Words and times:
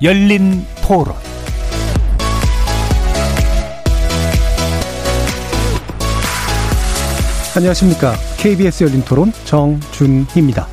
열린 0.00 0.64
토론 0.80 1.12
안녕하십니까. 7.56 8.14
KBS 8.36 8.84
열린 8.84 9.02
토론 9.02 9.32
정준희입니다. 9.44 10.68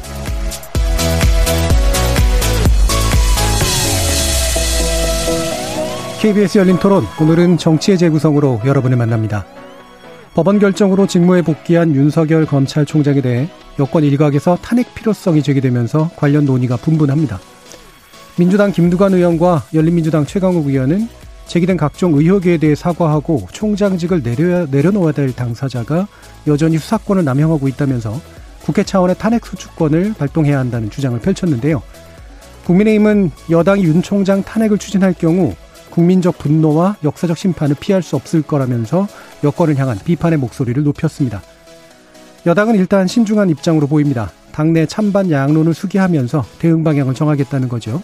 KBS 6.21 6.59
열린 6.59 6.77
토론 6.77 7.03
오늘은 7.19 7.57
정치의 7.57 7.97
재구성으로 7.97 8.61
여러분을 8.63 8.95
만납니다. 8.95 9.47
법원 10.35 10.59
결정으로 10.59 11.07
직무에 11.07 11.41
복귀한 11.41 11.95
윤석열 11.95 12.45
검찰총장에 12.45 13.21
대해 13.21 13.49
여권 13.79 14.03
일각에서 14.03 14.59
탄핵 14.61 14.93
필요성이 14.93 15.41
제기되면서 15.41 16.11
관련 16.15 16.45
논의가 16.45 16.77
분분합니다. 16.77 17.39
민주당 18.37 18.73
김두관 18.73 19.13
의원과 19.13 19.63
열린민주당 19.73 20.25
최강욱 20.25 20.67
의원은 20.67 21.07
제기된 21.47 21.77
각종 21.77 22.15
의혹에 22.15 22.57
대해 22.57 22.75
사과하고 22.75 23.47
총장직을 23.53 24.23
내려, 24.23 24.65
내려놓아야 24.65 25.13
될 25.13 25.33
당사자가 25.33 26.07
여전히 26.45 26.77
수사권을 26.77 27.23
남용하고 27.23 27.69
있다면서 27.69 28.19
국회 28.61 28.83
차원의 28.83 29.15
탄핵 29.17 29.45
소추권을 29.45 30.15
발동해야 30.17 30.59
한다는 30.59 30.89
주장을 30.89 31.17
펼쳤는데요. 31.17 31.81
국민의힘은 32.65 33.31
여당이 33.49 33.83
윤 33.85 34.01
총장 34.01 34.43
탄핵을 34.43 34.79
추진할 34.79 35.13
경우 35.13 35.53
국민적 35.91 36.37
분노와 36.37 36.97
역사적 37.05 37.37
심판을 37.37 37.77
피할 37.79 38.01
수 38.01 38.17
없을 38.17 38.41
거라면서 38.41 39.07
여권을 39.45 39.77
향한 39.77 39.97
비판의 40.03 40.39
목소리를 40.39 40.83
높였습니다. 40.83 41.41
여당은 42.45 42.75
일단 42.75 43.07
신중한 43.07 43.49
입장으로 43.49 43.87
보입니다. 43.87 44.31
당내 44.51 44.87
찬반 44.87 45.31
양론을 45.31 45.73
수기하면서 45.73 46.43
대응 46.59 46.83
방향을 46.83 47.13
정하겠다는 47.13 47.69
거죠. 47.69 48.01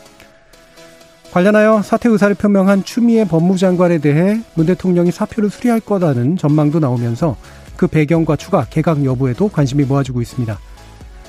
관련하여 1.32 1.82
사퇴 1.82 2.10
의사를 2.10 2.36
표명한 2.36 2.84
추미애 2.84 3.26
법무장관에 3.26 4.00
대해 4.00 4.42
문 4.54 4.66
대통령이 4.66 5.12
사표를 5.12 5.50
수리할 5.50 5.80
거라는 5.80 6.36
전망도 6.36 6.80
나오면서 6.80 7.38
그 7.78 7.88
배경과 7.88 8.36
추가 8.36 8.66
개각 8.66 9.04
여부에도 9.06 9.48
관심이 9.48 9.86
모아지고 9.86 10.22
있습니다. 10.22 10.60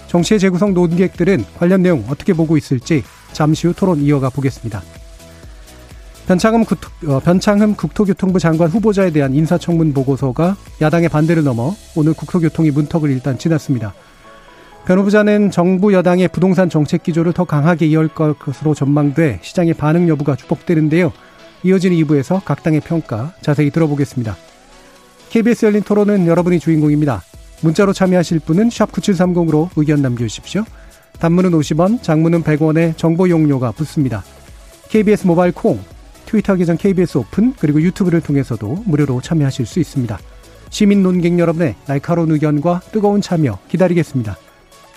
정치의 0.08 0.40
재구성 0.40 0.74
논객들은 0.74 1.44
관련 1.56 1.82
내용 1.82 2.04
어떻게 2.08 2.32
보고 2.32 2.56
있을지 2.56 3.04
잠시 3.32 3.68
후 3.68 3.72
토론 3.74 4.00
이어가 4.00 4.28
보겠습니다. 4.28 4.82
변창흠, 6.26 6.64
국토, 6.64 6.88
어, 7.08 7.20
변창흠 7.20 7.76
국토교통부 7.76 8.38
장관 8.38 8.70
후보자에 8.70 9.10
대한 9.10 9.34
인사청문 9.34 9.92
보고서가 9.92 10.56
야당의 10.80 11.08
반대를 11.08 11.44
넘어 11.44 11.74
오늘 11.96 12.12
국토교통이 12.12 12.70
문턱을 12.72 13.10
일단 13.10 13.38
지났습니다. 13.38 13.94
변 14.84 14.98
후보자는 14.98 15.52
정부 15.52 15.92
여당의 15.92 16.28
부동산 16.28 16.68
정책 16.68 17.04
기조를 17.04 17.32
더 17.32 17.44
강하게 17.44 17.86
이어갈 17.86 18.34
것으로 18.34 18.74
전망돼 18.74 19.38
시장의 19.40 19.74
반응 19.74 20.08
여부가 20.08 20.34
주목되는데요. 20.34 21.12
이어지는 21.62 21.96
2부에서 21.98 22.44
각 22.44 22.64
당의 22.64 22.80
평가 22.80 23.32
자세히 23.42 23.70
들어보겠습니다. 23.70 24.36
KBS 25.30 25.66
열린 25.66 25.82
토론은 25.82 26.26
여러분이 26.26 26.58
주인공입니다. 26.58 27.22
문자로 27.62 27.92
참여하실 27.92 28.40
분은 28.40 28.70
9730으로 28.70 29.68
의견 29.76 30.02
남겨주십시오. 30.02 30.64
단문은 31.20 31.52
50원, 31.52 32.02
장문은 32.02 32.42
100원에 32.42 32.96
정보 32.96 33.28
용료가 33.28 33.70
붙습니다. 33.70 34.24
KBS 34.88 35.28
모바일 35.28 35.52
콩, 35.52 35.78
트위터 36.26 36.56
계정 36.56 36.76
KBS 36.76 37.18
오픈, 37.18 37.54
그리고 37.60 37.80
유튜브를 37.80 38.20
통해서도 38.20 38.82
무료로 38.84 39.20
참여하실 39.20 39.64
수 39.64 39.78
있습니다. 39.78 40.18
시민 40.70 41.04
논객 41.04 41.38
여러분의 41.38 41.76
날카로운 41.86 42.32
의견과 42.32 42.80
뜨거운 42.90 43.20
참여 43.20 43.60
기다리겠습니다. 43.68 44.36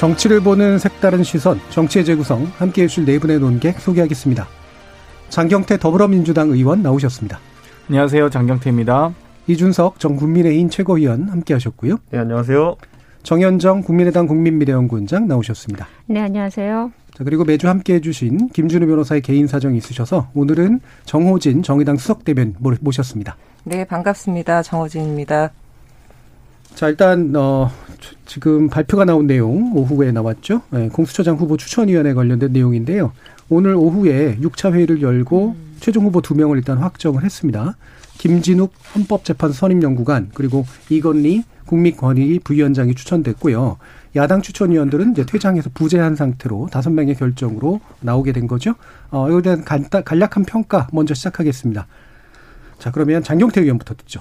정치를 0.00 0.40
보는 0.40 0.78
색다른 0.78 1.22
시선, 1.22 1.60
정치의 1.68 2.06
재구성, 2.06 2.50
함께 2.56 2.84
해 2.84 2.86
주실 2.86 3.04
네 3.04 3.18
분의 3.18 3.38
논객 3.38 3.78
소개하겠습니다. 3.78 4.48
장경태 5.28 5.76
더불어민주당 5.76 6.48
의원 6.48 6.82
나오셨습니다. 6.82 7.38
안녕하세요. 7.86 8.30
장경태입니다. 8.30 9.12
이준석 9.46 10.00
전 10.00 10.16
국민의힘 10.16 10.70
최고위원 10.70 11.28
함께 11.28 11.52
하셨고요. 11.52 11.98
네, 12.12 12.18
안녕하세요. 12.18 12.76
정현정 13.24 13.82
국민의당 13.82 14.26
국민미래연구원장 14.26 15.28
나오셨습니다. 15.28 15.86
네, 16.06 16.20
안녕하세요. 16.20 16.92
자, 17.12 17.24
그리고 17.24 17.44
매주 17.44 17.68
함께 17.68 17.96
해 17.96 18.00
주신 18.00 18.48
김준우 18.54 18.86
변호사의 18.86 19.20
개인 19.20 19.46
사정이 19.46 19.76
있으셔서 19.76 20.30
오늘은 20.32 20.80
정호진 21.04 21.62
정의당 21.62 21.98
수석대변 21.98 22.54
모셨습니다. 22.80 23.36
네, 23.64 23.84
반갑습니다. 23.84 24.62
정호진입니다. 24.62 25.50
자, 26.74 26.88
일단, 26.88 27.32
어, 27.36 27.70
지금 28.26 28.68
발표가 28.68 29.04
나온 29.04 29.26
내용, 29.26 29.72
오후에 29.74 30.12
나왔죠. 30.12 30.62
네, 30.70 30.88
공수처장 30.88 31.36
후보 31.36 31.56
추천위원회 31.56 32.14
관련된 32.14 32.52
내용인데요. 32.52 33.12
오늘 33.48 33.74
오후에 33.74 34.38
6차 34.40 34.72
회의를 34.72 35.02
열고 35.02 35.56
음. 35.56 35.76
최종 35.80 36.04
후보 36.04 36.22
두 36.22 36.34
명을 36.34 36.56
일단 36.56 36.78
확정을 36.78 37.24
했습니다. 37.24 37.76
김진욱 38.18 38.72
헌법재판소 38.94 39.54
선임연구관, 39.54 40.30
그리고 40.34 40.64
이건리 40.88 41.42
국민권익위 41.66 42.40
부위원장이 42.40 42.94
추천됐고요. 42.94 43.78
야당 44.16 44.42
추천위원들은 44.42 45.12
이제 45.12 45.24
퇴장해서 45.24 45.70
부재한 45.72 46.16
상태로 46.16 46.68
다섯 46.70 46.90
명의 46.90 47.14
결정으로 47.14 47.80
나오게 48.00 48.32
된 48.32 48.46
거죠. 48.46 48.74
어, 49.10 49.28
이거에 49.28 49.42
대한 49.42 49.64
간략한 49.64 50.44
평가 50.46 50.88
먼저 50.92 51.14
시작하겠습니다. 51.14 51.86
자, 52.78 52.90
그러면 52.90 53.22
장경태 53.22 53.60
의원부터 53.60 53.94
듣죠. 53.94 54.20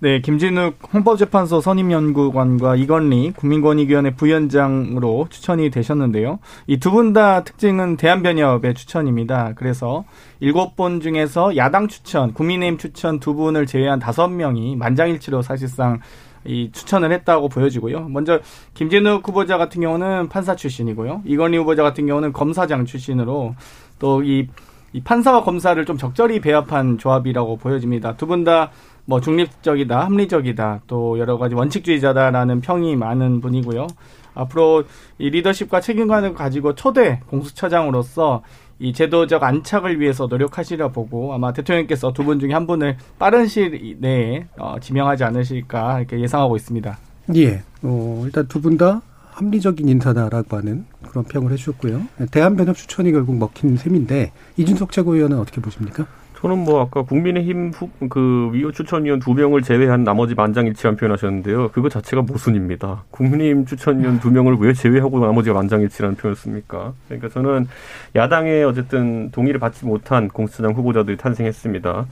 네, 0.00 0.20
김진욱 0.20 0.76
헌법재판소 0.94 1.60
선임연구관과 1.60 2.76
이건리 2.76 3.32
국민권익위원회 3.32 4.14
부위원장으로 4.14 5.26
추천이 5.28 5.70
되셨는데요. 5.70 6.38
이 6.68 6.78
두 6.78 6.92
분 6.92 7.12
다 7.12 7.42
특징은 7.42 7.96
대한변협의 7.96 8.74
추천입니다. 8.74 9.54
그래서 9.56 10.04
일곱 10.38 10.76
분 10.76 11.00
중에서 11.00 11.56
야당 11.56 11.88
추천, 11.88 12.32
국민의힘 12.32 12.78
추천 12.78 13.18
두 13.18 13.34
분을 13.34 13.66
제외한 13.66 13.98
다섯 13.98 14.28
명이 14.28 14.76
만장일치로 14.76 15.42
사실상 15.42 15.98
이 16.44 16.70
추천을 16.72 17.10
했다고 17.10 17.48
보여지고요. 17.48 18.08
먼저 18.08 18.38
김진욱 18.74 19.26
후보자 19.26 19.58
같은 19.58 19.80
경우는 19.82 20.28
판사 20.28 20.54
출신이고요. 20.54 21.22
이건희 21.24 21.58
후보자 21.58 21.82
같은 21.82 22.06
경우는 22.06 22.32
검사장 22.32 22.84
출신으로 22.84 23.56
또이 23.98 24.46
이 24.94 25.02
판사와 25.02 25.42
검사를 25.44 25.84
좀 25.84 25.98
적절히 25.98 26.40
배합한 26.40 26.98
조합이라고 26.98 27.56
보여집니다. 27.56 28.16
두 28.16 28.26
분 28.26 28.44
다 28.44 28.70
뭐 29.08 29.22
중립적이다, 29.22 30.04
합리적이다, 30.04 30.82
또 30.86 31.18
여러 31.18 31.38
가지 31.38 31.54
원칙주의자다라는 31.54 32.60
평이 32.60 32.94
많은 32.94 33.40
분이고요. 33.40 33.86
앞으로 34.34 34.84
이 35.16 35.30
리더십과 35.30 35.80
책임감을 35.80 36.34
가지고 36.34 36.74
초대 36.74 37.20
공수처장으로서 37.28 38.42
이 38.78 38.92
제도적 38.92 39.42
안착을 39.42 39.98
위해서 39.98 40.26
노력하시려 40.26 40.92
보고 40.92 41.32
아마 41.32 41.54
대통령께서 41.54 42.12
두 42.12 42.22
분 42.22 42.38
중에 42.38 42.52
한 42.52 42.66
분을 42.66 42.98
빠른 43.18 43.46
시일 43.46 43.96
내에 43.98 44.44
어, 44.58 44.76
지명하지 44.78 45.24
않으실까 45.24 46.00
이렇게 46.00 46.20
예상하고 46.20 46.56
있습니다. 46.56 46.98
예. 47.36 47.62
어, 47.82 48.22
일단 48.26 48.46
두 48.46 48.60
분 48.60 48.76
다 48.76 49.00
합리적인 49.32 49.88
인사다라고 49.88 50.56
하는 50.58 50.84
그런 51.08 51.24
평을 51.24 51.50
해주셨고요. 51.52 52.02
대한변협 52.30 52.76
추천이 52.76 53.10
결국 53.12 53.36
먹힌 53.36 53.76
셈인데 53.78 54.32
이준석 54.58 54.92
최고위원은 54.92 55.38
어떻게 55.38 55.60
보십니까? 55.62 56.06
저는 56.40 56.58
뭐 56.58 56.80
아까 56.80 57.02
국민의힘 57.02 57.72
후, 57.74 57.90
그 58.08 58.50
위원 58.52 58.72
추천위원 58.72 59.18
두 59.18 59.34
명을 59.34 59.62
제외한 59.62 60.04
나머지 60.04 60.36
만장일치한 60.36 60.94
표현하셨는데요. 60.94 61.70
그거 61.72 61.88
자체가 61.88 62.22
모순입니다. 62.22 63.02
국민의힘 63.10 63.66
추천위원 63.66 64.20
두 64.20 64.30
명을 64.30 64.56
왜 64.60 64.72
제외하고 64.72 65.18
나머지가 65.18 65.54
만장일치라는 65.54 66.14
표현을 66.14 66.36
씁니까? 66.36 66.92
그러니까 67.08 67.28
저는 67.28 67.66
야당의 68.14 68.62
어쨌든 68.62 69.32
동의를 69.32 69.58
받지 69.58 69.84
못한 69.84 70.28
공수처장 70.28 70.74
후보자들이 70.74 71.16
탄생했습니다. 71.16 72.06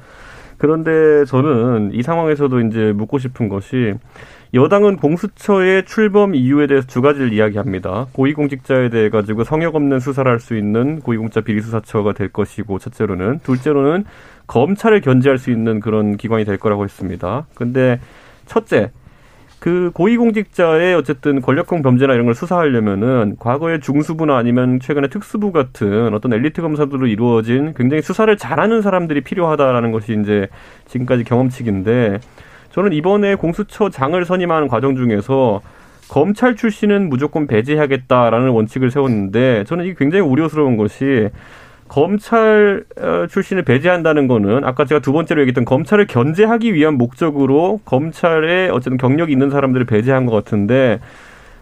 그런데 0.59 1.25
저는 1.27 1.91
이 1.93 2.03
상황에서도 2.03 2.61
이제 2.63 2.93
묻고 2.97 3.19
싶은 3.19 3.49
것이 3.49 3.95
여당은 4.55 4.97
공수처의 4.97 5.85
출범 5.87 6.35
이유에 6.35 6.67
대해서 6.67 6.87
두 6.87 7.03
가지를 7.03 7.33
이야기합니다. 7.33 8.07
고위공직자에 8.13 8.91
대해 8.91 9.11
가지고 9.11 9.45
성역 9.45 9.75
없는 9.75 10.01
수사를 10.01 10.31
할 10.31 10.37
수 10.41 10.57
있는 10.57 11.01
고위공직자 11.01 11.41
비리수사처가 11.41 12.13
될 12.13 12.29
것이고 12.29 12.79
첫째로는 12.79 13.41
둘째로는 13.43 14.05
검찰을 14.47 15.01
견제할 15.01 15.39
수 15.39 15.51
있는 15.51 15.81
그런 15.81 16.17
기관이 16.17 16.45
될 16.45 16.59
거라고 16.59 16.85
했습니다. 16.85 17.47
근데 17.55 17.99
첫째 18.45 18.93
그 19.59 19.91
고위공직자의 19.95 20.95
어쨌든 20.95 21.41
권력형 21.41 21.83
범죄나 21.83 22.13
이런 22.13 22.27
걸 22.27 22.35
수사하려면은 22.35 23.37
과거의 23.41 23.81
중수부나 23.81 24.37
아니면 24.37 24.79
최근에 24.79 25.09
특수부 25.09 25.51
같은 25.51 26.15
어떤 26.15 26.33
엘리트 26.35 26.63
검사들로 26.63 27.09
이루어진 27.09 27.75
굉장히 27.75 28.03
수사를 28.03 28.37
잘하는 28.37 28.83
사람들이 28.83 29.23
필요하다라는 29.23 29.91
것이 29.91 30.17
이제 30.21 30.47
지금까지 30.87 31.25
경험칙인데 31.25 32.21
저는 32.77 32.93
이번에 32.93 33.37
공수처장을 33.37 34.23
선임하는 34.27 34.69
과정 34.69 34.97
중에서 34.97 35.63
검찰 36.11 36.57
출신은 36.57 37.09
무조건 37.09 37.47
배제하겠다라는 37.47 38.51
원칙을 38.51 38.91
세웠는데 38.91 39.65
저는 39.65 39.87
이게 39.87 39.95
굉장히 39.99 40.23
우려스러운 40.23 40.77
것이 40.77 41.31
검찰 41.89 42.85
어, 43.01 43.27
출신을 43.31 43.63
배제한다는 43.63 44.29
거는 44.29 44.65
아까 44.65 44.85
제가 44.85 45.01
두 45.01 45.15
번째로 45.15 45.41
얘기했던 45.41 45.65
검찰을 45.65 46.07
견제하기 46.07 46.75
위한 46.75 46.99
목적으로 46.99 47.81
검찰에 47.87 48.69
어쨌든 48.69 48.99
경력이 48.99 49.33
있는 49.33 49.49
사람들을 49.49 49.87
배제한 49.87 50.27
것 50.27 50.33
같은데 50.33 51.01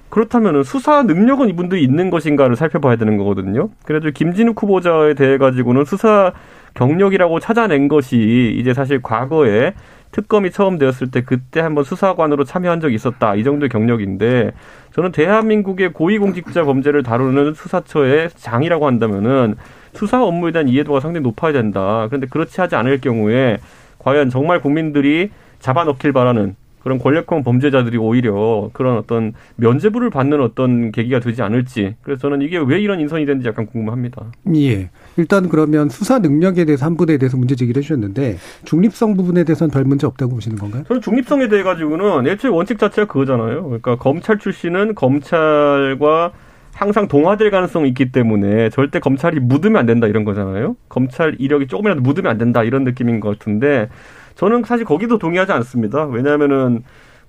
그렇다면 0.08 0.64
수사 0.64 1.04
능력은 1.04 1.48
이분들이 1.48 1.84
있는 1.84 2.10
것인가를 2.10 2.56
살펴봐야 2.56 2.96
되는 2.96 3.18
거거든요. 3.18 3.68
그래도 3.84 4.10
김진욱 4.10 4.60
후보자에 4.60 5.14
대해 5.14 5.38
가지고는 5.38 5.84
수사 5.84 6.32
경력이라고 6.74 7.38
찾아낸 7.38 7.86
것이 7.86 8.56
이제 8.58 8.74
사실 8.74 9.00
과거에 9.00 9.74
특검이 10.14 10.52
처음 10.52 10.78
되었을 10.78 11.10
때 11.10 11.22
그때 11.22 11.58
한번 11.60 11.82
수사관으로 11.82 12.44
참여한 12.44 12.78
적이 12.78 12.94
있었다. 12.94 13.34
이 13.34 13.42
정도의 13.42 13.68
경력인데 13.68 14.52
저는 14.92 15.10
대한민국의 15.10 15.92
고위공직자 15.92 16.62
범죄를 16.64 17.02
다루는 17.02 17.54
수사처의 17.54 18.30
장이라고 18.36 18.86
한다면은 18.86 19.56
수사 19.92 20.22
업무에 20.22 20.52
대한 20.52 20.68
이해도가 20.68 21.00
상당히 21.00 21.24
높아야 21.24 21.52
된다. 21.52 22.06
그런데 22.08 22.28
그렇지 22.28 22.60
하지 22.60 22.76
않을 22.76 23.00
경우에 23.00 23.58
과연 23.98 24.30
정말 24.30 24.60
국민들이 24.60 25.30
잡아넣길 25.58 26.12
바라는 26.12 26.54
그런 26.84 26.98
권력형 26.98 27.42
범죄자들이 27.42 27.96
오히려 27.96 28.70
그런 28.72 28.98
어떤 28.98 29.32
면죄부를 29.56 30.10
받는 30.10 30.40
어떤 30.40 30.92
계기가 30.92 31.18
되지 31.18 31.42
않을지. 31.42 31.96
그래서 32.02 32.20
저는 32.20 32.42
이게 32.42 32.58
왜 32.58 32.78
이런 32.78 33.00
인선이 33.00 33.26
됐는지 33.26 33.48
약간 33.48 33.66
궁금합니다. 33.66 34.26
예. 34.54 34.90
일단 35.16 35.48
그러면 35.48 35.88
수사 35.88 36.18
능력에 36.18 36.64
대해서 36.64 36.86
한 36.86 36.96
부대에 36.96 37.18
대해서 37.18 37.36
문제 37.36 37.54
제기를 37.54 37.80
해주셨는데 37.80 38.38
중립성 38.64 39.16
부분에 39.16 39.44
대해서는 39.44 39.70
별 39.70 39.84
문제 39.84 40.06
없다고 40.06 40.34
보시는 40.34 40.58
건가요? 40.58 40.84
저는 40.88 41.00
중립성에 41.02 41.48
대해 41.48 41.62
가지고는 41.62 42.26
애초에 42.26 42.50
원칙 42.50 42.78
자체가 42.78 43.06
그거잖아요. 43.06 43.64
그러니까 43.64 43.96
검찰 43.96 44.38
출신은 44.38 44.94
검찰과 44.94 46.32
항상 46.74 47.06
동화될 47.06 47.50
가능성이 47.50 47.88
있기 47.90 48.10
때문에 48.10 48.68
절대 48.70 48.98
검찰이 48.98 49.38
묻으면 49.38 49.76
안 49.76 49.86
된다 49.86 50.08
이런 50.08 50.24
거잖아요. 50.24 50.76
검찰 50.88 51.36
이력이 51.38 51.68
조금이라도 51.68 52.00
묻으면 52.00 52.30
안 52.30 52.38
된다 52.38 52.64
이런 52.64 52.82
느낌인 52.82 53.20
것 53.20 53.38
같은데 53.38 53.88
저는 54.34 54.64
사실 54.64 54.84
거기도 54.84 55.18
동의하지 55.18 55.52
않습니다. 55.52 56.04
왜냐하면은 56.06 56.82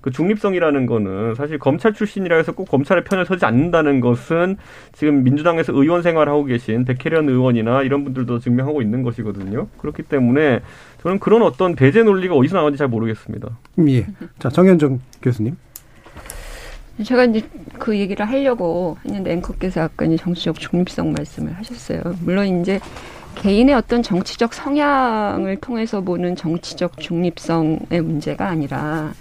그 0.06 0.12
중립성이라는 0.12 0.86
거는 0.86 1.34
사실 1.34 1.58
검찰 1.58 1.92
출신이라 1.92 2.36
해서 2.36 2.52
꼭 2.52 2.68
검찰의 2.68 3.02
편에 3.02 3.24
서지 3.24 3.44
않는다는 3.44 3.98
것은 3.98 4.56
지금 4.92 5.24
민주당에서 5.24 5.72
의원 5.72 6.02
생활을 6.02 6.32
하고 6.32 6.44
계신 6.44 6.84
백혜련 6.84 7.28
의원이나 7.28 7.82
이런 7.82 8.04
분들도 8.04 8.38
증명하고 8.38 8.82
있는 8.82 9.02
것이거든요. 9.02 9.66
그렇기 9.78 10.04
때문에 10.04 10.60
저는 11.02 11.18
그런 11.18 11.42
어떤 11.42 11.74
배제 11.74 12.04
논리가 12.04 12.36
어디서 12.36 12.56
나오는지 12.56 12.78
잘 12.78 12.86
모르겠습니다. 12.86 13.48
예. 13.88 14.06
자, 14.38 14.48
정현정 14.48 15.00
교수님. 15.22 15.56
제가 17.02 17.24
이제 17.24 17.42
그 17.76 17.98
얘기를 17.98 18.24
하려고 18.24 18.98
했는데 19.04 19.32
앵커께서 19.32 19.82
아까 19.82 20.04
이제 20.04 20.16
정치적 20.16 20.60
중립성 20.60 21.14
말씀을 21.14 21.52
하셨어요. 21.54 22.00
물론 22.20 22.60
이제 22.60 22.78
개인의 23.34 23.74
어떤 23.74 24.04
정치적 24.04 24.54
성향을 24.54 25.56
통해서 25.56 26.00
보는 26.00 26.36
정치적 26.36 27.00
중립성의 27.00 28.00
문제가 28.02 28.46
아니라 28.46 29.12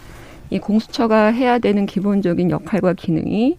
이 0.49 0.59
공수처가 0.59 1.27
해야 1.27 1.59
되는 1.59 1.85
기본적인 1.85 2.51
역할과 2.51 2.93
기능이 2.93 3.57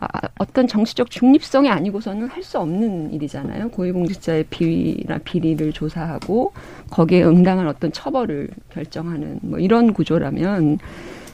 아, 0.00 0.06
어떤 0.38 0.66
정치적 0.66 1.10
중립성이 1.10 1.70
아니고서는 1.70 2.28
할 2.28 2.42
수 2.42 2.58
없는 2.58 3.12
일이잖아요. 3.12 3.70
고위공직자의 3.70 4.44
비위나 4.50 5.18
비리를 5.24 5.72
조사하고 5.72 6.52
거기에 6.90 7.24
응당한 7.24 7.66
어떤 7.68 7.90
처벌을 7.92 8.48
결정하는 8.70 9.38
뭐 9.42 9.58
이런 9.58 9.92
구조라면 9.92 10.78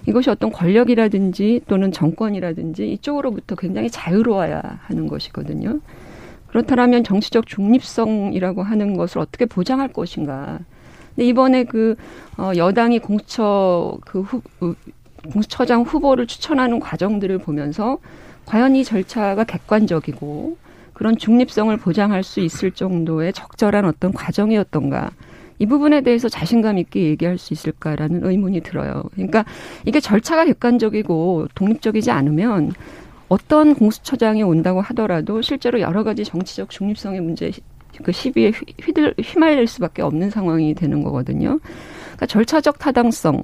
이것이 0.06 0.30
어떤 0.30 0.50
권력이라든지 0.50 1.62
또는 1.66 1.92
정권이라든지 1.92 2.92
이쪽으로부터 2.92 3.54
굉장히 3.54 3.90
자유로워야 3.90 4.60
하는 4.82 5.06
것이거든요. 5.06 5.80
그렇다면 6.48 7.04
정치적 7.04 7.46
중립성이라고 7.46 8.62
하는 8.62 8.96
것을 8.96 9.18
어떻게 9.18 9.46
보장할 9.46 9.88
것인가. 9.88 10.60
근데 11.14 11.28
이번에 11.28 11.64
그 11.64 11.96
어, 12.36 12.52
여당이 12.56 12.98
공수처 12.98 13.96
그 14.04 14.20
후, 14.20 14.42
공수처장 15.32 15.82
후보를 15.82 16.26
추천하는 16.26 16.80
과정들을 16.80 17.38
보면서 17.38 17.98
과연 18.46 18.76
이 18.76 18.84
절차가 18.84 19.44
객관적이고 19.44 20.56
그런 20.92 21.16
중립성을 21.16 21.74
보장할 21.78 22.22
수 22.22 22.40
있을 22.40 22.70
정도의 22.70 23.32
적절한 23.32 23.84
어떤 23.84 24.12
과정이었던가. 24.12 25.10
이 25.58 25.66
부분에 25.66 26.00
대해서 26.00 26.28
자신감 26.28 26.78
있게 26.78 27.02
얘기할 27.02 27.38
수 27.38 27.54
있을까라는 27.54 28.26
의문이 28.26 28.60
들어요. 28.60 29.04
그러니까 29.14 29.44
이게 29.84 30.00
절차가 30.00 30.44
객관적이고 30.44 31.48
독립적이지 31.54 32.10
않으면 32.10 32.72
어떤 33.28 33.74
공수처장이 33.74 34.42
온다고 34.42 34.80
하더라도 34.80 35.42
실제로 35.42 35.80
여러 35.80 36.04
가지 36.04 36.24
정치적 36.24 36.70
중립성의 36.70 37.20
문제 37.20 37.50
그 38.02 38.12
시비에 38.12 38.52
휘들 38.80 39.14
휘말릴 39.20 39.66
수밖에 39.66 40.02
없는 40.02 40.30
상황이 40.30 40.74
되는 40.74 41.02
거거든요. 41.02 41.60
그러니까 42.14 42.26
절차적 42.26 42.78
타당성 42.78 43.42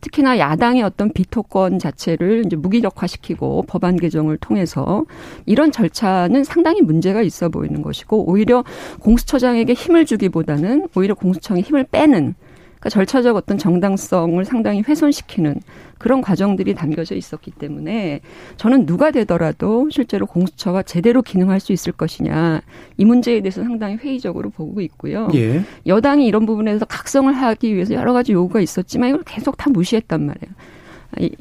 특히나 0.00 0.38
야당의 0.38 0.82
어떤 0.82 1.12
비토권 1.12 1.78
자체를 1.78 2.44
이제 2.46 2.56
무기력화시키고 2.56 3.64
법안 3.68 3.96
개정을 3.96 4.38
통해서 4.38 5.04
이런 5.46 5.72
절차는 5.72 6.44
상당히 6.44 6.80
문제가 6.80 7.22
있어 7.22 7.48
보이는 7.48 7.82
것이고 7.82 8.30
오히려 8.30 8.64
공수처장에게 9.00 9.74
힘을 9.74 10.06
주기보다는 10.06 10.88
오히려 10.96 11.14
공수처에 11.14 11.60
힘을 11.60 11.84
빼는 11.84 12.34
그러니까 12.80 12.88
절차적 12.88 13.36
어떤 13.36 13.58
정당성을 13.58 14.42
상당히 14.46 14.82
훼손시키는 14.86 15.60
그런 15.98 16.22
과정들이 16.22 16.74
담겨져 16.74 17.14
있었기 17.14 17.50
때문에 17.50 18.20
저는 18.56 18.86
누가 18.86 19.10
되더라도 19.10 19.90
실제로 19.90 20.26
공수처가 20.26 20.82
제대로 20.82 21.20
기능할 21.20 21.60
수 21.60 21.72
있을 21.72 21.92
것이냐 21.92 22.62
이 22.96 23.04
문제에 23.04 23.42
대해서 23.42 23.62
상당히 23.62 23.96
회의적으로 23.96 24.48
보고 24.48 24.80
있고요. 24.80 25.28
예. 25.34 25.62
여당이 25.86 26.26
이런 26.26 26.46
부분에서 26.46 26.86
각성을 26.86 27.30
하기 27.32 27.74
위해서 27.74 27.94
여러 27.94 28.14
가지 28.14 28.32
요구가 28.32 28.60
있었지만 28.60 29.10
이걸 29.10 29.22
계속 29.24 29.58
다 29.58 29.68
무시했단 29.68 30.24
말이에요. 30.24 30.54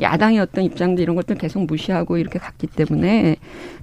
야당의 0.01 0.39
어떤 0.39 0.63
입장들 0.63 1.01
이런 1.03 1.15
것들 1.15 1.38
계속 1.38 1.65
무시하고 1.65 2.17
이렇게 2.17 2.39
갔기 2.39 2.67
때문에 2.67 3.35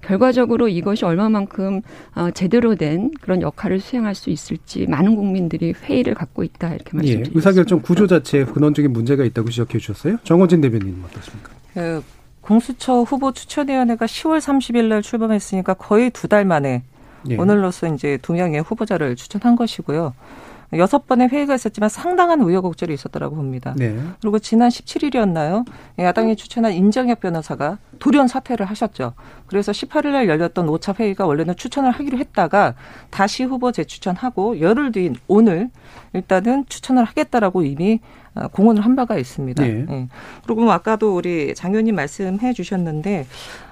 결과적으로 0.02 0.68
이것이 0.68 1.04
얼마만큼 1.04 1.82
어, 2.14 2.30
제대로 2.32 2.74
된 2.74 3.10
그런 3.20 3.40
역할을 3.42 3.80
수행할 3.80 4.14
수 4.14 4.30
있을지 4.30 4.86
많은 4.86 5.14
국민들이 5.16 5.72
회의를 5.72 6.14
갖고 6.14 6.42
있다 6.42 6.68
이렇게 6.74 6.90
예, 6.92 6.96
말씀드립니다. 6.96 7.30
예, 7.32 7.36
의사결정 7.36 7.82
구조 7.82 8.06
자체에 8.06 8.44
근원적인 8.44 8.92
문제가 8.92 9.24
있다고 9.24 9.50
지적해 9.50 9.78
주셨어요. 9.78 10.18
정원진 10.24 10.60
대변인 10.60 11.02
어떻습니까? 11.06 11.50
그 11.74 12.02
공수처 12.40 13.02
후보 13.02 13.32
추천위원회가 13.32 14.06
10월 14.06 14.38
30일 14.38 14.84
날 14.86 15.02
출범했으니까 15.02 15.74
거의 15.74 16.10
두 16.10 16.28
달 16.28 16.44
만에 16.44 16.82
예. 17.28 17.36
오늘로서 17.36 17.88
이제 17.92 18.18
두 18.22 18.32
명의 18.34 18.60
후보자를 18.60 19.16
추천한 19.16 19.56
것이고요. 19.56 20.14
여섯 20.74 21.06
번의 21.06 21.28
회의가 21.28 21.54
있었지만 21.54 21.88
상당한 21.88 22.40
우여곡절이 22.40 22.92
있었더라고 22.92 23.36
봅니다. 23.36 23.74
네. 23.76 23.96
그리고 24.20 24.38
지난 24.38 24.68
17일이었나요? 24.68 25.64
야당이 25.98 26.36
추천한 26.36 26.72
인정혁 26.72 27.20
변호사가 27.20 27.78
돌연 27.98 28.28
사퇴를 28.28 28.66
하셨죠. 28.66 29.14
그래서 29.46 29.72
18일 29.72 30.08
날 30.08 30.28
열렸던 30.28 30.66
5차 30.66 30.98
회의가 30.98 31.26
원래는 31.26 31.56
추천을 31.56 31.90
하기로 31.92 32.18
했다가 32.18 32.74
다시 33.10 33.44
후보 33.44 33.72
재추천하고 33.72 34.60
열흘 34.60 34.92
뒤인 34.92 35.16
오늘 35.28 35.70
일단은 36.12 36.66
추천을 36.68 37.04
하겠다라고 37.04 37.62
이미 37.62 38.00
어, 38.34 38.48
공언을 38.48 38.84
한 38.84 38.96
바가 38.96 39.16
있습니다. 39.16 39.62
네. 39.62 39.86
네. 39.88 40.08
그리고 40.44 40.62
뭐 40.62 40.72
아까도 40.72 41.16
우리 41.16 41.54
장 41.54 41.70
의원님 41.70 41.94
말씀해 41.94 42.52
주셨는데 42.52 43.26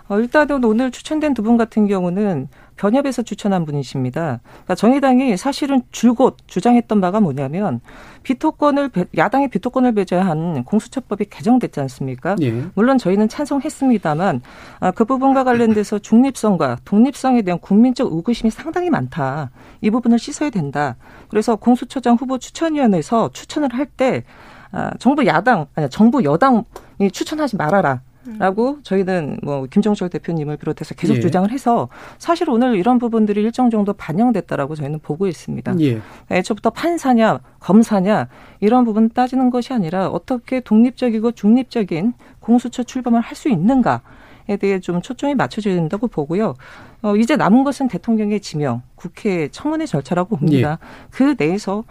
어, 0.09 0.19
일단은 0.21 0.65
오늘 0.65 0.91
추천된 0.91 1.35
두 1.35 1.43
분 1.43 1.57
같은 1.59 1.87
경우는 1.87 2.49
변협에서 2.77 3.23
추천한 3.23 3.65
분이십니다. 3.65 4.41
그러니까 4.43 4.75
정의당이 4.75 5.37
사실은 5.37 5.83
줄곧 5.91 6.37
주장했던 6.47 7.01
바가 7.01 7.21
뭐냐면 7.21 7.81
비토권을 8.23 8.91
야당의 9.17 9.49
비토권을 9.49 9.93
배제한 9.93 10.65
공수처법이 10.65 11.27
개정됐지 11.27 11.81
않습니까? 11.81 12.37
예. 12.43 12.65
물론 12.75 12.99
저희는 12.99 13.29
찬성했습니다만 13.29 14.41
아, 14.81 14.91
그 14.91 15.05
부분과 15.05 15.45
관련돼서 15.45 15.99
중립성과 15.99 16.79
독립성에 16.85 17.43
대한 17.43 17.59
국민적 17.59 18.13
의구심이 18.13 18.51
상당히 18.51 18.91
많다. 18.91 19.51
이 19.81 19.91
부분을 19.91 20.19
씻어야 20.19 20.51
된다. 20.51 20.97
그래서 21.29 21.57
공수처장 21.57 22.17
후보 22.17 22.39
추천위원회에서 22.39 23.31
추천을 23.33 23.73
할때 23.73 24.25
아, 24.73 24.91
정부 24.99 25.25
야당 25.27 25.67
아니 25.75 25.89
정부 25.89 26.25
여당이 26.25 27.11
추천하지 27.13 27.57
말아라. 27.57 28.01
라고 28.39 28.79
저희는 28.83 29.39
뭐 29.43 29.67
김정철 29.67 30.09
대표님을 30.09 30.57
비롯해서 30.57 30.95
계속 30.95 31.17
예. 31.17 31.21
주장을 31.21 31.51
해서 31.51 31.89
사실 32.19 32.49
오늘 32.49 32.77
이런 32.77 32.99
부분들이 32.99 33.43
일정 33.43 33.71
정도 33.71 33.93
반영됐다라고 33.93 34.75
저희는 34.75 35.01
보고 35.01 35.27
있습니다. 35.27 35.75
예. 35.81 36.01
애초부터 36.31 36.71
판사냐 36.71 37.41
검사냐 37.61 38.29
이런 38.61 38.85
부분 38.85 39.11
따지는 39.11 39.51
것이 39.51 39.73
아니라 39.73 40.09
어떻게 40.09 40.61
독립적이고 40.61 41.33
중립적인 41.33 42.15
공수처 42.41 42.83
출범을 42.83 43.21
할 43.21 43.35
수 43.35 43.49
있는가 43.49 44.01
에 44.47 44.59
대해 44.59 44.79
좀 44.79 45.01
초점이 45.01 45.35
맞춰져야 45.35 45.75
된다고 45.75 46.07
보고요. 46.07 46.55
어, 47.01 47.17
이제 47.17 47.35
남은 47.35 47.65
것은 47.65 47.89
대통령의 47.89 48.41
지명, 48.41 48.83
국회 48.95 49.49
청문회 49.49 49.87
절차라고 49.87 50.37
봅니다. 50.37 50.79
예. 50.83 50.87
그 51.11 51.35
내에서 51.39 51.83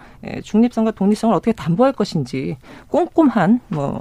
중립성과 0.43 0.91
독립성을 0.91 1.33
어떻게 1.35 1.51
담보할 1.51 1.93
것인지 1.93 2.57
꼼꼼한 2.89 3.59
뭐 3.69 3.95
어, 3.95 3.99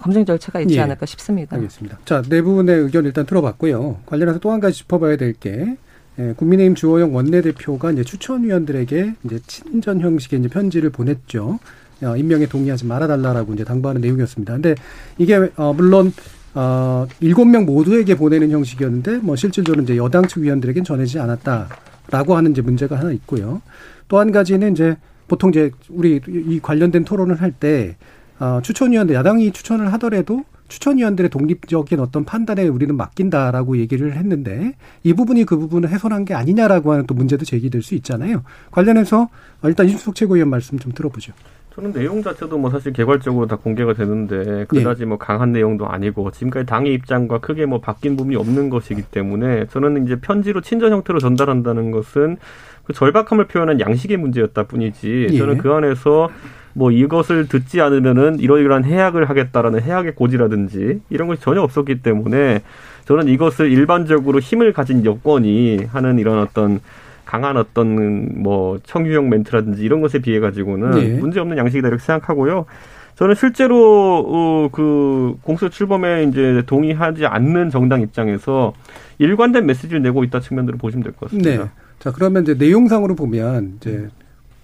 검증 0.00 0.24
절차가 0.24 0.60
있지 0.60 0.76
예. 0.76 0.80
않을까 0.80 1.04
싶습니다. 1.06 1.56
알겠습니다. 1.56 1.98
자, 2.04 2.22
네 2.22 2.40
분의 2.42 2.80
의견 2.80 3.04
일단 3.04 3.26
들어봤고요. 3.26 3.98
관련해서 4.06 4.38
또 4.38 4.50
한 4.50 4.60
가지 4.60 4.78
짚어봐야 4.78 5.16
될 5.16 5.34
게 5.34 5.76
예, 6.18 6.32
국민의힘 6.34 6.74
주호영 6.74 7.14
원내대표가 7.14 7.92
이제 7.92 8.02
추천위원들에게 8.02 9.14
이제 9.24 9.38
친전 9.46 10.00
형식의 10.00 10.40
이제 10.40 10.48
편지를 10.48 10.88
보냈죠. 10.88 11.58
어, 12.02 12.16
임명에 12.16 12.46
동의하지 12.46 12.86
말아달라라고 12.86 13.52
이제 13.54 13.64
당부하는 13.64 14.00
내용이었습니다. 14.00 14.52
근데 14.54 14.74
이게 15.18 15.50
어, 15.56 15.74
물론 15.74 16.12
어, 16.54 17.06
일곱 17.20 17.44
명 17.44 17.66
모두에게 17.66 18.14
보내는 18.16 18.50
형식이었는데 18.50 19.18
뭐 19.18 19.36
실질적으로 19.36 19.82
이제 19.82 19.98
여당 19.98 20.26
측 20.26 20.40
위원들에겐 20.40 20.84
전해지지 20.84 21.18
않았다라고 21.18 22.34
하는 22.34 22.52
이제 22.52 22.62
문제가 22.62 22.98
하나 22.98 23.12
있고요. 23.12 23.60
또 24.08 24.18
한 24.18 24.32
가지는 24.32 24.72
이제 24.72 24.96
보통 25.28 25.50
이제 25.50 25.70
우리 25.90 26.20
이 26.26 26.60
관련된 26.62 27.04
토론을 27.04 27.42
할 27.42 27.52
때 27.52 27.96
어, 28.38 28.60
추천위원들 28.62 29.14
야당이 29.14 29.52
추천을 29.52 29.92
하더라도 29.94 30.44
추천위원들의 30.68 31.30
독립적인 31.30 32.00
어떤 32.00 32.24
판단에 32.24 32.66
우리는 32.66 32.96
맡긴다라고 32.96 33.78
얘기를 33.78 34.16
했는데 34.16 34.74
이 35.04 35.14
부분이 35.14 35.44
그 35.44 35.56
부분을 35.56 35.88
훼손한 35.88 36.24
게 36.24 36.34
아니냐라고 36.34 36.92
하는 36.92 37.06
또 37.06 37.14
문제도 37.14 37.44
제기될 37.44 37.82
수 37.82 37.94
있잖아요. 37.94 38.42
관련해서 38.70 39.28
일단 39.64 39.86
이준석 39.86 40.14
최고위원 40.14 40.50
말씀 40.50 40.78
좀 40.78 40.92
들어보죠. 40.92 41.32
저는 41.76 41.92
내용 41.92 42.22
자체도 42.22 42.56
뭐 42.56 42.70
사실 42.70 42.92
개괄적으로 42.94 43.46
다 43.46 43.56
공개가 43.56 43.92
되는데 43.92 44.64
그다지 44.64 45.00
네. 45.00 45.06
뭐 45.06 45.18
강한 45.18 45.52
내용도 45.52 45.86
아니고 45.86 46.30
지금까지 46.30 46.64
당의 46.64 46.94
입장과 46.94 47.38
크게 47.40 47.66
뭐 47.66 47.80
바뀐 47.80 48.16
부분이 48.16 48.34
없는 48.34 48.70
것이기 48.70 49.02
때문에 49.02 49.66
저는 49.66 50.04
이제 50.04 50.16
편지로 50.18 50.62
친전 50.62 50.90
형태로 50.92 51.20
전달한다는 51.20 51.90
것은 51.90 52.38
그 52.84 52.94
절박함을 52.94 53.48
표현한 53.48 53.80
양식의 53.80 54.16
문제였다 54.16 54.62
뿐이지 54.62 55.28
예. 55.32 55.36
저는 55.36 55.58
그 55.58 55.70
안에서 55.70 56.30
뭐 56.76 56.90
이것을 56.90 57.48
듣지 57.48 57.80
않으면은 57.80 58.38
이러이러한 58.38 58.84
해약을 58.84 59.30
하겠다라는 59.30 59.80
해약의 59.80 60.14
고지라든지 60.14 61.00
이런 61.08 61.26
것이 61.26 61.40
전혀 61.40 61.62
없었기 61.62 62.02
때문에 62.02 62.60
저는 63.06 63.28
이것을 63.28 63.72
일반적으로 63.72 64.40
힘을 64.40 64.74
가진 64.74 65.02
여권이 65.02 65.86
하는 65.88 66.18
이런 66.18 66.38
어떤 66.38 66.80
강한 67.24 67.56
어떤 67.56 68.42
뭐 68.42 68.78
청유형 68.84 69.30
멘트라든지 69.30 69.82
이런 69.82 70.02
것에 70.02 70.18
비해 70.18 70.38
가지고는 70.38 70.90
네. 70.90 71.18
문제 71.18 71.40
없는 71.40 71.56
양식이다 71.56 71.88
이렇게 71.88 72.04
생각하고요. 72.04 72.66
저는 73.14 73.34
실제로 73.34 74.22
어, 74.28 74.68
그 74.70 75.34
공수 75.42 75.70
출범에 75.70 76.24
이제 76.24 76.62
동의하지 76.66 77.24
않는 77.24 77.70
정당 77.70 78.02
입장에서 78.02 78.74
일관된 79.18 79.64
메시지를 79.64 80.02
내고 80.02 80.24
있다 80.24 80.40
측면으로 80.40 80.76
보시면 80.76 81.04
될 81.04 81.12
것 81.14 81.30
같습니다. 81.30 81.50
네. 81.64 81.70
자 82.00 82.12
그러면 82.12 82.42
이제 82.42 82.52
내용상으로 82.52 83.14
보면 83.14 83.76
이제 83.78 84.08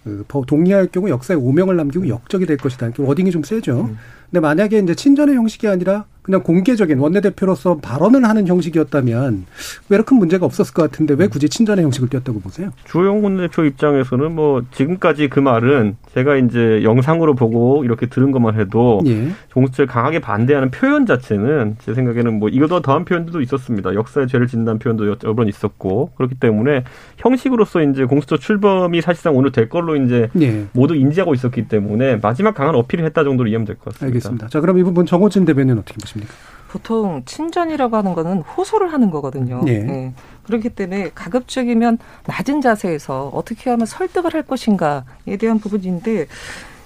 그 0.04 0.24
동의할 0.46 0.88
경우 0.88 1.08
역사에 1.08 1.36
오명을 1.36 1.76
남기고 1.76 2.08
역적이 2.08 2.46
될 2.46 2.56
것이다. 2.56 2.90
워딩이 2.98 3.30
좀 3.30 3.42
세죠. 3.42 3.90
음. 4.32 4.34
근데 4.34 4.40
만약에 4.40 4.78
이제 4.78 4.94
친전의 4.94 5.36
형식이 5.36 5.68
아니라 5.68 6.06
그냥 6.22 6.40
공개적인 6.44 6.98
원내대표로서 7.00 7.78
발언을 7.78 8.24
하는 8.24 8.46
형식이었다면 8.46 9.44
왜 9.88 9.94
이렇게 9.96 10.10
큰 10.10 10.18
문제가 10.18 10.46
없었을 10.46 10.72
것 10.72 10.82
같은데 10.82 11.14
왜 11.18 11.26
굳이 11.26 11.48
친전의 11.48 11.84
형식을 11.84 12.08
띄었다고 12.10 12.38
보세요? 12.38 12.70
주호영 12.84 13.24
원내대표 13.24 13.64
입장에서는 13.64 14.32
뭐 14.32 14.62
지금까지 14.70 15.28
그 15.28 15.40
말은 15.40 15.96
제가 16.14 16.36
이제 16.36 16.84
영상으로 16.84 17.34
보고 17.34 17.82
이렇게 17.84 18.06
들은 18.06 18.30
것만 18.30 18.58
해도 18.60 19.00
예. 19.06 19.30
공수처를 19.52 19.88
강하게 19.88 20.20
반대하는 20.20 20.70
표현 20.70 21.06
자체는 21.06 21.76
제 21.80 21.92
생각에는 21.92 22.38
뭐 22.38 22.48
이거보다 22.48 22.82
더한 22.82 23.04
표현들도 23.04 23.40
있었습니다. 23.40 23.92
역사의 23.94 24.28
죄를 24.28 24.46
짓는다는 24.46 24.78
표현도 24.78 25.06
여러 25.08 25.34
번 25.34 25.48
있었고 25.48 26.10
그렇기 26.16 26.36
때문에 26.36 26.84
형식으로서 27.16 27.82
이제 27.82 28.04
공수처 28.04 28.36
출범이 28.36 29.00
사실상 29.00 29.34
오늘 29.36 29.50
될 29.50 29.68
걸로 29.68 29.96
이제 29.96 30.28
예. 30.40 30.66
모두 30.72 30.94
인지하고 30.94 31.34
있었기 31.34 31.66
때문에 31.66 32.20
마지막 32.22 32.54
강한 32.54 32.76
어필을 32.76 33.04
했다 33.06 33.24
정도로 33.24 33.48
이해하면 33.48 33.66
될 33.66 33.74
것 33.76 33.86
같습니다. 33.86 34.06
알겠습니다. 34.06 34.21
자 34.48 34.60
그럼 34.60 34.78
이 34.78 34.82
부분 34.82 35.06
정호진 35.06 35.44
대변인 35.44 35.78
어떻게 35.78 35.98
보십니까? 35.98 36.32
보통 36.72 37.22
친전이라고 37.26 37.96
하는 37.96 38.14
거는 38.14 38.40
호소를 38.40 38.92
하는 38.92 39.10
거거든요. 39.10 39.62
네. 39.62 39.80
네. 39.80 40.14
그렇기 40.44 40.70
때문에 40.70 41.10
가급적이면 41.14 41.98
낮은 42.26 42.62
자세에서 42.62 43.30
어떻게 43.34 43.68
하면 43.70 43.84
설득을 43.84 44.32
할 44.32 44.42
것인가에 44.42 45.36
대한 45.38 45.58
부분인데 45.58 46.26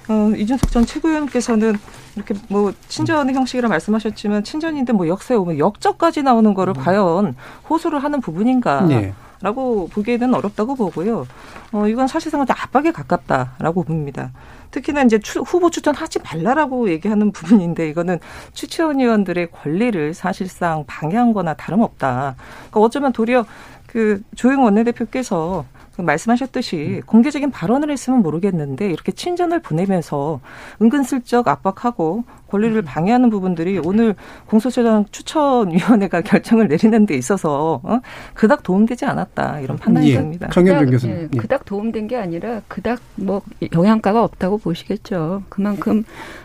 어, 0.08 0.32
이준석 0.36 0.70
전 0.70 0.86
최고위원께서는 0.86 1.74
이렇게 2.14 2.34
뭐 2.48 2.72
친전의 2.88 3.34
형식이라 3.34 3.68
말씀하셨지만 3.68 4.44
친전인데 4.44 4.92
뭐 4.92 5.08
역사에 5.08 5.36
오면 5.36 5.58
역적까지 5.58 6.22
나오는 6.22 6.52
거를 6.54 6.74
음. 6.76 6.82
과연 6.82 7.34
호소를 7.68 8.02
하는 8.02 8.20
부분인가? 8.20 8.82
네. 8.82 9.14
라고 9.40 9.88
보기에는 9.88 10.34
어렵다고 10.34 10.76
보고요. 10.76 11.26
어, 11.72 11.86
이건 11.88 12.08
사실상 12.08 12.44
압박에 12.48 12.90
가깝다라고 12.90 13.82
봅니다. 13.82 14.30
특히나 14.70 15.02
이제 15.02 15.18
추, 15.18 15.40
후보 15.40 15.70
추천하지 15.70 16.20
말라라고 16.20 16.90
얘기하는 16.90 17.32
부분인데 17.32 17.88
이거는 17.88 18.18
추천위원들의 18.52 19.50
권리를 19.50 20.14
사실상 20.14 20.84
방해한 20.86 21.32
거나 21.32 21.54
다름없다. 21.54 22.36
그러니까 22.36 22.80
어쩌면 22.80 23.12
도리어 23.12 23.46
그 23.86 24.22
조영 24.34 24.64
원내대표께서 24.64 25.64
그 25.72 25.75
말씀하셨듯이 26.02 27.02
공개적인 27.06 27.50
발언을 27.50 27.90
했으면 27.90 28.22
모르겠는데 28.22 28.90
이렇게 28.90 29.12
친전을 29.12 29.60
보내면서 29.60 30.40
은근슬쩍 30.80 31.48
압박하고 31.48 32.24
권리를 32.48 32.76
음. 32.76 32.84
방해하는 32.84 33.30
부분들이 33.30 33.80
오늘 33.82 34.14
공소처장 34.46 35.06
추천위원회가 35.10 36.20
결정을 36.22 36.68
내리는 36.68 37.06
데 37.06 37.14
있어서 37.14 37.80
어? 37.82 38.00
그닥 38.34 38.62
도움되지 38.62 39.04
않았다 39.04 39.60
이런 39.60 39.76
판단이 39.76 40.10
예. 40.10 40.16
듭니다. 40.16 40.48
정현준 40.48 40.90
교수님. 40.90 41.16
예, 41.16 41.28
예. 41.32 41.38
그닥 41.38 41.64
도움된 41.64 42.08
게 42.08 42.16
아니라 42.16 42.62
그닥 42.68 43.00
뭐 43.16 43.42
영향가가 43.72 44.22
없다고 44.22 44.58
보시겠죠. 44.58 45.42
그만큼 45.48 46.04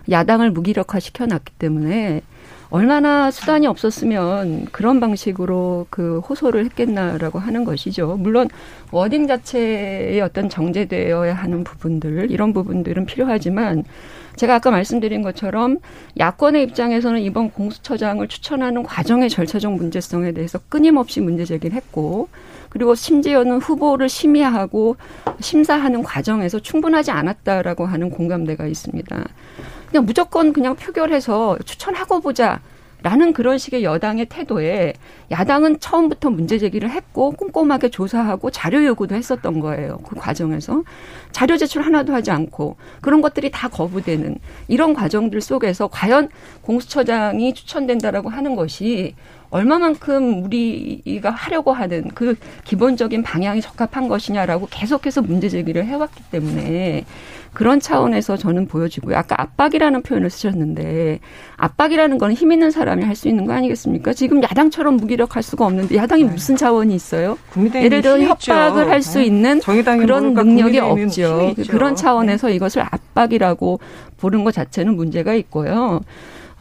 야당을 0.10 0.52
무기력화 0.52 1.00
시켜놨기 1.00 1.54
때문에 1.60 2.22
얼마나 2.72 3.30
수단이 3.32 3.68
없었으면 3.68 4.66
그런 4.72 5.02
방식으로 5.02 5.88
그 5.90 6.20
호소를 6.20 6.64
했겠나라고 6.66 7.38
하는 7.38 7.66
것이죠. 7.66 8.16
물론 8.18 8.48
워딩 8.92 9.28
자체의 9.28 10.22
어떤 10.22 10.48
정제되어야 10.48 11.34
하는 11.34 11.66
부분들 11.66 12.32
이런 12.32 12.54
부분들은 12.54 13.06
필요하지만 13.06 13.84
제가 14.38 14.56
아까 14.56 14.72
말씀드린 14.72 15.22
것처럼 15.22 15.80
야권의 16.18 16.64
입장에서는 16.64 17.20
이번 17.20 17.52
공수처장을 17.52 18.26
추천하는 18.30 18.84
과정의 18.84 19.30
절차적 19.30 19.74
문제성에 19.74 20.32
대해서 20.32 20.58
끊임없이 20.70 21.20
문제 21.20 21.44
제기를 21.44 21.76
했고 21.76 22.30
그리고 22.70 22.96
심지어는 22.96 23.58
후보를 23.58 24.08
심의하고 24.08 24.96
심사하는 25.42 26.04
과정에서 26.04 26.60
충분하지 26.60 27.12
않았다라고 27.12 27.86
하는 27.86 28.10
공감대가 28.10 28.66
있습니다. 28.66 29.26
그냥 29.92 30.06
무조건 30.06 30.54
그냥 30.54 30.76
표결해서 30.76 31.58
추천하고 31.66 32.22
보자. 32.22 32.62
라는 33.04 33.34
그런 33.34 33.58
식의 33.58 33.84
여당의 33.84 34.28
태도에 34.28 34.94
야당은 35.32 35.80
처음부터 35.80 36.30
문제 36.30 36.60
제기를 36.60 36.92
했고 36.92 37.32
꼼꼼하게 37.32 37.90
조사하고 37.90 38.52
자료 38.52 38.86
요구도 38.86 39.16
했었던 39.16 39.60
거예요. 39.60 39.98
그 40.08 40.16
과정에서 40.16 40.84
자료 41.32 41.58
제출 41.58 41.82
하나도 41.82 42.14
하지 42.14 42.30
않고 42.30 42.76
그런 43.02 43.22
것들이 43.22 43.50
다 43.50 43.70
거부되는 43.70 44.38
이런 44.68 44.94
과정들 44.94 45.42
속에서 45.42 45.88
과연 45.88 46.30
공수처장이 46.62 47.56
추천된다라고 47.56 48.30
하는 48.30 48.56
것이 48.56 49.16
얼마만큼 49.50 50.46
우리가 50.46 51.32
하려고 51.32 51.74
하는 51.74 52.08
그 52.14 52.36
기본적인 52.66 53.24
방향이 53.24 53.62
적합한 53.62 54.10
것이냐라고 54.10 54.68
계속해서 54.70 55.24
문제 55.24 55.50
제기를 55.50 55.86
해왔기 55.86 56.24
때문에 56.32 57.06
그런 57.54 57.80
차원에서 57.82 58.38
저는 58.38 58.68
보여지고요. 58.68 59.18
아까 59.18 59.36
압박이라는 59.42 60.02
표현을 60.04 60.30
쓰셨는데 60.30 61.20
압박이라는 61.58 62.18
건 62.18 62.32
힘 62.34 62.52
있는 62.54 62.72
사람이 62.72 63.04
할 63.04 63.16
수 63.16 63.28
있는 63.28 63.46
거 63.46 63.54
아니겠습니까? 63.54 64.14
지금 64.14 64.42
야당처럼 64.42 64.96
무기력할 64.96 65.44
수가 65.44 65.66
없는데 65.66 65.96
야당이 65.98 66.24
네. 66.24 66.30
무슨 66.32 66.56
자원이 66.56 66.96
있어요? 66.96 67.38
예를 67.76 68.02
들어 68.02 68.20
협박을 68.20 68.90
할수 68.90 69.20
네. 69.20 69.26
있는 69.26 69.60
그런 69.60 70.34
능력이 70.34 70.80
없죠. 70.80 71.54
그런 71.70 71.96
차원에서 71.96 72.48
네. 72.48 72.56
이것을 72.56 72.84
압박이라고 72.84 73.80
부른 74.18 74.44
것 74.46 74.54
자체는 74.54 74.96
문제가 74.96 75.34
있고요. 75.36 76.00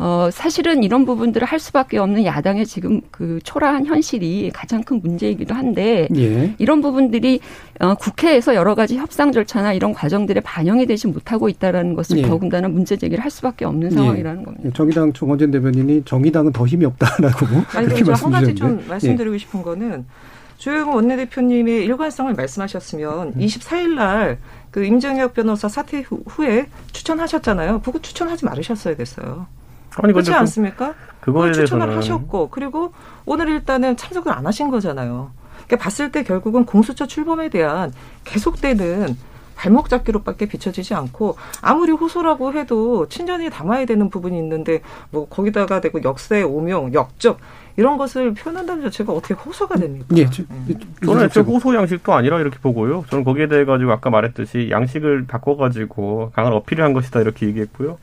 어, 0.02 0.30
사실은 0.32 0.82
이런 0.82 1.04
부분들을 1.04 1.46
할 1.46 1.58
수밖에 1.58 1.98
없는 1.98 2.24
야당의 2.24 2.66
지금 2.66 3.00
그 3.10 3.38
초라한 3.44 3.86
현실이 3.86 4.50
가장 4.52 4.82
큰 4.82 5.00
문제이기도 5.02 5.54
한데 5.54 6.08
예. 6.16 6.54
이런 6.58 6.80
부분들이 6.80 7.40
어, 7.80 7.94
국회에서 7.94 8.54
여러 8.54 8.74
가지 8.74 8.96
협상 8.96 9.30
절차나 9.30 9.74
이런 9.74 9.92
과정들에 9.92 10.40
반영이 10.40 10.86
되지 10.86 11.06
못하고 11.06 11.48
있다라는 11.48 11.94
것을 11.94 12.18
예. 12.18 12.22
더군다나 12.22 12.68
문제 12.68 12.96
제기를 12.96 13.22
할 13.22 13.30
수밖에 13.30 13.64
없는 13.64 13.92
예. 13.92 13.94
상황이라는 13.94 14.40
예. 14.40 14.44
겁니다. 14.44 14.70
정의당 14.74 15.12
정원진 15.12 15.50
대변인이 15.50 16.02
정의당은 16.04 16.52
더 16.52 16.66
힘이 16.66 16.86
없다라고 16.86 17.46
아니, 17.74 17.86
그렇게 17.86 18.04
말씀주셨는데 18.04 18.24
한 18.24 18.30
가지 18.32 18.54
좀 18.54 18.84
말씀드리고 18.88 19.36
싶은 19.38 19.62
거는 19.62 20.06
조영 20.56 20.94
원내대표님의 20.94 21.84
일관성을 21.84 22.32
말씀하셨으면 22.34 23.34
음. 23.36 23.38
24일 23.38 23.94
날 23.94 24.38
그 24.70 24.84
임정혁 24.84 25.34
변호사 25.34 25.68
사퇴 25.68 26.04
후에 26.26 26.66
추천하셨잖아요. 26.92 27.80
그거 27.82 27.98
추천하지 27.98 28.44
말으셨어야 28.44 28.96
됐어요. 28.96 29.46
아니, 29.96 30.12
그렇지 30.12 30.30
그 30.30 30.36
않습니까? 30.36 30.94
그거에 31.20 31.52
추천을 31.52 31.86
대해서는... 31.86 31.96
하셨고 31.96 32.50
그리고 32.50 32.92
오늘 33.26 33.48
일단은 33.48 33.96
참석을 33.96 34.32
안 34.32 34.46
하신 34.46 34.70
거잖아요. 34.70 35.30
그러니까 35.66 35.76
봤을 35.84 36.10
때 36.10 36.22
결국은 36.22 36.64
공수처 36.64 37.06
출범에 37.06 37.48
대한 37.48 37.92
계속되는 38.24 39.16
발목 39.60 39.90
잡기로밖에 39.90 40.46
비춰지지 40.46 40.94
않고 40.94 41.36
아무리 41.60 41.92
호소라고 41.92 42.54
해도 42.54 43.06
친전히 43.08 43.50
담아야 43.50 43.84
되는 43.84 44.08
부분이 44.08 44.38
있는데 44.38 44.80
뭐 45.10 45.28
거기다가 45.28 45.82
대고 45.82 46.02
역세 46.02 46.42
오명 46.42 46.94
역적 46.94 47.38
이런 47.76 47.98
것을 47.98 48.32
표현한다는 48.32 48.82
자체가 48.84 49.12
어떻게 49.12 49.34
호소가 49.34 49.76
됩니까? 49.76 50.06
예, 50.16 50.28
저, 50.30 50.42
음. 50.50 50.66
저는 51.04 51.26
애초에 51.26 51.42
호소 51.42 51.74
양식도 51.74 52.14
아니라 52.14 52.40
이렇게 52.40 52.58
보고요. 52.58 53.04
저는 53.10 53.22
거기에 53.22 53.48
대해 53.48 53.66
가지고 53.66 53.92
아까 53.92 54.08
말했듯이 54.08 54.68
양식을 54.70 55.26
바꿔 55.26 55.56
가지고 55.56 56.32
강한 56.34 56.54
어필을 56.54 56.82
한 56.82 56.94
것이다 56.94 57.20
이렇게 57.20 57.46
얘기했고요. 57.46 57.98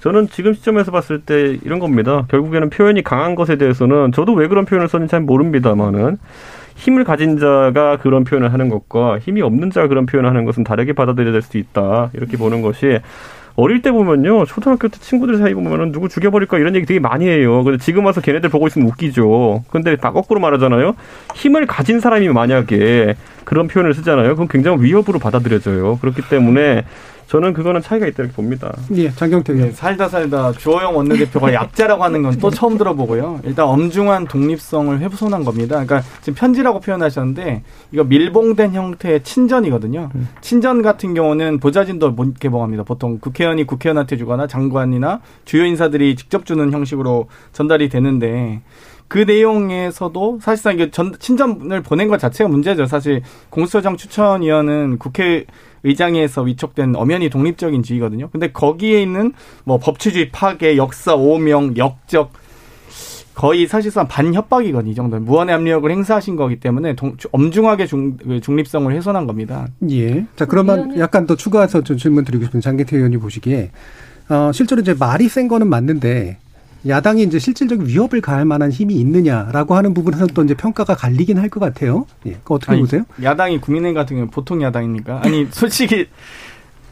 저는 0.00 0.28
지금 0.28 0.52
시점에서 0.52 0.92
봤을 0.92 1.20
때 1.20 1.58
이런 1.64 1.78
겁니다. 1.78 2.24
결국에는 2.28 2.70
표현이 2.70 3.02
강한 3.02 3.34
것에 3.34 3.56
대해서는 3.56 4.12
저도 4.12 4.32
왜 4.34 4.46
그런 4.46 4.64
표현을 4.64 4.88
썼는지 4.88 5.10
잘 5.10 5.20
모릅니다만은 5.20 6.18
힘을 6.76 7.02
가진 7.02 7.38
자가 7.38 7.98
그런 8.00 8.22
표현을 8.22 8.52
하는 8.52 8.68
것과 8.68 9.18
힘이 9.18 9.42
없는 9.42 9.70
자가 9.70 9.88
그런 9.88 10.06
표현을 10.06 10.30
하는 10.30 10.44
것은 10.44 10.62
다르게 10.62 10.92
받아들여야 10.92 11.32
될수 11.32 11.58
있다. 11.58 12.10
이렇게 12.14 12.36
보는 12.36 12.62
것이 12.62 13.00
어릴 13.56 13.82
때 13.82 13.90
보면요. 13.90 14.44
초등학교 14.44 14.86
때 14.86 14.98
친구들 15.00 15.38
사이 15.38 15.52
보면은 15.52 15.90
누구 15.90 16.08
죽여버릴까 16.08 16.58
이런 16.58 16.76
얘기 16.76 16.86
되게 16.86 17.00
많이 17.00 17.26
해요. 17.26 17.64
근데 17.64 17.76
지금 17.78 18.06
와서 18.06 18.20
걔네들 18.20 18.50
보고 18.50 18.68
있으면 18.68 18.86
웃기죠. 18.86 19.64
근데 19.68 19.96
다 19.96 20.12
거꾸로 20.12 20.38
말하잖아요. 20.38 20.94
힘을 21.34 21.66
가진 21.66 21.98
사람이 21.98 22.28
만약에 22.28 23.16
그런 23.42 23.66
표현을 23.66 23.94
쓰잖아요. 23.94 24.36
그럼 24.36 24.46
굉장히 24.46 24.80
위협으로 24.84 25.18
받아들여져요. 25.18 25.98
그렇기 25.98 26.22
때문에 26.30 26.84
저는 27.28 27.52
그거는 27.52 27.82
차이가 27.82 28.06
있다 28.06 28.22
이렇게 28.22 28.34
봅니다. 28.34 28.74
예, 28.94 29.10
장경태 29.10 29.52
네, 29.52 29.70
살다 29.70 30.08
살다 30.08 30.52
주호영 30.52 30.96
원내대표가 30.96 31.52
약자라고 31.52 32.02
하는 32.02 32.22
건 32.22 32.38
또 32.40 32.50
처음 32.50 32.78
들어보고요. 32.78 33.40
일단 33.44 33.66
엄중한 33.66 34.26
독립성을 34.28 34.98
훼손한 35.00 35.44
겁니다. 35.44 35.84
그러니까 35.84 36.02
지금 36.22 36.34
편지라고 36.34 36.80
표현하셨는데 36.80 37.62
이거 37.92 38.04
밀봉된 38.04 38.72
형태의 38.72 39.22
친전이거든요. 39.24 40.08
음. 40.14 40.28
친전 40.40 40.80
같은 40.82 41.12
경우는 41.14 41.58
보좌진도 41.60 42.10
못 42.12 42.38
개봉합니다. 42.38 42.84
보통 42.84 43.18
국회의원이 43.18 43.64
국회의원한테 43.66 44.16
주거나 44.16 44.46
장관이나 44.46 45.20
주요 45.44 45.64
인사들이 45.66 46.16
직접 46.16 46.46
주는 46.46 46.72
형식으로 46.72 47.26
전달이 47.52 47.88
되는데 47.90 48.62
그 49.08 49.18
내용에서도 49.18 50.38
사실상 50.42 50.74
이게 50.74 50.90
전, 50.90 51.14
친전을 51.18 51.82
보낸 51.82 52.08
것 52.08 52.18
자체가 52.18 52.48
문제죠. 52.48 52.86
사실 52.86 53.22
공수처장 53.50 53.96
추천위원은 53.96 54.98
국회 54.98 55.46
의장에서 55.82 56.42
위촉된 56.42 56.94
엄연히 56.94 57.30
독립적인 57.30 57.82
지위거든요. 57.82 58.28
근데 58.30 58.52
거기에 58.52 59.02
있는 59.02 59.32
뭐 59.64 59.78
법치주의 59.78 60.30
파괴, 60.30 60.76
역사 60.76 61.14
오명, 61.14 61.76
역적 61.76 62.32
거의 63.34 63.68
사실상 63.68 64.08
반협박이거든요. 64.08 64.90
이 64.90 64.94
정도는 64.96 65.24
무한의 65.24 65.54
압력을 65.54 65.88
행사하신 65.88 66.34
거기 66.34 66.58
때문에 66.58 66.96
동, 66.96 67.16
엄중하게 67.30 67.86
중, 67.86 68.16
그 68.16 68.40
중립성을 68.40 68.92
훼손한 68.92 69.28
겁니다. 69.28 69.68
예. 69.90 70.26
자 70.34 70.44
그러면 70.44 70.98
약간 70.98 71.24
더 71.24 71.36
추가해서 71.36 71.82
좀 71.82 71.96
질문 71.96 72.24
드리고 72.24 72.44
싶은 72.46 72.60
장기태 72.60 72.96
의원이 72.96 73.16
보시기에 73.18 73.70
어, 74.28 74.50
실제로 74.52 74.80
이제 74.80 74.92
말이 74.92 75.28
센 75.28 75.46
거는 75.46 75.68
맞는데 75.68 76.38
야당이 76.88 77.22
이제 77.24 77.38
실질적인 77.38 77.86
위협을 77.86 78.20
가할 78.20 78.44
만한 78.44 78.70
힘이 78.72 78.94
있느냐라고 78.96 79.74
하는 79.74 79.94
부분에서 79.94 80.26
또 80.28 80.42
이제 80.42 80.54
평가가 80.54 80.94
갈리긴 80.94 81.38
할 81.38 81.48
것 81.48 81.60
같아요. 81.60 82.06
예. 82.26 82.36
어떻게 82.46 82.72
아니, 82.72 82.80
보세요? 82.82 83.04
야당이 83.22 83.60
국민의힘 83.60 83.94
같은 83.94 84.16
경우 84.16 84.28
보통 84.30 84.62
야당입니까? 84.62 85.20
아니 85.24 85.46
솔직히 85.52 86.08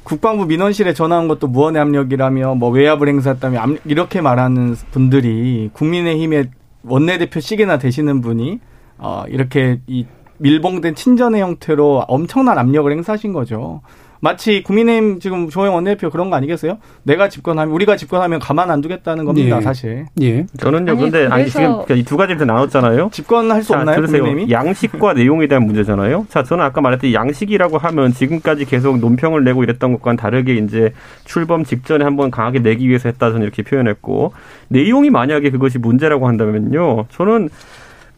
국방부 0.03 0.47
민원실에 0.47 0.95
전화한 0.95 1.29
것도 1.29 1.49
무언의 1.49 1.83
압력이라며 1.83 2.55
뭐 2.55 2.71
외압을 2.71 3.09
행사했다며 3.09 3.77
이렇게 3.85 4.21
말하는 4.21 4.77
분들이 4.93 5.69
국민의힘의 5.73 6.51
원내대표씩이나 6.85 7.79
되시는 7.79 8.21
분이 8.21 8.61
어 8.99 9.25
이렇게 9.29 9.81
이 9.87 10.07
밀봉된 10.39 10.95
친전의 10.95 11.41
형태로 11.43 12.05
엄청난 12.09 12.59
압력을 12.59 12.91
행사하신 12.91 13.33
거죠. 13.33 13.81
마치 14.21 14.63
국민의힘 14.63 15.21
지금 15.21 15.49
조영 15.51 15.75
원내대표 15.75 16.11
그런 16.11 16.31
거 16.31 16.37
아니겠어요? 16.37 16.79
내가 17.03 17.29
집권하면 17.29 17.73
우리가 17.75 17.97
집권하면 17.97 18.39
가만 18.41 18.71
안 18.71 18.81
두겠다는 18.81 19.25
겁니다, 19.25 19.59
예. 19.59 19.61
사실. 19.61 20.07
예. 20.23 20.47
저는요, 20.59 20.93
아니, 20.93 21.01
근데 21.01 21.27
아니 21.27 21.49
지금 21.51 21.83
이 21.91 22.03
두 22.05 22.17
가지를 22.17 22.47
나눴잖아요. 22.47 23.11
집권할 23.13 23.63
수 23.63 23.73
자, 23.73 23.79
없나요? 23.79 23.97
들으세요. 23.97 24.23
국민의힘이? 24.23 24.53
양식과 24.53 25.13
내용에 25.15 25.47
대한 25.49 25.65
문제잖아요. 25.67 26.27
자, 26.29 26.43
저는 26.43 26.65
아까 26.65 26.81
말했듯이 26.81 27.13
양식이라고 27.15 27.79
하면 27.79 28.13
지금까지 28.13 28.65
계속 28.65 28.99
논평을 28.99 29.45
내고 29.45 29.63
이랬던 29.65 29.93
것과는 29.93 30.17
다르게 30.17 30.55
이제 30.57 30.93
출범 31.25 31.65
직전에 31.65 32.05
한번 32.05 32.31
강하게 32.31 32.61
내기 32.61 32.89
위해서 32.89 33.09
했다 33.09 33.31
저는 33.31 33.43
이렇게 33.43 33.63
표현했고 33.63 34.33
내용이 34.69 35.11
만약에 35.11 35.51
그것이 35.51 35.79
문제라고 35.79 36.27
한다면요, 36.29 37.07
저는 37.11 37.49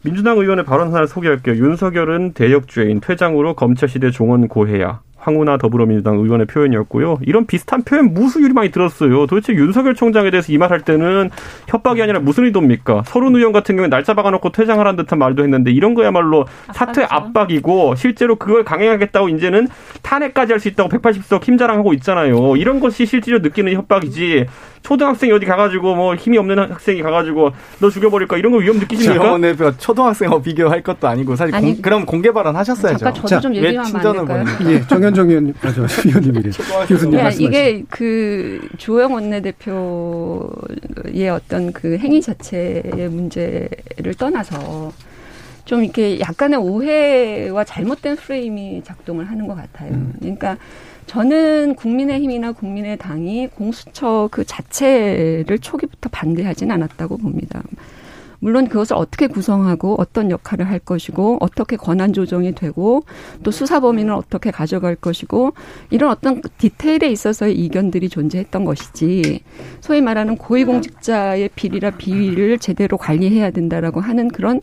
민주당 0.03 0.39
의원의 0.39 0.65
발언 0.65 0.89
하나를 0.89 1.09
소개할게요. 1.09 1.57
윤석열은 1.57 2.33
대역죄인 2.35 3.01
퇴장으로 3.01 3.55
검찰시대 3.55 4.11
종원 4.13 4.47
고해야. 4.47 5.01
황운하 5.29 5.59
더불어민주당 5.59 6.17
의원의 6.17 6.47
표현이었고요. 6.47 7.19
이런 7.23 7.47
비슷한 7.47 7.83
표현 7.83 8.14
무수유리 8.14 8.53
많이 8.55 8.71
들었어요. 8.71 9.27
도대체 9.27 9.53
윤석열 9.53 9.95
총장에 9.95 10.31
대해서 10.31 10.53
이 10.53 10.57
말 10.59 10.69
할 10.69 10.81
때는 10.83 11.31
협박이 11.69 12.03
아니라 12.03 12.19
무슨 12.21 12.45
의도입니까? 12.45 13.03
서른 13.07 13.35
의원 13.37 13.53
같은 13.53 13.77
경우에 13.77 13.88
날짜 13.88 14.12
박아놓고 14.14 14.51
퇴장하라는 14.53 14.97
듯한 15.05 15.19
말도 15.19 15.43
했는데 15.45 15.71
이런 15.71 15.95
거야말로 15.95 16.45
사퇴 16.75 17.05
압박이고 17.09 17.95
실제로 17.95 18.37
그걸 18.37 18.64
강행하겠다고 18.64 19.29
이제는 19.31 19.69
탄핵까지 20.03 20.53
할 20.53 20.59
수 20.59 20.67
있다고 20.69 20.88
180석 20.88 21.45
힘 21.45 21.57
자랑하고 21.57 21.93
있잖아요. 21.95 22.57
이런 22.57 22.81
것이 22.81 23.07
실질적으로 23.07 23.43
느끼는 23.49 23.73
협박이지 23.75 24.47
초등학생이 24.83 25.33
어디 25.33 25.47
가가지고 25.47 25.95
뭐 25.95 26.14
힘이 26.17 26.38
없는 26.38 26.59
학생이 26.59 27.03
가가지고 27.03 27.51
너 27.81 27.91
죽여버릴까 27.91 28.37
이런 28.38 28.53
거 28.53 28.59
위험 28.59 28.79
느끼십니까? 28.79 29.25
영원 29.25 29.41
대표 29.43 29.71
초등학생하고 29.77 30.43
비교할 30.43 30.83
것도 30.83 31.07
아니고 31.09 31.37
사실 31.37 31.55
아니, 31.55 31.75
공, 31.75 31.83
그럼 31.83 32.07
공개 32.07 32.33
발언 32.33 32.57
하셨어요 32.57 32.97
잠깐 32.97 33.14
저도 33.14 33.41
좀 33.41 33.55
얘기하면 33.55 33.85
안 34.07 34.27
될까요? 34.27 34.45
예, 34.71 34.81
정현 34.87 35.14
정 35.19 35.29
의원, 35.29 35.53
맞아, 35.61 35.85
위원님이 36.07 36.43
교수님 36.87 37.19
예, 37.19 37.31
이게 37.41 37.83
그 37.91 38.61
조영 38.77 39.15
원내대표의 39.15 39.69
어떤 41.33 41.73
그 41.73 41.99
행위 41.99 42.23
자체의 42.23 43.09
문제를 43.11 44.15
떠나서 44.17 44.93
좀 45.65 45.83
이렇게 45.83 46.21
약간의 46.21 46.61
오해와 46.61 47.65
잘못된 47.65 48.15
프레임이 48.15 48.83
작동을 48.85 49.29
하는 49.29 49.49
것 49.49 49.57
같아요. 49.57 49.91
음. 49.91 50.13
그러니까 50.21 50.57
저는 51.07 51.75
국민의힘이나 51.75 52.53
국민의당이 52.53 53.49
공수처 53.49 54.29
그 54.31 54.45
자체를 54.45 55.59
초기부터 55.59 56.11
반대하지는 56.11 56.73
않았다고 56.77 57.17
봅니다. 57.17 57.65
물론 58.40 58.68
그것을 58.68 58.96
어떻게 58.96 59.27
구성하고 59.27 59.96
어떤 59.98 60.31
역할을 60.31 60.68
할 60.68 60.79
것이고 60.79 61.38
어떻게 61.40 61.77
권한 61.77 62.12
조정이 62.12 62.55
되고 62.55 63.03
또 63.42 63.51
수사 63.51 63.81
범위는 63.81 64.14
어떻게 64.14 64.51
가져갈 64.51 64.94
것이고 64.94 65.53
이런 65.90 66.11
어떤 66.11 66.40
디테일에 66.59 67.11
있어서의 67.11 67.55
이견들이 67.59 68.09
존재했던 68.09 68.64
것이지 68.64 69.40
소위 69.81 70.01
말하는 70.01 70.37
고위공직자의 70.37 71.51
비리라 71.55 71.90
비위를 71.92 72.59
제대로 72.59 72.96
관리해야 72.96 73.51
된다라고 73.51 74.01
하는 74.01 74.29
그런 74.29 74.61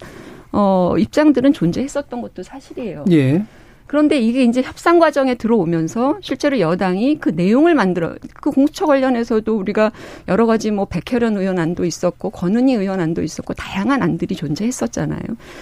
어 0.51 0.95
입장들은 0.97 1.51
존재했었던 1.51 2.21
것도 2.21 2.43
사실이에요. 2.43 3.05
예. 3.11 3.43
그런데 3.88 4.19
이게 4.19 4.43
이제 4.43 4.62
협상 4.62 5.00
과정에 5.00 5.36
들어오면서 5.36 6.17
실제로 6.21 6.60
여당이 6.60 7.19
그 7.19 7.30
내용을 7.30 7.76
만들어 7.76 8.15
그 8.41 8.52
공수처 8.52 8.86
관련해서도 8.86 9.56
우리가 9.58 9.91
여러 10.28 10.45
가지 10.45 10.71
뭐 10.71 10.86
백혜련 10.86 11.38
의원 11.38 11.60
안도 11.60 11.86
있었고 11.86 12.32
권은희 12.32 12.74
의원 12.76 13.00
안도 13.00 13.24
있었고 13.24 13.54
다양한 13.54 14.02
안들이 14.02 14.36
존재했었잖아요. 14.36 15.21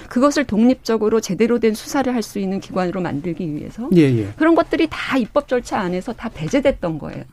그것을 0.10 0.46
독립적으로 0.46 1.20
제대로 1.20 1.60
된 1.60 1.74
수사를 1.74 2.12
할 2.14 2.24
수 2.24 2.40
있는 2.40 2.62
기관으로 2.62 3.02
만들기 3.02 3.54
위해서 3.54 3.90
예, 3.96 4.04
예. 4.04 4.28
그런 4.38 4.56
것들이 4.56 4.88
다 4.90 5.18
입법 5.18 5.50
절차 5.50 5.80
안에서 5.80 6.14
다 6.14 6.30
배제됐던 6.34 6.98
거예요. 7.00 7.26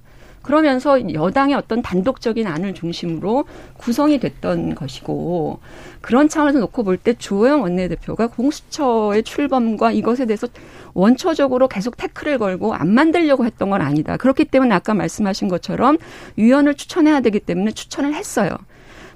그러면서 0.51 1.15
여당의 1.15 1.55
어떤 1.55 1.81
단독적인 1.81 2.45
안을 2.49 2.75
중심으로 2.75 3.45
구성이 3.77 4.19
됐던 4.19 4.75
것이고 4.75 5.61
그런 6.01 6.29
차원에서 6.29 6.59
놓고 6.59 6.83
볼 6.83 6.97
때 6.97 7.15
주호영 7.15 7.63
원내대표가 7.63 8.27
공수처의 8.27 9.23
출범과 9.23 9.93
이것에 9.93 10.27
대해서 10.27 10.49
원초적으로 10.93 11.69
계속 11.69 11.97
태클을 11.97 12.39
걸고 12.39 12.75
안 12.75 12.93
만들려고 12.93 13.45
했던 13.45 13.71
건 13.71 13.81
아니다. 13.81 14.17
그렇기 14.17 14.47
때문에 14.47 14.75
아까 14.75 14.93
말씀하신 14.93 15.47
것처럼 15.47 15.99
위원을 16.35 16.75
추천해야 16.75 17.21
되기 17.21 17.39
때문에 17.39 17.71
추천을 17.71 18.13
했어요. 18.15 18.51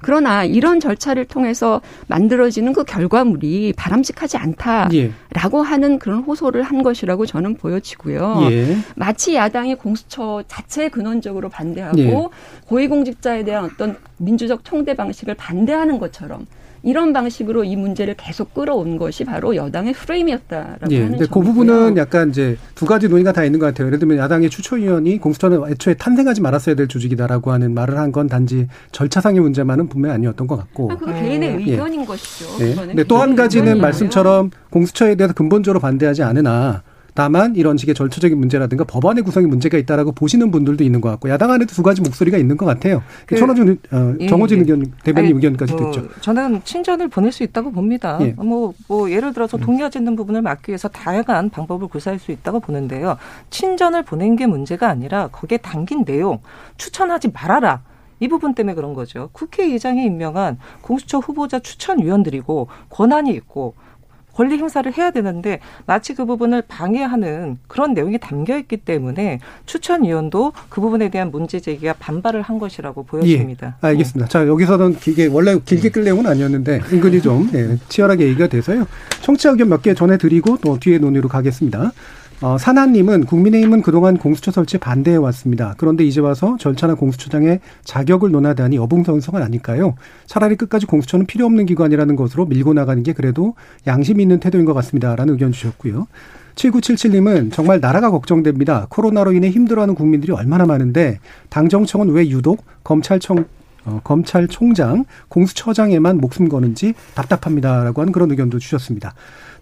그러나 0.05 0.45
이런 0.45 0.81
절차를 0.81 1.25
통해서 1.25 1.81
만들어지는 2.09 2.75
그 2.75 2.85
결과물이 2.85 3.73
바람직하지 3.75 4.37
않다라고 4.37 4.93
예. 4.95 5.13
하는 5.65 5.99
그런 5.99 6.19
호소를 6.19 6.63
한 6.63 6.83
것이라고 6.83 7.25
저는 7.25 7.55
보여지고요. 7.55 8.41
예. 8.51 8.77
마치 8.97 9.35
야당이 9.35 9.77
공수처 9.77 10.45
자체에 10.47 10.91
근원적으로 10.91 11.49
반대하고 11.49 11.99
예. 11.99 12.29
고위공직자에 12.69 13.45
대한 13.45 13.65
어떤 13.65 13.97
민주적 14.19 14.63
총대 14.63 14.93
방식을 14.93 15.37
반대하는 15.37 15.99
것처럼 15.99 16.47
이런 16.85 17.13
방식으로 17.13 17.65
이 17.65 17.77
문제를 17.77 18.15
계속 18.17 18.53
끌어온 18.55 18.99
것이 18.99 19.25
바로 19.25 19.57
여당의 19.57 19.95
프레임이었다라고 19.95 20.91
예, 20.91 20.97
하는 21.03 21.11
근데 21.19 21.27
그 21.33 21.41
부분은 21.41 21.97
약간 21.97 22.29
이제 22.31 22.57
두 22.75 22.85
가지 22.85 23.09
논의가 23.09 23.33
다 23.33 23.43
있는 23.45 23.59
것 23.59 23.67
같아요. 23.67 23.87
예를 23.87 23.99
들면 23.99 24.19
야당의 24.19 24.51
추천위원이 24.51 25.19
공수처는 25.19 25.63
애초에 25.71 25.95
탄생하지 25.95 26.43
말았어야 26.43 26.75
될 26.75 26.87
조직이다라고 26.89 27.51
하는 27.53 27.73
말을 27.75 27.99
한 27.99 28.15
건 28.15 28.29
단지 28.29 28.69
절차상의 28.93 29.41
문제만은 29.41 29.89
분명히 29.89 30.15
아니었던 30.15 30.47
것 30.47 30.57
같고. 30.57 30.93
아, 30.93 30.97
그 30.97 31.07
개인의 31.07 31.55
음. 31.55 31.59
의견인 31.59 32.03
예. 32.03 32.05
것이죠. 32.05 32.65
예. 32.65 32.75
근데 32.75 33.03
또 33.05 33.17
한 33.17 33.35
가지는 33.35 33.81
말씀처럼 33.81 34.51
공수처에 34.71 35.15
대해서 35.17 35.33
근본적으로 35.35 35.81
반대하지 35.81 36.23
않으나 36.23 36.83
다만 37.15 37.55
이런 37.55 37.77
식의 37.77 37.95
절차적인 37.95 38.37
문제라든가 38.37 38.85
법안의 38.85 39.23
구성에 39.23 39.47
문제가 39.47 39.79
있다라고 39.79 40.13
보시는 40.13 40.51
분들도 40.51 40.83
있는 40.83 41.01
것 41.01 41.11
같고 41.11 41.31
야당 41.31 41.53
안에도 41.53 41.73
두 41.73 41.83
가지 41.83 42.03
목소리가 42.03 42.37
있는 42.37 42.57
것 42.57 42.67
같아요. 42.67 43.03
그, 43.27 43.37
천호준 43.37 43.79
어, 43.93 44.15
예, 44.21 44.27
정호진 44.27 44.59
예. 44.59 44.61
의견 44.63 44.93
대변인 45.05 45.31
아니, 45.31 45.37
의견까지 45.37 45.75
뭐, 45.75 45.93
듣죠. 45.93 46.09
저는 46.21 46.63
친전을 46.65 47.09
보낼 47.09 47.31
수 47.31 47.45
있다고 47.45 47.71
봅니다. 47.71 48.19
예. 48.21 48.33
뭐, 48.37 48.75
뭐 48.89 49.11
예를 49.11 49.33
들어서 49.33 49.57
동의하지 49.57 49.99
않는 49.99 50.17
부분을 50.17 50.43
막기 50.43 50.71
위해서 50.71 50.89
다양한 50.89 51.51
방법을 51.51 51.87
구사할 51.87 52.19
수 52.19 52.33
있다고 52.33 52.59
보는데요. 52.59 53.17
친전을 53.51 54.03
보낸 54.03 54.35
게 54.35 54.47
문제가 54.47 54.89
아니라 54.89 55.29
거기에 55.29 55.59
담긴 55.59 56.05
내용 56.05 56.41
추천하지 56.77 57.31
말아라. 57.33 57.83
이 58.21 58.29
부분 58.29 58.55
때문에 58.55 58.75
그런 58.75 58.95
거죠. 58.95 59.29
국회의장이 59.33 60.05
임명한 60.05 60.59
공수처 60.81 61.19
후보자 61.19 61.59
추천위원들이고 61.59 62.69
권한이 62.89 63.31
있고 63.33 63.75
권리 64.35 64.59
행사를 64.59 64.91
해야 64.93 65.11
되는데 65.11 65.61
마치 65.87 66.15
그 66.15 66.25
부분을 66.27 66.63
방해하는 66.67 67.59
그런 67.69 67.95
내용이 67.95 68.19
담겨 68.19 68.59
있기 68.59 68.79
때문에 68.79 69.39
추천위원도 69.67 70.53
그 70.69 70.81
부분에 70.81 71.09
대한 71.09 71.31
문제 71.31 71.61
제기가 71.61 71.95
반발을 71.99 72.43
한 72.43 72.59
것이라고 72.59 73.05
보여집니다. 73.05 73.77
예, 73.83 73.87
알겠습니다. 73.87 74.27
네. 74.27 74.31
자 74.33 74.47
여기서는 74.47 74.97
이게 75.07 75.27
원래 75.27 75.57
길게 75.65 75.91
끌 75.91 76.05
내용은 76.05 76.27
아니었는데 76.27 76.81
은근히 76.93 77.21
좀 77.23 77.49
예, 77.55 77.79
치열하게 77.89 78.27
얘기가 78.27 78.49
돼서요. 78.49 78.87
청취자 79.23 79.51
의견 79.51 79.69
몇 79.69 79.85
개 79.85 79.93
전해드리고 79.93 80.59
또 80.63 80.79
뒤에 80.79 80.97
논의로 80.97 81.29
가겠습니다. 81.29 81.93
어, 82.41 82.59
사나님은 82.59 83.25
국민의힘은 83.25 83.83
그동안 83.83 84.17
공수처 84.17 84.51
설치에 84.51 84.79
반대해 84.79 85.17
왔습니다. 85.17 85.75
그런데 85.79 86.05
이제 86.05 86.21
와서 86.21 86.57
절차나 86.59 86.95
공수처장의 86.95 87.61
자격을 87.85 88.31
논하다니 88.31 88.77
어붕성성은 88.79 89.43
아닐까요? 89.43 89.95
차라리 90.27 90.57
끝까지 90.57 90.87
공수처는 90.87 91.27
필요 91.27 91.47
없는 91.47 91.67
기관이라는 91.67 92.17
것으로 92.17 92.47
밀고 92.47 92.75
나가는 92.75 93.03
게 93.03 93.13
그래도 93.13 93.55
양심 93.87 94.21
있는 94.21 94.41
태도인 94.41 94.65
것 94.65 94.75
같습니다. 94.75 95.15
라는 95.17 95.35
의견 95.35 95.53
주셨고요. 95.53 96.07
7977님은 96.57 97.53
정말 97.53 97.81
나라가 97.81 98.11
걱정됩니다. 98.11 98.87
코로나로 98.89 99.33
인해 99.33 99.51
힘들어하는 99.51 99.95
국민들이 99.95 100.33
얼마나 100.33 100.67
많은데 100.67 101.19
당정청은 101.51 102.11
왜 102.11 102.29
유독 102.29 102.65
검찰청 102.85 103.47
어, 103.87 104.01
검찰총장, 104.03 105.05
공수처장에만 105.29 106.19
목숨 106.19 106.49
거는지 106.49 106.95
답답합니다라고 107.15 108.01
하는 108.01 108.13
그런 108.13 108.31
의견도 108.31 108.59
주셨습니다. 108.59 109.15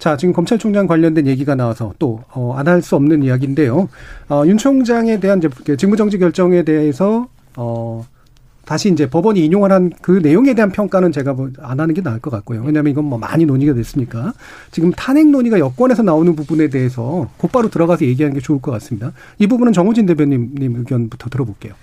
자, 0.03 0.17
지금 0.17 0.35
검찰총장 0.35 0.89
관련된 0.89 1.29
얘기가 1.29 1.55
나와서 1.55 1.95
또, 2.01 2.23
어, 2.33 2.55
안 2.57 2.67
할 2.67 2.83
수 2.83 2.97
없는 2.97 3.23
이야기인데요. 3.23 3.89
어, 4.29 4.43
윤 4.47 4.59
총장에 4.59 5.21
대한 5.21 5.39
이제 5.39 5.49
그 5.65 5.77
직무정지 5.77 6.19
결정에 6.19 6.65
대해서, 6.65 7.29
어, 7.55 8.05
다시 8.65 8.91
이제 8.91 9.09
법원이 9.09 9.45
인용을 9.45 9.71
한 9.71 9.93
그 10.03 10.19
내용에 10.21 10.55
대한 10.55 10.73
평가는 10.73 11.13
제가 11.13 11.35
뭐 11.35 11.51
안 11.61 11.79
하는 11.79 11.95
게 11.95 12.03
나을 12.03 12.19
것 12.19 12.31
같고요. 12.31 12.65
왜냐하면 12.65 12.91
이건 12.91 13.05
뭐 13.05 13.17
많이 13.17 13.45
논의가 13.47 13.75
됐으니까 13.75 14.33
지금 14.73 14.91
탄핵 14.91 15.29
논의가 15.29 15.61
여권에서 15.61 16.03
나오는 16.03 16.35
부분에 16.35 16.67
대해서 16.69 17.31
곧바로 17.37 17.71
들어가서 17.71 18.05
얘기하는 18.05 18.35
게 18.35 18.41
좋을 18.41 18.61
것 18.61 18.73
같습니다. 18.73 19.13
이 19.39 19.47
부분은 19.47 19.73
정우진 19.73 20.07
대변님 20.07 20.55
의견부터 20.59 21.31
들어볼게요. 21.31 21.75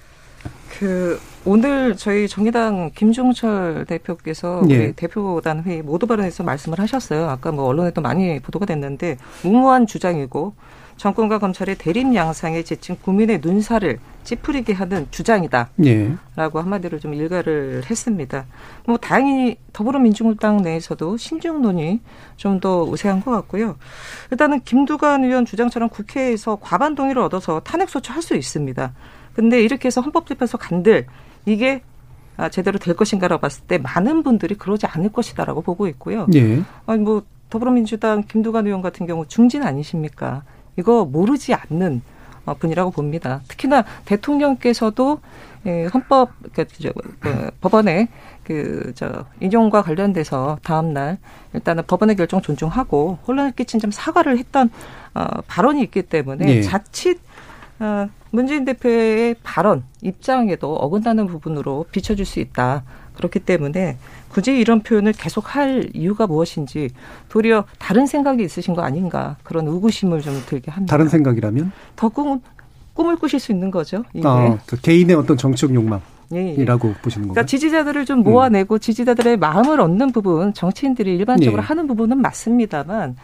그 0.78 1.18
오늘 1.46 1.96
저희 1.96 2.28
정의당 2.28 2.92
김종철 2.96 3.86
대표께서 3.88 4.62
예. 4.70 4.78
우리 4.78 4.94
대표단 4.94 5.64
회의 5.64 5.82
모두 5.82 6.06
발언에서 6.06 6.44
말씀을 6.44 6.80
하셨어요. 6.80 7.30
아까 7.30 7.52
뭐 7.52 7.66
언론에도 7.66 8.02
많이 8.02 8.40
보도가 8.40 8.66
됐는데 8.66 9.18
무모한 9.44 9.88
주장이고 9.88 10.54
정권과 10.98 11.40
검찰의 11.40 11.78
대립 11.78 12.14
양상에 12.14 12.62
지친 12.62 12.98
국민의 13.02 13.40
눈살을 13.42 14.00
찌푸리게 14.26 14.74
하는 14.74 15.08
주장이다. 15.12 15.70
예. 15.86 16.12
라고 16.36 16.60
한마디로 16.60 17.00
좀 17.00 17.14
일가를 17.14 17.84
했습니다. 17.90 18.46
뭐 18.86 18.98
다행히 18.98 19.56
더불어민주당 19.72 20.58
내에서도 20.58 21.16
신중 21.16 21.62
논의 21.62 22.02
좀더 22.36 22.84
우세한 22.84 23.22
것 23.22 23.32
같고요. 23.32 23.78
일단은 24.30 24.60
김두관 24.66 25.24
의원 25.24 25.46
주장처럼 25.46 25.88
국회에서 25.88 26.58
과반 26.60 26.96
동의를 26.96 27.22
얻어서 27.22 27.62
탄핵 27.62 27.90
소추할 27.90 28.22
수 28.22 28.36
있습니다. 28.36 28.94
근데 29.34 29.62
이렇게 29.62 29.88
해서 29.88 30.02
헌법재판소 30.02 30.58
간들 30.58 31.06
이게 31.50 31.82
아, 32.38 32.48
제대로 32.50 32.80
될 32.80 32.96
것인가라고 32.96 33.42
봤을 33.42 33.64
때 33.64 33.78
많은 33.78 34.24
분들이 34.24 34.56
그러지 34.56 34.86
않을 34.88 35.12
것이다라고 35.12 35.62
보고 35.62 35.88
있고요. 35.88 36.26
예. 36.36 36.62
아니 36.86 37.02
뭐 37.02 37.24
더불어민주당 37.50 38.24
김두관 38.24 38.66
의원 38.66 38.82
같은 38.82 39.06
경우 39.08 39.26
중진 39.28 39.64
아니십니까? 39.64 40.44
이거 40.78 41.04
모르지 41.04 41.54
않는 41.54 42.02
어, 42.46 42.54
분이라고 42.54 42.92
봅니다. 42.92 43.42
특히나 43.48 43.84
대통령께서도 44.06 45.20
예, 45.66 45.86
헌법 45.94 46.32
그, 46.54 46.66
그 47.20 47.52
법원의 47.60 48.08
그저 48.46 49.26
인용과 49.42 49.82
관련돼서 49.82 50.58
다음 50.64 50.94
날 50.94 51.18
일단은 51.54 51.84
법원의 51.86 52.16
결정 52.16 52.42
존중하고 52.42 53.20
혼란을 53.28 53.52
끼친 53.52 53.80
점 53.80 53.92
사과를 53.92 54.38
했던 54.38 54.70
어, 55.14 55.26
발언이 55.48 55.82
있기 55.84 56.04
때문에 56.04 56.48
예. 56.48 56.62
자칫 56.62 57.18
어, 57.18 57.29
문재인 58.32 58.66
대표의 58.66 59.36
발언, 59.44 59.84
입장에도 60.02 60.76
어긋나는 60.76 61.28
부분으로 61.28 61.86
비춰줄 61.92 62.26
수 62.26 62.40
있다. 62.40 62.84
그렇기 63.16 63.40
때문에 63.40 63.98
굳이 64.30 64.58
이런 64.58 64.82
표현을 64.82 65.12
계속 65.12 65.56
할 65.56 65.90
이유가 65.94 66.26
무엇인지 66.26 66.90
도리어 67.28 67.66
다른 67.78 68.06
생각이 68.06 68.44
있으신 68.44 68.76
거 68.76 68.82
아닌가 68.82 69.36
그런 69.44 69.68
의구심을 69.68 70.22
좀 70.22 70.42
들게 70.46 70.72
합니다. 70.72 70.92
다른 70.92 71.10
생각이라면? 71.10 71.72
더 71.98 72.08
꿈, 72.08 72.40
꿈을 72.94 73.18
꾸실 73.18 73.40
수 73.40 73.52
있는 73.52 73.72
거죠. 73.72 74.04
이게. 74.14 74.26
아, 74.26 74.58
그 74.66 74.80
개인의 74.80 75.16
어떤 75.18 75.36
정치적 75.36 75.74
욕망. 75.74 76.02
예, 76.32 76.38
예. 76.38 76.52
이라고 76.54 76.94
보시는 77.02 77.28
건가요? 77.28 77.34
그러니까 77.34 77.46
지지자들을 77.46 78.06
좀 78.06 78.20
모아내고 78.24 78.76
음. 78.76 78.80
지지자들의 78.80 79.38
마음을 79.38 79.82
얻는 79.82 80.12
부분, 80.12 80.54
정치인들이 80.54 81.16
일반적으로 81.18 81.62
예. 81.62 81.66
하는 81.66 81.88
부분은 81.88 82.20
맞습니다만 82.20 83.18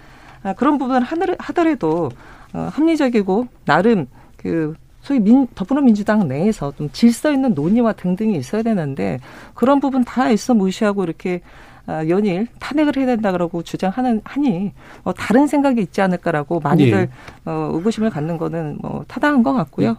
아, 0.43 0.53
그런 0.53 0.77
부분을 0.77 1.03
하더라도 1.03 2.09
어, 2.53 2.69
합리적이고 2.73 3.47
나름 3.65 4.07
그 4.45 4.75
소위 5.01 5.19
민, 5.19 5.47
더불어민주당 5.55 6.27
내에서 6.27 6.71
좀 6.77 6.87
질서 6.91 7.31
있는 7.31 7.55
논의와 7.55 7.93
등등이 7.93 8.37
있어야 8.37 8.61
되는데 8.61 9.19
그런 9.55 9.79
부분 9.79 10.03
다 10.03 10.29
있어 10.29 10.53
무시하고 10.53 11.03
이렇게 11.03 11.41
아, 11.87 12.07
연일 12.07 12.47
탄핵을 12.59 12.97
해야 12.97 13.07
된다 13.07 13.31
그러고 13.31 13.63
주장하는 13.63 14.21
하니 14.23 14.71
뭐 15.03 15.13
다른 15.13 15.47
생각이 15.47 15.81
있지 15.81 16.01
않을까라고 16.01 16.59
많이들 16.59 16.93
예. 16.93 17.09
어, 17.45 17.71
의구심을 17.73 18.11
갖는 18.11 18.37
거는 18.37 18.77
뭐 18.81 19.03
타당한 19.07 19.41
것 19.41 19.53
같고요. 19.53 19.89
예. 19.89 19.95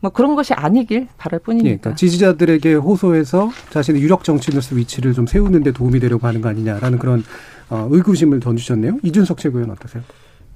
뭐 0.00 0.10
그런 0.10 0.34
것이 0.34 0.52
아니길 0.52 1.08
바랄 1.16 1.40
뿐입니다. 1.40 1.70
예, 1.70 1.76
그러니까 1.76 1.96
지지자들에게 1.96 2.74
호소해서 2.74 3.50
자신의 3.70 4.02
유력 4.02 4.24
정치인으로서 4.24 4.76
위치를 4.76 5.14
좀 5.14 5.26
세우는 5.26 5.62
데 5.62 5.72
도움이 5.72 6.00
되려고 6.00 6.26
하는 6.26 6.42
거 6.42 6.50
아니냐라는 6.50 6.98
그런 6.98 7.24
어, 7.70 7.88
의구심을 7.90 8.40
던지셨네요. 8.40 8.98
이준석 9.02 9.38
최고위원 9.38 9.70
어떠세요? 9.70 10.02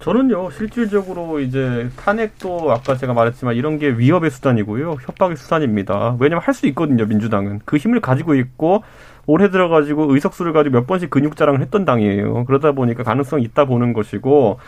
저는요 0.01 0.51
실질적으로 0.51 1.41
이제 1.41 1.91
탄핵도 1.97 2.73
아까 2.73 2.97
제가 2.97 3.13
말했지만 3.13 3.55
이런 3.55 3.79
게 3.79 3.91
위협의 3.91 4.31
수단이고요 4.31 4.97
협박의 5.03 5.37
수단입니다. 5.37 6.17
왜냐면 6.19 6.43
할 6.43 6.55
수 6.55 6.67
있거든요 6.69 7.07
민주당은 7.07 7.61
그 7.65 7.77
힘을 7.77 8.01
가지고 8.01 8.35
있고 8.35 8.83
올해 9.27 9.51
들어가지고 9.51 10.13
의석수를 10.13 10.53
가지고 10.53 10.79
몇 10.79 10.87
번씩 10.87 11.11
근육 11.11 11.37
자랑을 11.37 11.61
했던 11.61 11.85
당이에요. 11.85 12.45
그러다 12.47 12.73
보니까 12.73 13.03
가능성이 13.03 13.45
있다 13.45 13.67
보는 13.67 13.93
것이고 13.93 14.59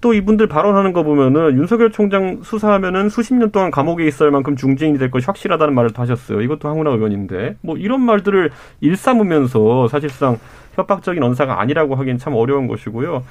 또 0.00 0.14
이분들 0.14 0.46
발언하는 0.46 0.92
거 0.92 1.02
보면은 1.02 1.58
윤석열 1.58 1.92
총장 1.92 2.40
수사하면은 2.42 3.08
수십 3.08 3.34
년 3.34 3.50
동안 3.50 3.70
감옥에 3.70 4.06
있을 4.06 4.30
만큼 4.30 4.56
중징이 4.56 4.96
될 4.96 5.10
것이 5.10 5.26
확실하다는 5.26 5.74
말을 5.74 5.92
다 5.92 6.02
하셨어요. 6.02 6.40
이것도 6.40 6.68
황운하 6.68 6.92
의원인데 6.92 7.56
뭐 7.60 7.76
이런 7.76 8.00
말들을 8.00 8.50
일삼으면서 8.80 9.88
사실상 9.88 10.38
협박적인 10.74 11.22
언사가 11.22 11.60
아니라고 11.60 11.94
하기엔 11.96 12.18
참 12.18 12.34
어려운 12.34 12.68
것이고요. 12.68 13.22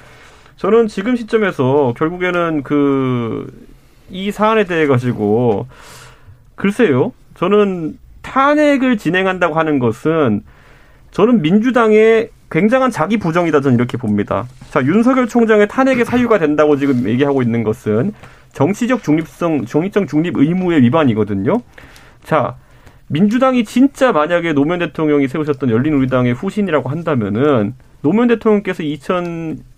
저는 0.58 0.88
지금 0.88 1.16
시점에서 1.16 1.94
결국에는 1.96 2.62
그 2.62 3.68
이 4.10 4.30
사안에 4.30 4.64
대해 4.64 4.86
가지고 4.86 5.66
글쎄요. 6.54 7.12
저는 7.34 7.98
탄핵을 8.22 8.98
진행한다고 8.98 9.54
하는 9.54 9.78
것은 9.78 10.42
저는 11.10 11.42
민주당의 11.42 12.30
굉장한 12.50 12.90
자기 12.90 13.18
부정이다 13.18 13.60
저는 13.60 13.76
이렇게 13.76 13.96
봅니다. 13.96 14.46
자, 14.70 14.82
윤석열 14.82 15.28
총장의 15.28 15.68
탄핵의 15.68 16.04
사유가 16.04 16.38
된다고 16.38 16.76
지금 16.76 17.08
얘기하고 17.08 17.42
있는 17.42 17.62
것은 17.62 18.12
정치적 18.52 19.02
중립성, 19.02 19.66
정치적 19.66 20.08
중립 20.08 20.36
의무의 20.36 20.82
위반이거든요. 20.82 21.60
자, 22.24 22.56
민주당이 23.08 23.64
진짜 23.64 24.12
만약에 24.12 24.52
노무현 24.52 24.80
대통령이 24.80 25.28
세우셨던 25.28 25.70
열린우리당의 25.70 26.34
후신이라고 26.34 26.88
한다면은 26.88 27.74
노무현 28.02 28.28
대통령께서 28.28 28.82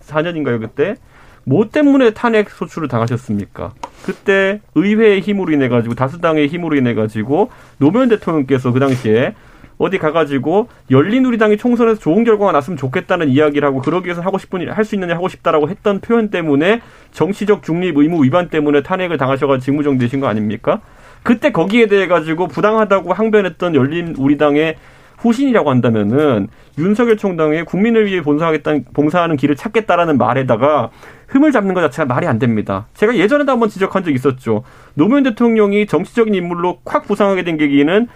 2004년인가요 0.01 0.59
그때 0.59 0.95
뭐 1.43 1.67
때문에 1.69 2.11
탄핵 2.11 2.49
소추를 2.49 2.87
당하셨습니까? 2.87 3.73
그때 4.05 4.61
의회의 4.75 5.21
힘으로 5.21 5.51
인해 5.51 5.69
가지고 5.69 5.95
다수당의 5.95 6.47
힘으로 6.47 6.75
인해 6.75 6.93
가지고 6.93 7.49
노무현 7.77 8.09
대통령께서 8.09 8.71
그 8.71 8.79
당시에 8.79 9.33
어디 9.77 9.97
가가지고 9.97 10.67
열린우리당이 10.91 11.57
총선에서 11.57 11.99
좋은 11.99 12.23
결과가 12.23 12.51
났으면 12.51 12.77
좋겠다는 12.77 13.29
이야기를 13.29 13.67
하고 13.67 13.81
그러기 13.81 14.05
위해서 14.05 14.21
하고 14.21 14.37
싶은 14.37 14.61
일 14.61 14.71
할수일 14.71 15.11
하고 15.11 15.27
싶다라고 15.27 15.69
했던 15.69 15.99
표현 16.01 16.29
때문에 16.29 16.81
정치적 17.11 17.63
중립 17.63 17.97
의무 17.97 18.23
위반 18.23 18.49
때문에 18.49 18.83
탄핵을 18.83 19.17
당하셔가지고 19.17 19.63
직무정되신 19.63 20.19
거 20.19 20.27
아닙니까? 20.27 20.81
그때 21.23 21.51
거기에 21.51 21.87
대해 21.87 22.05
가지고 22.07 22.47
부당하다고 22.47 23.13
항변했던 23.13 23.73
열린우리당의 23.73 24.75
후신이라고 25.21 25.69
한다면은 25.69 26.47
윤석열 26.77 27.17
총장의 27.17 27.65
국민을 27.65 28.05
위해 28.07 28.21
봉사하겠다는 28.21 28.85
봉사하는 28.93 29.37
길을 29.37 29.55
찾겠다라는 29.55 30.17
말에다가 30.17 30.89
흠을 31.27 31.51
잡는 31.51 31.73
것 31.73 31.81
자체가 31.81 32.05
말이 32.05 32.27
안 32.27 32.39
됩니다. 32.39 32.87
제가 32.93 33.15
예전에도 33.15 33.51
한번 33.51 33.69
지적한 33.69 34.03
적 34.03 34.11
있었죠. 34.11 34.63
노무현 34.95 35.23
대통령이 35.23 35.85
정치적인 35.85 36.33
인물로 36.33 36.79
콱 36.83 37.05
부상하게 37.07 37.43
된 37.43 37.57
계기는 37.57 38.07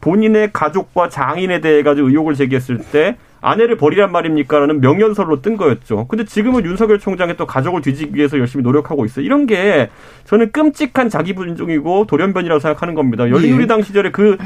본인의 0.00 0.50
가족과 0.52 1.08
장인에 1.08 1.60
대해 1.60 1.82
가지고 1.82 2.08
의혹을 2.08 2.34
제기했을 2.34 2.78
때 2.78 3.16
아내를 3.40 3.76
버리란 3.76 4.10
말입니까 4.10 4.58
라는 4.58 4.80
명연설로 4.80 5.40
뜬 5.40 5.56
거였죠. 5.56 6.08
근데 6.08 6.24
지금은 6.24 6.64
윤석열 6.64 6.98
총장이 6.98 7.36
또 7.36 7.46
가족을 7.46 7.80
뒤지기 7.80 8.14
위해서 8.14 8.38
열심히 8.38 8.62
노력하고 8.62 9.04
있어요. 9.04 9.24
이런 9.24 9.46
게 9.46 9.88
저는 10.24 10.50
끔찍한 10.52 11.08
자기 11.08 11.34
분종이고 11.34 12.06
돌연변이라고 12.06 12.58
생각하는 12.58 12.94
겁니다. 12.94 13.30
열린우리당 13.30 13.82
시절에 13.82 14.10
그 14.10 14.36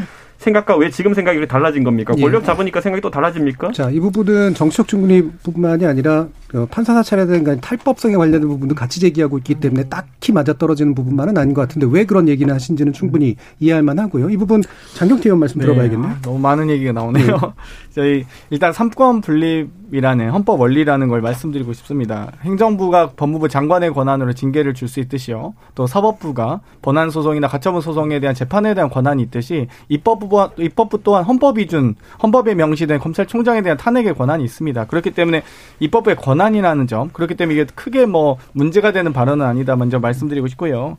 생각과 0.40 0.76
왜 0.76 0.90
지금 0.90 1.12
생각이 1.14 1.46
달라진 1.46 1.85
겁니까? 1.85 2.14
예. 2.16 2.22
권력 2.22 2.44
잡으니까 2.44 2.81
생각이 2.81 3.03
또 3.03 3.11
달라집니까? 3.11 3.72
자, 3.72 3.90
이 3.90 4.00
부분은 4.00 4.55
정치적 4.55 4.88
중립뿐만이 4.88 5.85
아니라 5.85 6.20
어, 6.20 6.29
판사 6.70 6.94
사찰에 6.94 7.26
대한 7.26 7.60
탈법성에 7.60 8.16
관련된 8.16 8.48
부분도 8.48 8.74
같이 8.74 9.00
제기하고 9.00 9.38
있기 9.38 9.56
때문에 9.56 9.84
딱히 9.88 10.32
맞아떨어지는 10.32 10.94
부분만은 10.94 11.38
아닌 11.38 11.54
것 11.54 11.60
같은데 11.62 11.86
왜 11.90 12.04
그런 12.04 12.28
얘기를 12.28 12.52
하신지는 12.52 12.92
충분히 12.92 13.36
이해할 13.60 13.82
만하고요. 13.82 14.30
이 14.30 14.36
부분 14.36 14.62
장경태 14.96 15.28
의원 15.28 15.38
말씀 15.40 15.60
들어봐야겠네요. 15.60 16.10
아, 16.10 16.18
너무 16.22 16.38
많은 16.38 16.68
얘기가 16.70 16.92
나오네요. 16.92 17.54
저희 17.94 18.24
일단 18.50 18.72
삼권 18.72 19.20
분립이라는 19.20 20.30
헌법 20.30 20.60
원리라는 20.60 21.08
걸 21.08 21.20
말씀드리고 21.20 21.72
싶습니다. 21.72 22.32
행정부가 22.42 23.10
법무부 23.16 23.48
장관의 23.48 23.92
권한으로 23.92 24.32
징계를 24.32 24.74
줄 24.74 24.90
수 24.90 24.98
있듯이요. 25.00 25.54
또 25.76 25.86
사법부가 25.86 26.60
본안 26.82 27.10
소송이나 27.10 27.46
가처분 27.46 27.80
소송에 27.80 28.18
대한 28.18 28.34
재판에 28.34 28.74
대한 28.74 28.90
권한이 28.90 29.22
있듯이 29.22 29.68
입법부 29.88 30.50
입법부 30.58 31.02
또한 31.04 31.22
헌법 31.24 31.58
이 31.58 31.66
준 31.70 31.94
헌법에 32.20 32.54
명시된 32.56 32.98
검찰총장에 32.98 33.62
대한 33.62 33.78
탄핵의 33.78 34.14
권한이 34.14 34.42
있습니다. 34.42 34.86
그렇기 34.86 35.12
때문에 35.12 35.42
입법부의 35.78 36.16
권 36.16 36.39
한이라는 36.40 36.87
점 36.87 37.11
그렇기 37.11 37.35
때문에 37.35 37.61
이게 37.61 37.70
크게 37.74 38.07
뭐 38.07 38.38
문제가 38.53 38.92
되는 38.92 39.12
발언은 39.12 39.44
아니다 39.44 39.76
먼저 39.76 39.98
말씀드리고 39.98 40.46
싶고요. 40.48 40.98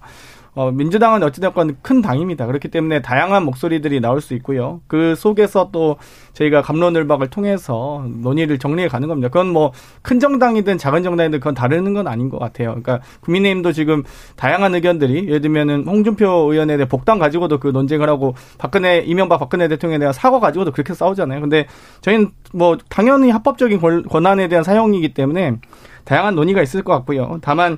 어, 0.53 0.71
민주당은 0.71 1.23
어찌됐건 1.23 1.77
큰 1.81 2.01
당입니다. 2.01 2.45
그렇기 2.45 2.67
때문에 2.67 3.01
다양한 3.01 3.45
목소리들이 3.45 4.01
나올 4.01 4.21
수 4.21 4.33
있고요. 4.35 4.81
그 4.87 5.15
속에서 5.15 5.69
또 5.71 5.97
저희가 6.33 6.61
감론을박을 6.61 7.29
통해서 7.29 8.05
논의를 8.07 8.59
정리해 8.59 8.87
가는 8.87 9.07
겁니다. 9.07 9.29
그건 9.29 9.47
뭐 9.47 9.71
큰 10.01 10.19
정당이든 10.19 10.77
작은 10.77 11.03
정당이든 11.03 11.39
그건 11.39 11.53
다르는 11.53 11.93
건 11.93 12.07
아닌 12.07 12.29
것 12.29 12.39
같아요. 12.39 12.69
그러니까 12.69 13.01
국민의힘도 13.21 13.71
지금 13.71 14.03
다양한 14.35 14.75
의견들이 14.75 15.27
예를 15.27 15.41
들면은 15.41 15.85
홍준표 15.87 16.51
의원에 16.51 16.77
대해 16.77 16.87
복당 16.87 17.19
가지고도 17.19 17.59
그 17.59 17.67
논쟁을 17.67 18.09
하고 18.09 18.35
박근혜 18.57 18.99
이명박 18.99 19.39
박근혜 19.39 19.67
대통령에 19.67 19.99
대한 19.99 20.13
사과 20.13 20.39
가지고도 20.39 20.71
그렇게 20.71 20.93
싸우잖아요. 20.93 21.41
근데 21.41 21.67
저희는 22.01 22.31
뭐 22.53 22.77
당연히 22.89 23.29
합법적인 23.29 23.79
권한에 24.09 24.47
대한 24.47 24.63
사용이기 24.63 25.13
때문에 25.13 25.57
다양한 26.03 26.35
논의가 26.35 26.61
있을 26.61 26.83
것 26.83 26.93
같고요. 26.93 27.39
다만 27.41 27.77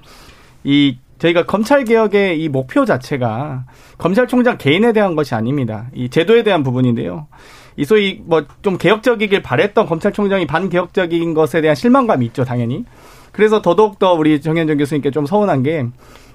이 0.64 0.98
저희가 1.24 1.46
검찰 1.46 1.86
개혁의 1.86 2.42
이 2.42 2.50
목표 2.50 2.84
자체가 2.84 3.66
검찰총장 3.98 4.58
개인에 4.58 4.92
대한 4.92 5.16
것이 5.16 5.34
아닙니다. 5.34 5.88
이 5.94 6.10
제도에 6.10 6.44
대한 6.44 6.64
부분인데요. 6.64 7.28
이 7.78 7.86
소위 7.86 8.22
뭐 8.26 8.46
좀 8.62 8.78
개혁적이길 8.78 9.42
바랬던 9.42 9.86
검찰총장이 9.86 10.46
반개혁적인 10.48 11.34
것에 11.34 11.62
대한 11.62 11.76
실망감이 11.76 12.26
있죠, 12.28 12.44
당연히. 12.44 12.84
그래서 13.32 13.62
더더욱 13.62 14.00
더 14.00 14.14
우리 14.14 14.42
정현정 14.42 14.78
교수님께 14.78 15.12
좀 15.12 15.26
서운한 15.26 15.64
게 15.64 15.86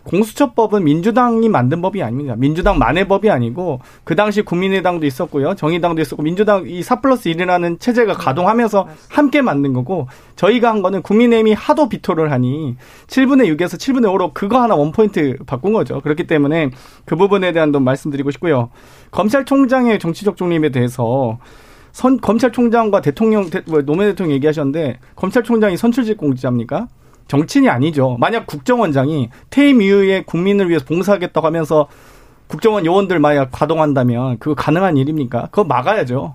공수처법은 0.08 0.84
민주당이 0.84 1.48
만든 1.50 1.82
법이 1.82 2.02
아닙니다. 2.02 2.34
민주당만의 2.36 3.08
법이 3.08 3.30
아니고 3.30 3.80
그 4.04 4.16
당시 4.16 4.40
국민의당도 4.40 5.04
있었고요. 5.04 5.54
정의당도 5.54 6.00
있었고 6.00 6.22
민주당 6.22 6.64
이4 6.64 7.02
플러스 7.02 7.28
1이라는 7.30 7.78
체제가 7.78 8.14
가동하면서 8.14 8.88
함께 9.10 9.42
만든 9.42 9.74
거고 9.74 10.08
저희가 10.36 10.70
한 10.70 10.80
거는 10.80 11.02
국민의힘이 11.02 11.52
하도 11.52 11.90
비토를 11.90 12.32
하니 12.32 12.76
7분의 13.06 13.54
6에서 13.54 13.76
7분의 13.76 14.06
5로 14.06 14.32
그거 14.32 14.62
하나 14.62 14.74
원포인트 14.74 15.38
바꾼 15.46 15.74
거죠. 15.74 16.00
그렇기 16.00 16.26
때문에 16.26 16.70
그 17.04 17.14
부분에 17.14 17.52
대한 17.52 17.72
좀 17.72 17.84
말씀드리고 17.84 18.30
싶고요. 18.30 18.70
검찰총장의 19.10 19.98
정치적 19.98 20.38
중립에 20.38 20.70
대해서 20.70 21.38
선, 21.92 22.20
검찰총장과 22.20 23.00
대통령, 23.00 23.50
대, 23.50 23.62
뭐, 23.66 23.82
노무현 23.82 24.10
대통령 24.10 24.34
얘기하셨는데, 24.34 24.98
검찰총장이 25.16 25.76
선출직 25.76 26.16
공직자입니까? 26.16 26.86
정치인이 27.28 27.68
아니죠. 27.68 28.16
만약 28.18 28.46
국정원장이 28.46 29.30
퇴임 29.50 29.80
이후에 29.80 30.24
국민을 30.24 30.68
위해서 30.68 30.84
봉사하겠다고 30.86 31.46
하면서 31.46 31.88
국정원 32.48 32.84
요원들 32.86 33.18
만약 33.20 33.50
가동한다면 33.52 34.38
그거 34.38 34.54
가능한 34.54 34.96
일입니까? 34.96 35.48
그거 35.50 35.64
막아야죠. 35.64 36.34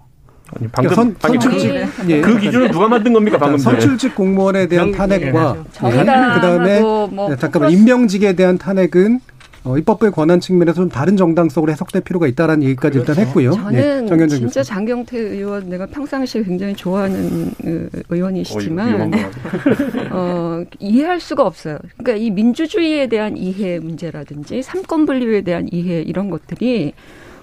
아니, 0.55 0.67
방금 0.67 0.93
선, 0.93 1.15
아니, 1.23 1.39
선출직 1.39 1.71
그, 1.71 2.11
예. 2.11 2.21
그 2.21 2.37
기준을 2.37 2.69
누가 2.71 2.87
만든 2.87 3.11
겁니까 3.11 3.39
방금 3.39 3.57
선출직 3.57 4.13
공무원에 4.13 4.67
대한 4.67 4.91
탄핵과 4.91 5.55
예. 5.83 5.89
그다음에 5.89 6.79
뭐 6.79 7.35
잠깐만 7.37 7.71
임명직에 7.71 8.33
대한 8.33 8.59
탄핵은 8.59 9.19
어, 9.65 9.77
입법부의 9.77 10.11
권한 10.11 10.39
측면에서 10.41 10.75
좀 10.75 10.89
다른 10.89 11.15
정당성으로 11.15 11.71
해석될 11.71 12.01
필요가 12.01 12.27
있다라는 12.27 12.63
얘기까지 12.63 12.99
그렇죠. 12.99 13.11
일단 13.11 13.25
했고요. 13.25 13.51
저는 13.53 13.71
네, 13.71 14.27
진짜 14.27 14.59
교수. 14.61 14.63
장경태 14.63 15.17
의원 15.17 15.69
내가 15.69 15.85
평상시에 15.85 16.43
굉장히 16.43 16.75
좋아하는 16.75 17.51
그 17.61 17.89
의원이시지만 18.09 19.11
어, 20.11 20.63
이해할 20.79 21.21
수가 21.21 21.45
없어요. 21.45 21.79
그러니까 21.97 22.15
이 22.23 22.29
민주주의에 22.29 23.07
대한 23.07 23.37
이해 23.37 23.79
문제라든지 23.79 24.61
삼권 24.61 25.05
분립에 25.05 25.41
대한 25.41 25.69
이해 25.71 26.01
이런 26.01 26.29
것들이 26.29 26.93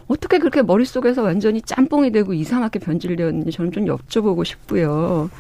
어떻게 0.06 0.38
그렇게 0.38 0.61
머릿속에서 0.61 1.22
완전히 1.22 1.62
짬뽕이 1.62 2.11
되고 2.12 2.35
이상하게 2.35 2.80
변질되었는지 2.80 3.50
저는 3.52 3.72
좀 3.72 3.87
여쭤보고 3.87 4.44
싶고요. 4.44 5.30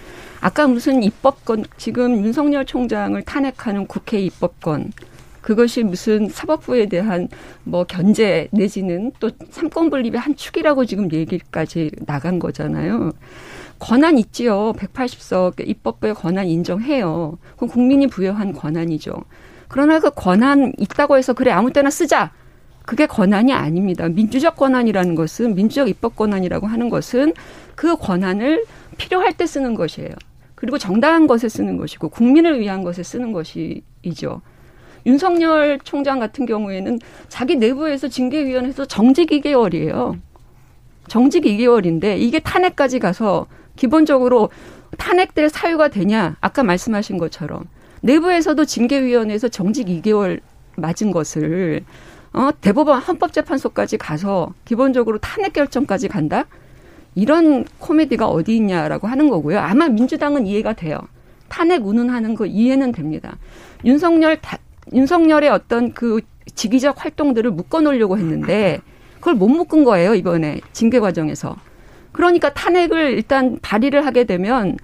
아까 0.40 0.66
무슨 0.66 1.02
입법권 1.02 1.64
지금 1.76 2.24
윤석열 2.24 2.64
총장을 2.64 3.20
탄핵하는 3.22 3.86
국회 3.86 4.20
입법권 4.20 4.92
그것이 5.40 5.82
무슨 5.82 6.28
사법부에 6.28 6.86
대한 6.86 7.28
뭐 7.64 7.84
견제 7.84 8.48
내지는 8.52 9.12
또 9.20 9.30
삼권 9.50 9.90
분립의 9.90 10.20
한 10.20 10.36
축이라고 10.36 10.84
지금 10.84 11.10
얘기까지 11.12 11.90
나간 12.06 12.38
거잖아요. 12.38 13.12
권한 13.78 14.18
있지요. 14.18 14.72
180석 14.74 15.66
입법부의 15.66 16.14
권한 16.14 16.46
인정해요. 16.46 17.38
그건 17.52 17.68
국민이 17.68 18.06
부여한 18.06 18.52
권한이죠. 18.52 19.14
그러나 19.68 19.98
그 20.00 20.10
권한 20.10 20.72
있다고 20.78 21.16
해서 21.16 21.32
그래 21.32 21.50
아무 21.50 21.72
때나 21.72 21.90
쓰자. 21.90 22.32
그게 22.84 23.06
권한이 23.06 23.52
아닙니다. 23.52 24.08
민주적 24.08 24.56
권한이라는 24.56 25.14
것은 25.14 25.54
민주적 25.54 25.88
입법 25.88 26.16
권한이라고 26.16 26.66
하는 26.66 26.90
것은 26.90 27.32
그 27.74 27.96
권한을 27.96 28.64
필요할 28.98 29.34
때 29.34 29.46
쓰는 29.46 29.74
것이에요. 29.74 30.10
그리고 30.54 30.76
정당한 30.76 31.26
것에 31.26 31.48
쓰는 31.48 31.76
것이고 31.78 32.10
국민을 32.10 32.60
위한 32.60 32.82
것에 32.82 33.02
쓰는 33.02 33.32
것이죠. 33.32 34.42
윤석열 35.06 35.78
총장 35.82 36.18
같은 36.18 36.46
경우에는 36.46 36.98
자기 37.28 37.56
내부에서 37.56 38.08
징계위원회에서 38.08 38.84
정직 38.84 39.30
2개월이에요. 39.30 40.18
정직 41.08 41.44
2개월인데 41.44 42.18
이게 42.20 42.38
탄핵까지 42.38 42.98
가서 42.98 43.46
기본적으로 43.76 44.50
탄핵될 44.98 45.48
사유가 45.48 45.88
되냐? 45.88 46.36
아까 46.40 46.62
말씀하신 46.62 47.18
것처럼 47.18 47.64
내부에서도 48.02 48.64
징계위원회에서 48.64 49.48
정직 49.48 49.86
2개월 49.86 50.40
맞은 50.76 51.10
것을 51.10 51.84
어, 52.32 52.50
대법원 52.60 53.00
헌법재판소까지 53.00 53.98
가서 53.98 54.52
기본적으로 54.64 55.18
탄핵 55.18 55.52
결정까지 55.52 56.08
간다? 56.08 56.44
이런 57.14 57.64
코미디가 57.78 58.28
어디 58.28 58.56
있냐라고 58.56 59.08
하는 59.08 59.28
거고요. 59.28 59.58
아마 59.58 59.88
민주당은 59.88 60.46
이해가 60.46 60.74
돼요. 60.74 60.98
탄핵 61.48 61.84
운운하는 61.84 62.36
거 62.36 62.46
이해는 62.46 62.92
됩니다. 62.92 63.36
윤석열 63.84 64.40
다, 64.40 64.58
윤석열의 64.92 65.50
어떤 65.50 65.92
그 65.92 66.20
지기적 66.54 67.04
활동들을 67.04 67.50
묶어 67.50 67.80
놓으려고 67.80 68.18
했는데 68.18 68.80
그걸 69.16 69.34
못 69.34 69.48
묶은 69.48 69.84
거예요 69.84 70.14
이번에 70.14 70.60
징계 70.72 70.98
과정에서. 71.00 71.56
그러니까 72.12 72.52
탄핵을 72.52 73.12
일단 73.12 73.58
발의를 73.62 74.04
하게 74.04 74.24
되면 74.24 74.76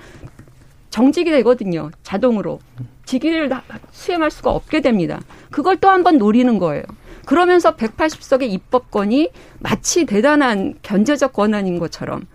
정직이 0.90 1.31
되거든요 1.33 1.90
자동으로 2.03 2.61
직위를 3.05 3.51
수행할 3.92 4.31
수가 4.31 4.51
없게 4.51 4.81
됩니다. 4.81 5.21
그걸 5.51 5.77
또 5.77 5.88
한 5.88 6.03
번 6.03 6.19
노리는 6.19 6.59
거예요. 6.59 6.83
그러면서 7.25 7.75
180석의 7.77 8.51
입법권이 8.51 9.31
마치 9.59 10.05
대단한 10.07 10.75
견제적 10.83 11.33
권한인 11.33 11.79
것처럼 11.79 12.27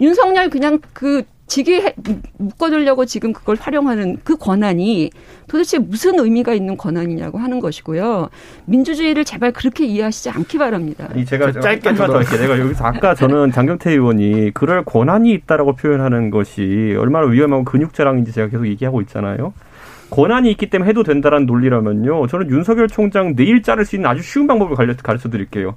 윤석열 0.00 0.50
그냥 0.50 0.80
그 0.92 1.22
직위 1.52 1.82
묶어두려고 2.38 3.04
지금 3.04 3.34
그걸 3.34 3.58
활용하는 3.60 4.16
그 4.24 4.36
권한이 4.36 5.10
도대체 5.48 5.78
무슨 5.78 6.18
의미가 6.18 6.54
있는 6.54 6.78
권한이냐고 6.78 7.36
하는 7.36 7.60
것이고요. 7.60 8.30
민주주의를 8.64 9.26
제발 9.26 9.52
그렇게 9.52 9.84
이해하시지 9.84 10.30
않기 10.30 10.56
바랍니다. 10.56 11.08
아니 11.10 11.26
제가 11.26 11.52
짧게 11.52 11.90
한번 11.90 12.06
더 12.06 12.16
할게요. 12.16 12.40
내가 12.40 12.58
여기서 12.58 12.82
아까 12.86 13.12
저는 13.14 13.52
장경태 13.52 13.90
의원이 13.90 14.52
그럴 14.54 14.82
권한이 14.86 15.30
있다라고 15.30 15.74
표현하는 15.76 16.30
것이 16.30 16.96
얼마나 16.98 17.26
위험하고 17.26 17.64
근육자랑인지 17.64 18.32
제가 18.32 18.48
계속 18.48 18.66
얘기하고 18.66 19.02
있잖아요. 19.02 19.52
권한이 20.08 20.50
있기 20.52 20.70
때문에 20.70 20.88
해도 20.88 21.02
된다라는 21.02 21.44
논리라면요. 21.44 22.28
저는 22.28 22.48
윤석열 22.48 22.88
총장 22.88 23.36
내일 23.36 23.62
자를 23.62 23.84
수 23.84 23.96
있는 23.96 24.08
아주 24.08 24.22
쉬운 24.22 24.46
방법을 24.46 24.74
가르쳐 25.02 25.28
드릴게요. 25.28 25.74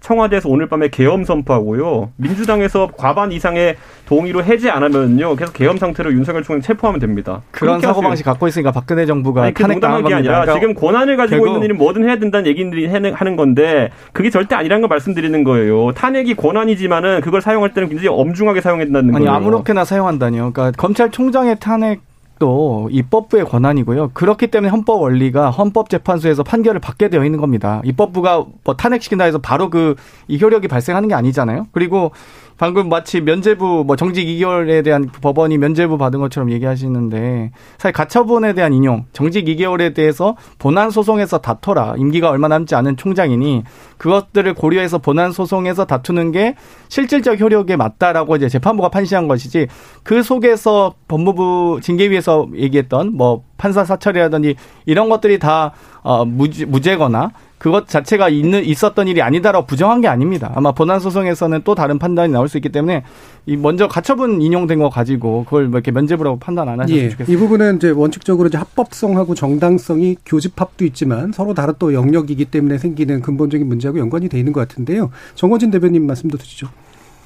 청와대에서 0.00 0.48
오늘 0.48 0.66
밤에 0.66 0.88
계엄 0.88 1.24
선포하고요. 1.24 2.10
민주당에서 2.16 2.90
과반 2.96 3.32
이상의 3.32 3.76
동의로 4.06 4.42
해지 4.44 4.70
안 4.70 4.82
하면요. 4.82 5.36
계속 5.36 5.52
계엄 5.52 5.76
상태로 5.76 6.12
윤석열 6.12 6.42
총장 6.42 6.62
체포하면 6.62 7.00
됩니다. 7.00 7.42
그런 7.50 7.80
사고 7.80 8.00
방식 8.00 8.24
갖고 8.24 8.48
있으니까 8.48 8.72
박근혜 8.72 9.06
정부가 9.06 9.42
아니, 9.44 9.54
탄핵 9.54 9.80
당한 9.80 10.04
게 10.04 10.14
아니라 10.14 10.40
그러니까 10.42 10.54
지금 10.60 10.74
권한을 10.74 11.16
가지고 11.16 11.46
있는 11.46 11.62
일은 11.62 11.76
뭐든 11.76 12.04
해야 12.04 12.16
된다는 12.16 12.46
얘기들이 12.46 12.86
하는 12.86 13.36
건데 13.36 13.90
그게 14.12 14.30
절대 14.30 14.54
아니라는 14.54 14.82
걸 14.82 14.88
말씀드리는 14.88 15.44
거예요. 15.44 15.92
탄핵이 15.92 16.34
권한이지만은 16.34 17.20
그걸 17.20 17.40
사용할 17.42 17.74
때는 17.74 17.88
굉장히 17.88 18.08
엄중하게 18.08 18.60
사용해야 18.60 18.86
된다는 18.86 19.12
거예요. 19.12 19.28
아니 19.28 19.36
아무렇게나 19.36 19.84
사용한다니요. 19.84 20.52
그러니까 20.52 20.72
검찰총장의 20.76 21.56
탄핵 21.60 22.00
또 22.38 22.88
입법부의 22.92 23.44
권한이고요. 23.44 24.10
그렇기 24.14 24.48
때문에 24.48 24.70
헌법 24.70 25.02
원리가 25.02 25.50
헌법재판소에서 25.50 26.42
판결을 26.42 26.80
받게 26.80 27.08
되어 27.08 27.24
있는 27.24 27.40
겁니다. 27.40 27.80
입법부가 27.84 28.44
뭐 28.64 28.76
탄핵시킨다 28.76 29.24
해서 29.24 29.38
바로 29.38 29.70
그 29.70 29.94
이 30.28 30.38
효력이 30.40 30.68
발생하는 30.68 31.08
게 31.08 31.14
아니잖아요. 31.14 31.66
그리고 31.72 32.12
방금 32.58 32.88
마치 32.88 33.20
면제부 33.20 33.84
뭐 33.86 33.94
정직 33.94 34.26
2개월에 34.26 34.82
대한 34.82 35.06
법원이 35.06 35.58
면제부 35.58 35.96
받은 35.96 36.18
것처럼 36.18 36.50
얘기하시는데 36.50 37.52
사실 37.78 37.92
가처분에 37.92 38.52
대한 38.52 38.74
인용 38.74 39.06
정직 39.12 39.44
2개월에 39.44 39.94
대해서 39.94 40.36
본안 40.58 40.90
소송에서 40.90 41.38
다퉈라. 41.38 41.94
임기가 41.98 42.28
얼마 42.28 42.48
남지 42.48 42.74
않은 42.74 42.96
총장이니 42.96 43.62
그것들을 43.96 44.54
고려해서 44.54 44.98
본안 44.98 45.30
소송에서 45.30 45.84
다투는 45.84 46.32
게 46.32 46.56
실질적 46.88 47.40
효력에 47.40 47.76
맞다라고 47.76 48.34
이제 48.34 48.48
재판부가 48.48 48.88
판시한 48.88 49.28
것이지 49.28 49.68
그 50.02 50.24
속에서 50.24 50.94
법무부 51.06 51.78
징계위에서 51.80 52.48
얘기했던 52.56 53.16
뭐 53.16 53.44
판사 53.56 53.84
사찰이라든지 53.84 54.56
이런 54.84 55.08
것들이 55.08 55.38
다 55.38 55.72
어, 56.02 56.24
무죄, 56.24 56.64
무죄거나 56.64 57.30
그것 57.58 57.88
자체가 57.88 58.28
있는 58.28 58.64
있었던 58.64 59.08
일이 59.08 59.20
아니다라고 59.20 59.66
부정한 59.66 60.00
게 60.00 60.08
아닙니다. 60.08 60.52
아마 60.54 60.72
본안 60.72 61.00
소송에서는 61.00 61.62
또 61.64 61.74
다른 61.74 61.98
판단이 61.98 62.32
나올 62.32 62.48
수 62.48 62.56
있기 62.58 62.68
때문에 62.68 63.02
이 63.46 63.56
먼저 63.56 63.88
가처분 63.88 64.40
인용된 64.40 64.78
거 64.78 64.88
가지고 64.90 65.44
그걸 65.44 65.66
뭐 65.66 65.78
이렇게 65.78 65.90
면제부라고 65.90 66.38
판단 66.38 66.68
안 66.68 66.80
하셨으면 66.80 67.04
예, 67.04 67.10
좋겠습니다. 67.10 67.32
이 67.32 67.36
부분은 67.36 67.76
이제 67.76 67.90
원칙적으로 67.90 68.48
이제 68.48 68.58
합법성하고 68.58 69.34
정당성이 69.34 70.16
교집합도 70.24 70.84
있지만 70.86 71.32
서로 71.32 71.54
다른 71.54 71.74
또 71.78 71.92
영역이기 71.92 72.46
때문에 72.46 72.78
생기는 72.78 73.20
근본적인 73.20 73.66
문제하고 73.66 73.98
연관이 73.98 74.28
돼 74.28 74.38
있는 74.38 74.52
것 74.52 74.66
같은데요. 74.68 75.10
정원진 75.34 75.70
대변인 75.70 76.06
말씀도 76.06 76.38
드리죠. 76.38 76.68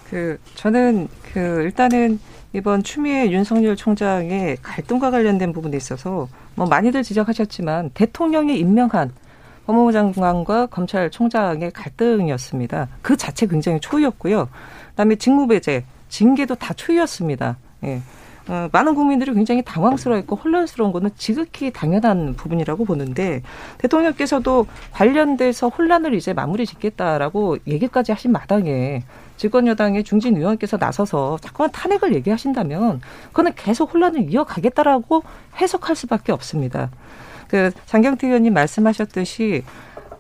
그 0.09 0.39
저는 0.55 1.09
그 1.33 1.39
일단은 1.63 2.19
이번 2.55 2.83
추미애 2.83 3.31
윤석열 3.31 3.77
총장의 3.77 4.59
갈등과 4.61 5.11
관련된 5.11 5.53
부분에 5.53 5.77
있어서 5.77 6.29
뭐 6.55 6.67
많이들 6.67 7.03
지적하셨지만 7.03 7.91
대통령이 7.95 8.59
임명한 8.59 9.11
법무부 9.67 9.93
장관과 9.93 10.67
검찰총장의 10.67 11.71
갈등이었습니다. 11.73 12.89
그 13.01 13.17
자체 13.17 13.47
굉장히 13.47 13.81
초유였고요. 13.81 14.49
그다음에 14.91 15.15
직무배제, 15.17 15.85
징계도 16.09 16.57
다 16.57 16.75
초유였습니다. 16.75 17.57
예. 17.85 18.01
어, 18.49 18.69
많은 18.73 18.95
국민들이 18.95 19.33
굉장히 19.33 19.63
당황스러워했고 19.63 20.35
혼란스러운 20.35 20.91
거는 20.91 21.11
지극히 21.17 21.73
당연한 21.73 22.35
부분이라고 22.35 22.85
보는데 22.85 23.41
대통령께서도 23.79 24.67
관련돼서 24.91 25.69
혼란을 25.69 26.15
이제 26.15 26.33
마무리 26.33 26.67
짓겠다라고 26.67 27.59
얘기까지 27.69 28.11
하신 28.11 28.33
마당에 28.33 29.05
집권 29.37 29.67
여당의 29.67 30.03
중진 30.03 30.37
의원께서 30.37 30.77
나서서 30.77 31.39
자꾸만 31.41 31.71
탄핵을 31.71 32.15
얘기하신다면 32.15 33.01
그거는 33.29 33.53
계속 33.55 33.95
혼란을 33.95 34.31
이어가겠다라고 34.31 35.23
해석할 35.61 35.95
수밖에 35.95 36.33
없습니다. 36.33 36.91
그 37.53 37.71
장경태 37.85 38.29
의원님 38.29 38.55
말씀하셨듯이 38.55 39.63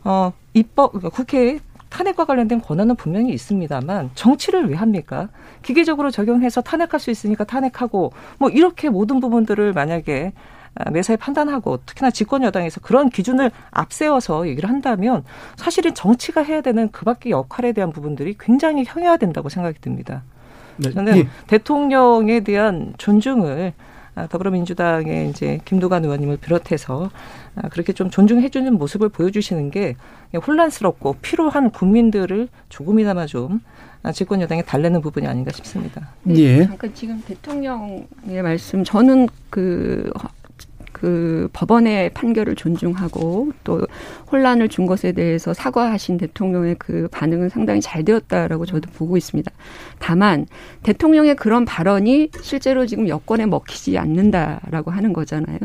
어 0.04 0.34
입법 0.52 0.92
그러니까 0.92 1.08
국회에 1.08 1.60
탄핵과 1.88 2.26
관련된 2.26 2.60
권한은 2.60 2.94
분명히 2.96 3.32
있습니다만 3.32 4.10
정치를 4.14 4.68
왜 4.68 4.76
합니까? 4.76 5.30
기계적으로 5.62 6.10
적용해서 6.10 6.60
탄핵할 6.60 7.00
수 7.00 7.10
있으니까 7.10 7.44
탄핵하고 7.44 8.12
뭐 8.36 8.50
이렇게 8.50 8.90
모든 8.90 9.18
부분들을 9.20 9.72
만약에 9.72 10.34
아, 10.74 10.90
매사에 10.90 11.16
판단하고 11.16 11.78
특히나 11.86 12.10
집권 12.10 12.42
여당에서 12.42 12.80
그런 12.80 13.08
기준을 13.08 13.50
앞세워서 13.70 14.48
얘기를 14.48 14.68
한다면 14.68 15.24
사실은 15.56 15.94
정치가 15.94 16.42
해야 16.42 16.60
되는 16.60 16.90
그밖의 16.90 17.32
역할에 17.32 17.72
대한 17.72 17.92
부분들이 17.92 18.36
굉장히 18.38 18.84
형해화된다고 18.86 19.48
생각이 19.48 19.78
듭니다. 19.80 20.22
네. 20.76 20.90
저는 20.90 21.16
예. 21.16 21.28
대통령에 21.46 22.40
대한 22.40 22.92
존중을 22.98 23.72
아, 23.78 23.91
더불어민주당의 24.14 25.30
이제 25.30 25.58
김두관 25.64 26.04
의원님을 26.04 26.36
비롯해서 26.36 27.10
아, 27.56 27.68
그렇게 27.68 27.92
좀 27.92 28.10
존중해주는 28.10 28.72
모습을 28.74 29.08
보여주시는 29.08 29.70
게 29.70 29.96
혼란스럽고 30.34 31.16
필요한 31.22 31.70
국민들을 31.70 32.48
조금이나마 32.68 33.26
좀 33.26 33.60
아, 34.02 34.12
집권 34.12 34.40
여당에 34.40 34.62
달래는 34.62 35.00
부분이 35.00 35.26
아닌가 35.26 35.52
싶습니다. 35.52 36.08
네, 36.24 36.34
예. 36.38 36.66
잠깐 36.66 36.92
지금 36.94 37.22
대통령의 37.26 38.42
말씀 38.42 38.84
저는 38.84 39.28
그 39.48 40.10
그 41.02 41.48
법원의 41.52 42.10
판결을 42.10 42.54
존중하고 42.54 43.50
또 43.64 43.84
혼란을 44.30 44.68
준 44.68 44.86
것에 44.86 45.10
대해서 45.10 45.52
사과하신 45.52 46.16
대통령의 46.16 46.76
그 46.78 47.08
반응은 47.10 47.48
상당히 47.48 47.80
잘 47.80 48.04
되었다라고 48.04 48.66
저도 48.66 48.88
보고 48.92 49.16
있습니다. 49.16 49.50
다만 49.98 50.46
대통령의 50.84 51.34
그런 51.34 51.64
발언이 51.64 52.30
실제로 52.40 52.86
지금 52.86 53.08
여권에 53.08 53.46
먹히지 53.46 53.98
않는다라고 53.98 54.92
하는 54.92 55.12
거잖아요. 55.12 55.58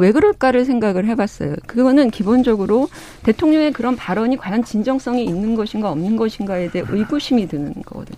왜 0.00 0.12
그럴까를 0.12 0.64
생각을 0.64 1.04
해봤어요. 1.08 1.56
그거는 1.66 2.10
기본적으로 2.10 2.88
대통령의 3.22 3.74
그런 3.74 3.96
발언이 3.96 4.38
과연 4.38 4.64
진정성이 4.64 5.26
있는 5.26 5.56
것인가 5.56 5.90
없는 5.90 6.16
것인가에 6.16 6.70
대해 6.70 6.86
의구심이 6.88 7.48
드는 7.48 7.74
거거든요. 7.84 8.16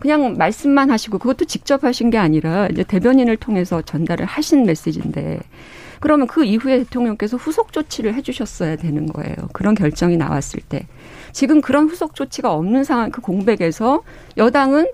그냥 0.00 0.36
말씀만 0.36 0.90
하시고 0.90 1.18
그것도 1.18 1.44
직접 1.44 1.84
하신 1.84 2.10
게 2.10 2.18
아니라 2.18 2.66
이제 2.68 2.82
대변인을 2.82 3.36
통해서 3.36 3.82
전달을 3.82 4.26
하신 4.26 4.64
메시지인데 4.64 5.40
그러면 6.00 6.26
그 6.26 6.44
이후에 6.44 6.78
대통령께서 6.78 7.36
후속 7.36 7.72
조치를 7.72 8.14
해주셨어야 8.14 8.76
되는 8.76 9.06
거예요. 9.06 9.36
그런 9.52 9.74
결정이 9.74 10.16
나왔을 10.16 10.60
때 10.66 10.86
지금 11.32 11.60
그런 11.60 11.86
후속 11.88 12.14
조치가 12.14 12.52
없는 12.52 12.84
상황 12.84 13.10
그 13.10 13.20
공백에서 13.20 14.02
여당은 14.38 14.88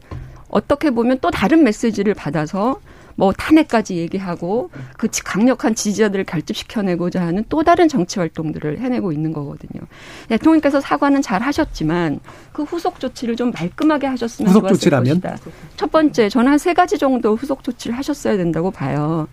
어떻게 0.49 0.90
보면 0.90 1.19
또 1.21 1.31
다른 1.31 1.62
메시지를 1.62 2.14
받아서 2.14 2.81
뭐 3.16 3.33
탄핵까지 3.33 3.96
얘기하고 3.96 4.70
그 4.96 5.09
강력한 5.24 5.74
지지자들을 5.74 6.24
결집시켜내고자 6.24 7.22
하는 7.26 7.44
또 7.48 7.64
다른 7.64 7.88
정치 7.88 8.18
활동들을 8.18 8.79
해내고 8.79 9.11
있는 9.12 9.33
거거든요. 9.33 9.83
대통령께서 10.29 10.81
사과는 10.81 11.22
잘 11.22 11.42
하셨지만 11.42 12.20
그 12.52 12.62
후속 12.62 13.00
조치를 13.00 13.37
좀 13.37 13.50
말끔하게 13.52 14.07
하셨으면 14.07 14.50
후속 14.50 14.61
좋았을 14.62 14.74
조치라면? 14.76 15.20
것이다. 15.22 15.37
첫 15.76 15.90
번째, 15.90 16.29
저는 16.29 16.50
한 16.52 16.59
세 16.59 16.74
가지 16.74 16.98
정도 16.98 17.37
후속 17.37 17.62
조치를 17.62 17.96
하셨어야 17.96 18.37
된다고 18.37 18.70
봐요. 18.70 19.29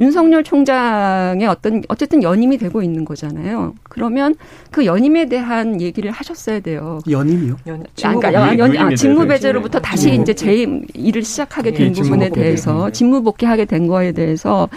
윤석열 0.00 0.42
총장의 0.42 1.46
어떤 1.46 1.82
어쨌든 1.88 2.22
연임이 2.22 2.56
되고 2.56 2.82
있는 2.82 3.04
거잖아요. 3.04 3.74
그러면 3.82 4.34
그 4.70 4.86
연임에 4.86 5.26
대한 5.26 5.80
얘기를 5.80 6.10
하셨어야 6.10 6.60
돼요. 6.60 7.00
연임이요? 7.08 7.56
연, 7.66 7.84
아, 8.02 8.14
그러니까 8.14 8.32
연, 8.32 8.58
연, 8.58 8.76
아, 8.78 8.94
직무 8.94 9.26
배제로부터 9.26 9.78
다시 9.78 10.14
이제 10.14 10.32
재 10.32 10.66
일을 10.94 11.22
시작하게 11.22 11.72
된 11.72 11.88
예, 11.88 12.00
부분에 12.00 12.30
대해서 12.30 12.90
직무 12.90 13.22
복귀하게 13.22 13.66
된 13.66 13.86
거에 13.86 14.12
대해서 14.12 14.70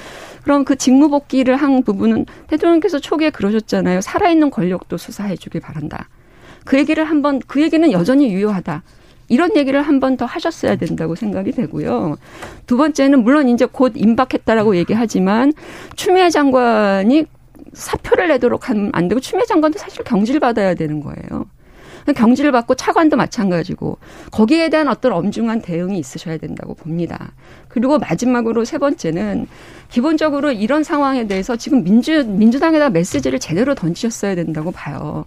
그럼 0.44 0.66
그 0.66 0.76
직무 0.76 1.10
복귀를 1.10 1.56
한 1.56 1.84
부분은 1.84 2.26
대통령께서 2.48 3.00
초기에 3.00 3.30
그러셨잖아요. 3.30 4.02
살아있는 4.02 4.52
권력도 4.52 4.98
수사해 4.98 5.38
주길 5.38 5.62
바란다. 5.62 6.10
그 6.66 6.78
얘기를 6.78 7.06
한번 7.06 7.40
그 7.48 7.62
얘기는 7.62 7.90
여전히 7.94 8.34
유효하다. 8.34 8.84
이런 9.34 9.56
얘기를 9.56 9.82
한 9.82 10.00
번 10.00 10.16
더 10.18 10.26
하셨어야 10.26 10.76
된다고 10.76 11.16
생각이 11.16 11.52
되고요. 11.52 12.18
두 12.68 12.78
번째는 12.78 13.24
물론 13.24 13.50
이제 13.50 13.66
곧 13.66 13.94
임박했다라고 13.96 14.76
얘기하지만 14.76 15.54
추미애 15.96 16.30
장관이 16.30 17.26
사표를 17.74 18.28
내도록 18.28 18.70
하면 18.70 18.92
안 18.94 19.08
되고 19.08 19.20
추미애 19.20 19.46
장관도 19.46 19.80
사실 19.80 20.04
경질 20.04 20.40
받아야 20.40 20.74
되는 20.76 21.00
거예요. 21.02 21.46
경질을 22.16 22.52
받고 22.52 22.76
차관도 22.76 23.16
마찬가지고 23.16 23.98
거기에 24.32 24.70
대한 24.70 24.90
어떤 24.90 25.14
엄중한 25.14 25.62
대응이 25.62 25.98
있으셔야 25.98 26.38
된다고 26.38 26.74
봅니다. 26.74 27.32
그리고 27.70 27.98
마지막으로 27.98 28.66
세 28.66 28.78
번째는 28.78 29.48
기본적으로 29.90 30.52
이런 30.52 30.84
상황에 30.84 31.28
대해서 31.28 31.56
지금 31.56 31.84
민주 31.86 32.26
민주당에다 32.26 32.90
메시지를 32.90 33.40
제대로 33.40 33.74
던지셨어야 33.74 34.36
된다고 34.36 34.72
봐요. 34.72 35.26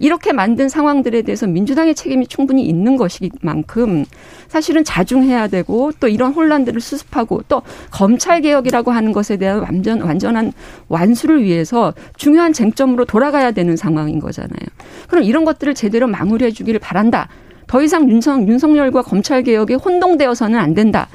이렇게 0.00 0.32
만든 0.32 0.70
상황들에 0.70 1.22
대해서 1.22 1.46
민주당의 1.46 1.94
책임이 1.94 2.26
충분히 2.26 2.64
있는 2.64 2.96
것이만큼 2.96 4.06
사실은 4.48 4.82
자중해야 4.82 5.48
되고 5.48 5.92
또 6.00 6.08
이런 6.08 6.32
혼란들을 6.32 6.80
수습하고 6.80 7.42
또 7.48 7.62
검찰 7.90 8.40
개혁이라고 8.40 8.90
하는 8.90 9.12
것에 9.12 9.36
대한 9.36 9.60
완전 9.60 10.00
완전한 10.00 10.52
완수를 10.88 11.44
위해서 11.44 11.92
중요한 12.16 12.54
쟁점으로 12.54 13.04
돌아가야 13.04 13.50
되는 13.52 13.76
상황인 13.76 14.20
거잖아요. 14.20 14.66
그럼 15.06 15.22
이런 15.22 15.44
것들을 15.44 15.74
제대로 15.74 16.06
마무리해 16.08 16.50
주기를 16.50 16.80
바란다. 16.80 17.28
더 17.66 17.82
이상 17.82 18.08
윤석, 18.08 18.48
윤석열과 18.48 19.02
검찰 19.02 19.42
개혁에 19.42 19.74
혼동되어서는 19.74 20.58
안 20.58 20.72
된다. 20.72 21.08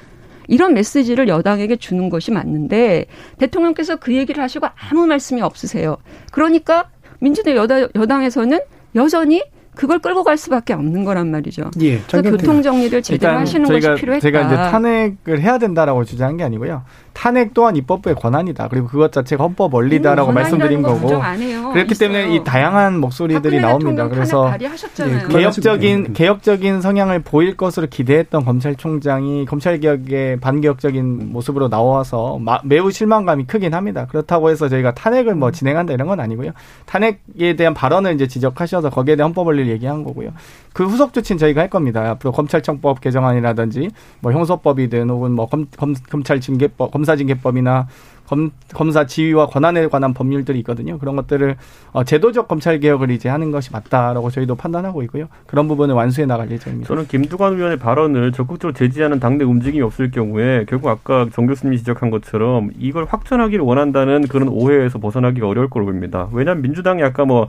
이런 0.47 0.75
메시지를 0.75 1.27
여당에게 1.27 1.77
주는 1.77 2.07
것이 2.09 2.29
맞는데 2.29 3.07
대통령께서 3.39 3.95
그 3.95 4.13
얘기를 4.13 4.43
하시고 4.43 4.67
아무 4.75 5.07
말씀이 5.07 5.41
없으세요. 5.41 5.97
그러니까 6.31 6.91
민주당 7.19 7.55
여당, 7.55 7.87
여당에서는 7.95 8.59
여전히 8.95 9.43
그걸 9.75 9.99
끌고 9.99 10.23
갈 10.23 10.37
수밖에 10.37 10.73
없는 10.73 11.03
거란 11.03 11.29
말이죠. 11.31 11.69
예, 11.81 11.99
그래서 12.09 12.31
교통 12.31 12.61
정리를 12.61 13.01
제대로 13.01 13.37
하시는 13.37 13.67
것이 13.67 13.93
필요했다. 13.95 14.21
제가 14.21 14.41
이제 14.43 14.55
탄핵을 14.55 15.41
해야 15.41 15.57
된다라고 15.57 16.05
주장한 16.05 16.37
게 16.37 16.43
아니고요. 16.45 16.83
탄핵 17.15 17.53
또한 17.53 17.77
입법부의 17.77 18.15
권한이다. 18.15 18.67
그리고 18.67 18.87
그것 18.87 19.11
자체가 19.11 19.45
헌법 19.45 19.73
원리다라고 19.73 20.31
음, 20.31 20.35
말씀드린 20.35 20.81
거고. 20.81 21.07
그렇기 21.07 21.93
있어요. 21.93 22.11
때문에 22.11 22.35
이 22.35 22.43
다양한 22.43 22.99
목소리들이 22.99 23.61
나옵니다. 23.61 24.09
그래서 24.09 24.53
예, 24.53 25.27
개혁적인 25.29 26.13
개혁적인 26.13 26.81
성향을 26.81 27.21
보일 27.21 27.55
것으로 27.55 27.87
기대했던 27.87 28.43
검찰총장이 28.43 29.45
검찰 29.45 29.79
개혁의 29.79 30.41
반개혁적인 30.41 31.31
모습으로 31.31 31.69
나와서 31.69 32.37
마, 32.37 32.59
매우 32.65 32.91
실망감이 32.91 33.47
크긴 33.47 33.73
합니다. 33.73 34.07
그렇다고 34.07 34.49
해서 34.49 34.67
저희가 34.67 34.93
탄핵을 34.93 35.35
뭐 35.35 35.51
진행한다 35.51 35.93
이런 35.93 36.09
건 36.09 36.19
아니고요. 36.19 36.51
탄핵에 36.85 37.55
대한 37.55 37.73
발언을 37.73 38.13
이제 38.13 38.27
지적하셔서 38.27 38.89
거기에 38.89 39.15
대한 39.15 39.29
헌법 39.29 39.47
원리를 39.47 39.71
얘기한 39.71 40.03
거고요. 40.03 40.31
그 40.73 40.85
후속 40.85 41.13
조치는 41.13 41.39
저희가 41.39 41.61
할 41.61 41.69
겁니다. 41.69 42.09
앞으로 42.11 42.33
검찰청법 42.33 42.99
개정안이라든지 42.99 43.89
뭐 44.19 44.33
형소법이든 44.33 45.09
혹은 45.09 45.31
뭐 45.31 45.47
검, 45.47 45.65
검, 45.77 45.95
검찰 46.09 46.41
징계법 46.41 46.91
검 46.91 47.04
검사징계법이나 47.05 47.87
검, 48.27 48.49
검사 48.73 49.05
지위와 49.05 49.45
권한에 49.45 49.87
관한 49.87 50.15
법률들이 50.15 50.57
있거든요. 50.59 50.97
그런 50.97 51.15
것들을 51.15 51.55
어, 51.93 52.03
제도적 52.03 52.47
검찰 52.47 52.79
개혁을 52.79 53.11
이제 53.11 53.29
하는 53.29 53.51
것이 53.51 53.71
맞다라고 53.71 54.31
저희도 54.31 54.55
판단하고 54.55 55.03
있고요. 55.03 55.27
그런 55.45 55.67
부분을 55.67 55.93
완수해 55.93 56.25
나갈 56.25 56.49
예정입니다. 56.49 56.87
저는 56.87 57.07
김두관 57.07 57.53
의원의 57.53 57.77
발언을 57.77 58.31
적극적으로 58.31 58.73
제지하는 58.73 59.19
당내 59.19 59.43
움직임이 59.43 59.83
없을 59.83 60.09
경우에 60.09 60.65
결국 60.67 60.89
아까 60.89 61.27
정 61.33 61.45
교수님이 61.45 61.77
지적한 61.77 62.09
것처럼 62.09 62.71
이걸 62.79 63.05
확전하기를 63.05 63.63
원한다는 63.63 64.27
그런 64.27 64.47
오해에서 64.47 64.97
벗어나기가 64.97 65.47
어려울 65.47 65.69
거로 65.69 65.85
보입니다. 65.85 66.27
왜냐하면 66.31 66.63
민주당이 66.63 67.03
아까 67.03 67.25
뭐 67.25 67.47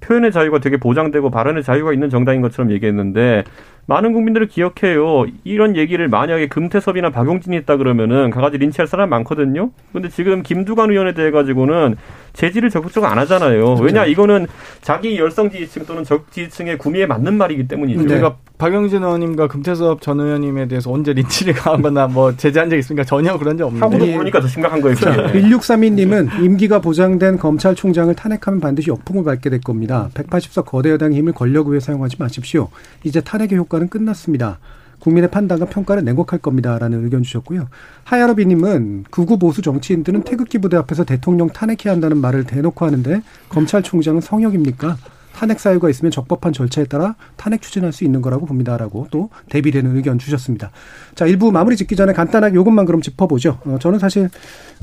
표현의 0.00 0.32
자유가 0.32 0.58
되게 0.58 0.76
보장되고 0.76 1.30
발언의 1.30 1.62
자유가 1.62 1.92
있는 1.92 2.10
정당인 2.10 2.42
것처럼 2.42 2.70
얘기했는데 2.72 3.44
많은 3.86 4.12
국민들을 4.12 4.48
기억해요. 4.48 5.26
이런 5.44 5.76
얘기를 5.76 6.08
만약에 6.08 6.48
금태섭이나 6.48 7.10
박용진이 7.10 7.56
했다 7.56 7.76
그러면은 7.76 8.30
가가지 8.30 8.58
린치할 8.58 8.88
사람 8.88 9.08
많거든요. 9.10 9.70
근데 9.92 10.08
지금 10.08 10.42
김두관 10.42 10.90
의원에 10.90 11.14
대해 11.14 11.30
가지고는 11.30 11.96
제지를 12.36 12.70
적극적으로 12.70 13.10
안 13.10 13.18
하잖아요. 13.20 13.74
왜냐 13.80 14.04
이거는 14.04 14.46
자기 14.82 15.18
열성 15.18 15.50
지지층 15.50 15.86
또는 15.86 16.04
적 16.04 16.30
지지층의 16.30 16.76
구미에 16.78 17.06
맞는 17.06 17.34
말이기 17.34 17.66
때문이죠. 17.66 18.02
네. 18.02 18.08
제가 18.08 18.36
박영진 18.58 19.02
의원님과 19.02 19.48
금태섭 19.48 20.02
전 20.02 20.20
의원님에 20.20 20.68
대해서 20.68 20.92
언제 20.92 21.12
린치를 21.12 21.54
가거나 21.54 22.06
뭐 22.06 22.36
제재한 22.36 22.70
적 22.70 22.76
있습니까? 22.76 23.04
전혀 23.04 23.36
그런 23.38 23.56
적 23.56 23.66
없는데. 23.66 23.84
하고도 23.84 24.06
모르니까 24.06 24.40
더 24.40 24.48
심각한 24.48 24.80
거예요. 24.80 24.96
1632님은 24.96 26.42
임기가 26.42 26.80
보장된 26.80 27.38
검찰총장을 27.38 28.14
탄핵하면 28.14 28.60
반드시 28.60 28.90
역풍을 28.90 29.24
밟게 29.24 29.50
될 29.50 29.60
겁니다. 29.60 30.10
180석 30.14 30.66
거대 30.66 30.90
여당의 30.90 31.18
힘을 31.18 31.32
권력 31.32 31.68
위해 31.68 31.80
사용하지 31.80 32.16
마십시오. 32.18 32.68
이제 33.02 33.20
탄핵의 33.20 33.56
효과는 33.58 33.88
끝났습니다. 33.88 34.58
국민의 34.98 35.30
판단과 35.30 35.66
평가를 35.66 36.04
냉곡할 36.04 36.40
겁니다라는 36.40 37.04
의견 37.04 37.22
주셨고요. 37.22 37.68
하야러비님은 38.04 39.04
극우 39.10 39.38
보수 39.38 39.62
정치인들은 39.62 40.22
태극기 40.22 40.58
부대 40.58 40.76
앞에서 40.76 41.04
대통령 41.04 41.48
탄핵해야 41.48 41.92
한다는 41.92 42.18
말을 42.18 42.44
대놓고 42.44 42.84
하는데 42.84 43.22
검찰총장은 43.48 44.20
성역입니까? 44.20 44.96
탄핵 45.36 45.60
사유가 45.60 45.90
있으면 45.90 46.10
적법한 46.10 46.52
절차에 46.54 46.86
따라 46.86 47.14
탄핵 47.36 47.60
추진할 47.60 47.92
수 47.92 48.04
있는 48.04 48.22
거라고 48.22 48.46
봅니다라고 48.46 49.08
또 49.10 49.28
대비되는 49.50 49.94
의견 49.96 50.18
주셨습니다. 50.18 50.70
자, 51.14 51.26
일부 51.26 51.52
마무리 51.52 51.76
짓기 51.76 51.94
전에 51.94 52.14
간단하게 52.14 52.58
이것만 52.58 52.86
그럼 52.86 53.02
짚어보죠. 53.02 53.58
어, 53.66 53.76
저는 53.80 53.98
사실 53.98 54.30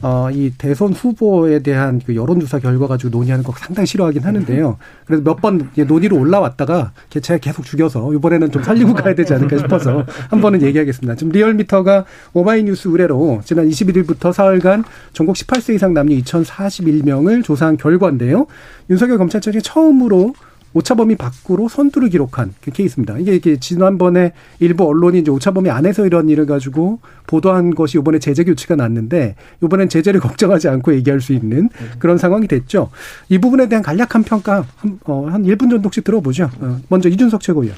어, 0.03 0.29
이 0.31 0.51
대선 0.57 0.93
후보에 0.93 1.59
대한 1.59 1.99
그 2.05 2.15
여론조사 2.15 2.59
결과 2.59 2.87
가지고 2.87 3.09
논의하는 3.17 3.43
거 3.43 3.51
상당히 3.57 3.87
싫어하긴 3.87 4.23
하는데요. 4.23 4.77
그래서 5.05 5.23
몇 5.23 5.43
번 5.43 5.69
논의로 5.75 6.17
올라왔다가 6.17 6.93
개차에 7.09 7.39
계속 7.39 7.65
죽여서 7.65 8.13
이번에는 8.13 8.51
좀 8.51 8.63
살리고 8.63 8.93
가야 8.93 9.13
되지 9.13 9.33
않을까 9.33 9.57
싶어서 9.57 10.05
한 10.29 10.39
번은 10.39 10.61
얘기하겠습니다. 10.61 11.15
지금 11.15 11.33
리얼미터가 11.33 12.05
오마이뉴스 12.31 12.87
의뢰로 12.87 13.41
지난 13.43 13.67
21일부터 13.67 14.31
사흘간 14.31 14.85
전국 15.11 15.35
18세 15.35 15.75
이상 15.75 15.93
남녀 15.93 16.15
2,041명을 16.15 17.43
조사한 17.43 17.75
결과인데요. 17.75 18.47
윤석열 18.89 19.17
검찰총장이 19.17 19.61
처음으로 19.61 20.33
오차 20.73 20.95
범위 20.95 21.15
밖으로 21.15 21.69
선두를 21.69 22.09
기록한 22.09 22.53
그 22.61 22.71
케이스입니다. 22.71 23.17
이게, 23.19 23.35
이게 23.35 23.59
지난번에 23.59 24.33
일부 24.59 24.87
언론이 24.87 25.19
이제 25.19 25.31
오차 25.31 25.51
범위 25.51 25.69
안에서 25.69 26.05
이런 26.05 26.29
일을 26.29 26.45
가지고 26.45 26.99
보도한 27.27 27.75
것이 27.75 27.97
이번에 27.97 28.19
제재 28.19 28.43
교체가 28.43 28.75
났는데 28.75 29.35
이번엔 29.63 29.89
제재를 29.89 30.19
걱정하지 30.21 30.69
않고 30.69 30.93
얘기할 30.95 31.21
수 31.21 31.33
있는 31.33 31.69
그런 31.99 32.17
상황이 32.17 32.47
됐죠. 32.47 32.89
이 33.29 33.37
부분에 33.37 33.69
대한 33.69 33.83
간략한 33.83 34.23
평가 34.23 34.65
한, 34.77 34.99
어, 35.05 35.27
한 35.29 35.43
1분 35.43 35.69
정도씩 35.69 36.03
들어보죠. 36.03 36.49
어, 36.59 36.79
먼저 36.89 37.09
이준석 37.09 37.41
최고위원. 37.41 37.75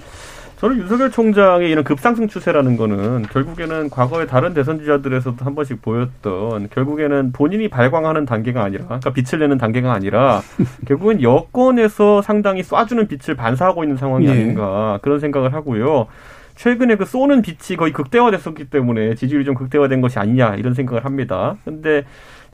저는 0.57 0.77
윤석열 0.77 1.11
총장의 1.11 1.69
이런 1.69 1.83
급상승 1.83 2.27
추세라는 2.27 2.77
거는 2.77 3.23
결국에는 3.23 3.89
과거의 3.89 4.25
다른 4.25 4.53
대선 4.53 4.79
주자들에서도 4.79 5.43
한 5.43 5.53
번씩 5.53 5.81
보였던 5.81 6.69
결국에는 6.69 7.33
본인이 7.33 7.67
발광하는 7.67 8.25
단계가 8.25 8.63
아니라 8.63 8.85
그러니까 8.85 9.11
빛을 9.11 9.39
내는 9.39 9.57
단계가 9.57 9.91
아니라 9.93 10.41
결국은 10.87 11.21
여권에서 11.21 12.21
상당히 12.21 12.61
쏴주는 12.61 13.07
빛을 13.09 13.35
반사하고 13.35 13.83
있는 13.83 13.97
상황이 13.97 14.27
네. 14.27 14.31
아닌가 14.31 14.99
그런 15.01 15.19
생각을 15.19 15.53
하고요. 15.53 16.07
최근에 16.55 16.95
그 16.95 17.03
쏘는 17.03 17.41
빛이 17.41 17.75
거의 17.77 17.91
극대화됐었기 17.91 18.69
때문에 18.69 19.15
지지율이 19.15 19.43
좀 19.43 19.55
극대화된 19.55 19.99
것이 19.99 20.19
아니냐 20.19 20.55
이런 20.55 20.73
생각을 20.73 21.03
합니다. 21.03 21.57
근데 21.65 22.05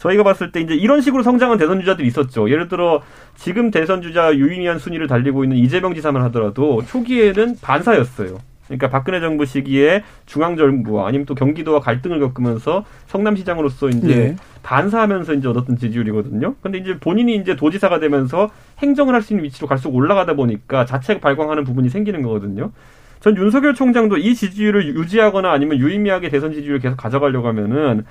저희가 0.01 0.23
봤을 0.23 0.51
때 0.51 0.59
이제 0.59 0.73
이런 0.73 1.01
식으로 1.01 1.21
성장한 1.21 1.59
대선 1.59 1.79
주자들이 1.79 2.07
있었죠. 2.07 2.49
예를 2.49 2.67
들어 2.67 3.01
지금 3.35 3.69
대선 3.69 4.01
주자 4.01 4.35
유의미한 4.35 4.79
순위를 4.79 5.07
달리고 5.07 5.43
있는 5.43 5.57
이재명 5.57 5.93
지사만 5.93 6.23
하더라도 6.23 6.81
초기에는 6.87 7.57
반사였어요. 7.61 8.39
그러니까 8.65 8.89
박근혜 8.89 9.19
정부 9.19 9.45
시기에 9.45 10.03
중앙 10.25 10.55
정부와 10.55 11.07
아니면 11.07 11.25
또 11.25 11.35
경기도와 11.35 11.81
갈등을 11.81 12.19
겪으면서 12.19 12.85
성남시장으로서 13.07 13.89
이제 13.89 14.15
네. 14.15 14.35
반사하면서 14.63 15.33
이제 15.33 15.47
얻었던 15.47 15.77
지지율이거든요. 15.77 16.55
근데 16.61 16.77
이제 16.77 16.97
본인이 16.97 17.35
이제 17.35 17.55
도지사가 17.55 17.99
되면서 17.99 18.49
행정을 18.79 19.13
할 19.13 19.21
수 19.21 19.33
있는 19.33 19.43
위치로 19.43 19.67
갈수록 19.67 19.93
올라가다 19.93 20.33
보니까 20.33 20.85
자체가 20.85 21.19
발광하는 21.19 21.63
부분이 21.63 21.89
생기는 21.89 22.21
거거든요. 22.23 22.71
전 23.19 23.37
윤석열 23.37 23.75
총장도 23.75 24.17
이 24.17 24.33
지지율을 24.33 24.95
유지하거나 24.95 25.51
아니면 25.51 25.77
유의미하게 25.77 26.29
대선 26.29 26.53
지지율을 26.53 26.79
계속 26.79 26.95
가져가려고 26.95 27.47
하면은 27.49 28.05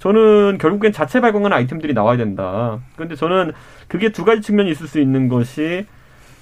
저는 0.00 0.58
결국엔 0.58 0.92
자체 0.92 1.20
발광하는 1.20 1.56
아이템들이 1.56 1.92
나와야 1.94 2.16
된다. 2.16 2.80
그런데 2.96 3.14
저는 3.14 3.52
그게 3.86 4.08
두 4.10 4.24
가지 4.24 4.40
측면이 4.40 4.70
있을 4.70 4.88
수 4.88 4.98
있는 4.98 5.28
것이 5.28 5.86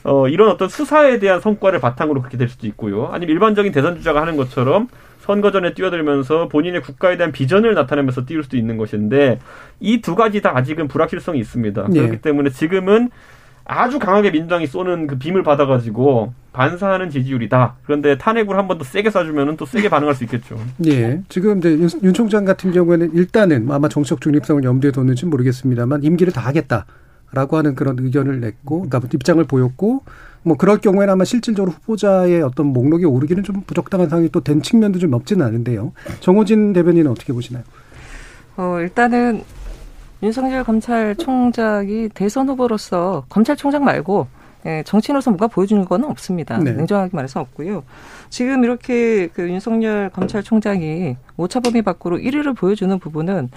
어, 0.05 0.29
이런 0.29 0.49
어떤 0.49 0.69
수사에 0.69 1.19
대한 1.19 1.41
성과를 1.41 1.81
바탕으로 1.81 2.21
그렇게 2.21 2.39
될 2.39 2.49
수도 2.49 2.67
있고요. 2.69 3.09
아니면 3.13 3.35
일반적인 3.35 3.73
대선 3.73 3.97
주자가 3.97 4.21
하는 4.23 4.37
것처럼 4.37 4.87
선거 5.21 5.51
전에 5.51 5.75
뛰어들면서 5.75 6.49
본인의 6.49 6.81
국가에 6.83 7.17
대한 7.17 7.33
비전을 7.33 7.75
나타내면서 7.75 8.25
띄울 8.25 8.45
수도 8.45 8.57
있는 8.57 8.77
것인데 8.79 9.41
이 9.81 10.01
두 10.01 10.15
가지 10.15 10.41
다 10.41 10.57
아직은 10.57 10.87
불확실성이 10.89 11.41
있습니다. 11.41 11.87
네. 11.91 12.01
그렇기 12.01 12.23
때문에 12.23 12.51
지금은 12.51 13.11
아주 13.65 13.99
강하게 13.99 14.31
민주당이 14.31 14.67
쏘는 14.69 15.09
그 15.09 15.19
빔을 15.19 15.43
받아가지고 15.43 16.33
반사하는 16.59 17.09
지지율이다. 17.11 17.77
그런데 17.85 18.19
탄핵을 18.19 18.57
한 18.59 18.67
번 18.67 18.79
더 18.79 18.85
세게 18.85 19.11
쏴주면 19.11 19.57
또 19.57 19.65
세게 19.65 19.89
반응할 19.89 20.15
수 20.17 20.25
있겠죠. 20.25 20.59
예. 20.87 21.23
지금 21.29 21.59
이제 21.59 21.71
윤, 21.71 21.89
윤 22.03 22.13
총장 22.13 22.45
같은 22.45 22.73
경우에는 22.73 23.15
일단은 23.15 23.71
아마 23.71 23.89
정치적 23.89 24.21
중립성을 24.21 24.65
염두에 24.65 24.91
뒀는지 24.91 25.25
모르겠습니다만 25.27 26.03
임기를 26.03 26.33
다 26.33 26.41
하겠다. 26.41 26.85
라고 27.31 27.59
하는 27.59 27.75
그런 27.75 27.97
의견을 27.99 28.41
냈고, 28.41 28.89
그러니까 28.89 29.07
입장을 29.13 29.43
보였고, 29.45 30.03
뭐 30.43 30.57
그럴 30.57 30.79
경우에는 30.79 31.13
아마 31.13 31.25
실질적으로 31.25 31.73
후보자의 31.73 32.41
어떤 32.43 32.67
목록에 32.69 33.05
오르기는 33.05 33.43
좀 33.45 33.61
부적당한 33.67 34.09
상황이 34.09 34.31
또 34.31 34.41
된 34.41 34.63
측면도 34.63 34.99
좀 34.99 35.13
없지는 35.13 35.45
않은데요. 35.47 35.93
정호진 36.21 36.73
대변인은 36.73 37.11
어떻게 37.11 37.33
보시나요? 37.35 37.65
어, 38.57 38.79
일단은 38.81 39.43
윤석열 40.23 40.65
검찰총장이 40.65 42.09
대선 42.15 42.49
후보로서 42.49 43.25
검찰총장 43.29 43.85
말고 43.85 44.27
예, 44.67 44.83
정치인으로서 44.85 45.31
뭔가 45.31 45.47
보여주는 45.47 45.85
건 45.85 46.05
없습니다. 46.05 46.59
네. 46.59 46.73
냉정하게 46.73 47.11
말해서 47.13 47.41
없고요. 47.41 47.85
지금 48.29 48.65
이렇게 48.65 49.29
그 49.29 49.49
윤석열 49.49 50.11
검찰총장이 50.11 51.17
오차 51.37 51.61
범위 51.61 51.83
밖으로 51.83 52.19
1위를 52.19 52.57
보여주는 52.57 52.99
부분은 52.99 53.51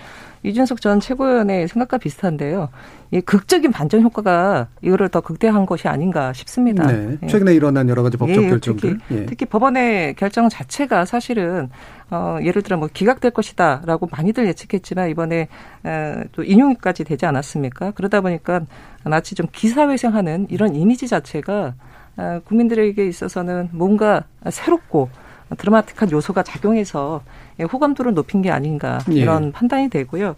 이준석 0.43 0.81
전 0.81 0.99
최고위원의 0.99 1.67
생각과 1.67 1.97
비슷한데요. 1.97 2.69
이 3.11 3.21
극적인 3.21 3.71
반전 3.71 4.01
효과가 4.01 4.67
이거를 4.81 5.09
더 5.09 5.21
극대화한 5.21 5.65
것이 5.65 5.87
아닌가 5.87 6.33
싶습니다. 6.33 6.87
네. 6.87 7.17
예. 7.21 7.27
최근에 7.27 7.53
일어난 7.53 7.89
여러 7.89 8.01
가지 8.03 8.17
법적 8.17 8.43
예, 8.43 8.49
결정들. 8.49 8.97
특히, 8.97 9.15
예. 9.15 9.25
특히 9.25 9.45
법원의 9.45 10.15
결정 10.15 10.49
자체가 10.49 11.05
사실은 11.05 11.69
어, 12.09 12.37
예를 12.41 12.61
들어 12.61 12.77
뭐 12.77 12.89
기각될 12.91 13.31
것이다라고 13.31 14.09
많이들 14.11 14.47
예측했지만 14.47 15.09
이번에 15.09 15.47
에, 15.85 16.23
또 16.31 16.43
인용까지 16.43 17.03
되지 17.03 17.25
않았습니까? 17.25 17.91
그러다 17.91 18.21
보니까 18.21 18.61
마치 19.03 19.35
좀 19.35 19.47
기사회생하는 19.51 20.47
이런 20.49 20.75
이미지 20.75 21.07
자체가 21.07 21.73
어, 22.17 22.41
국민들에게 22.45 23.05
있어서는 23.07 23.69
뭔가 23.71 24.23
새롭고 24.49 25.09
드라마틱한 25.57 26.11
요소가 26.11 26.43
작용해서 26.43 27.21
호감도를 27.61 28.13
높인 28.13 28.41
게 28.41 28.51
아닌가 28.51 28.99
예. 29.11 29.15
이런 29.15 29.47
예. 29.47 29.51
판단이 29.51 29.89
되고요. 29.89 30.35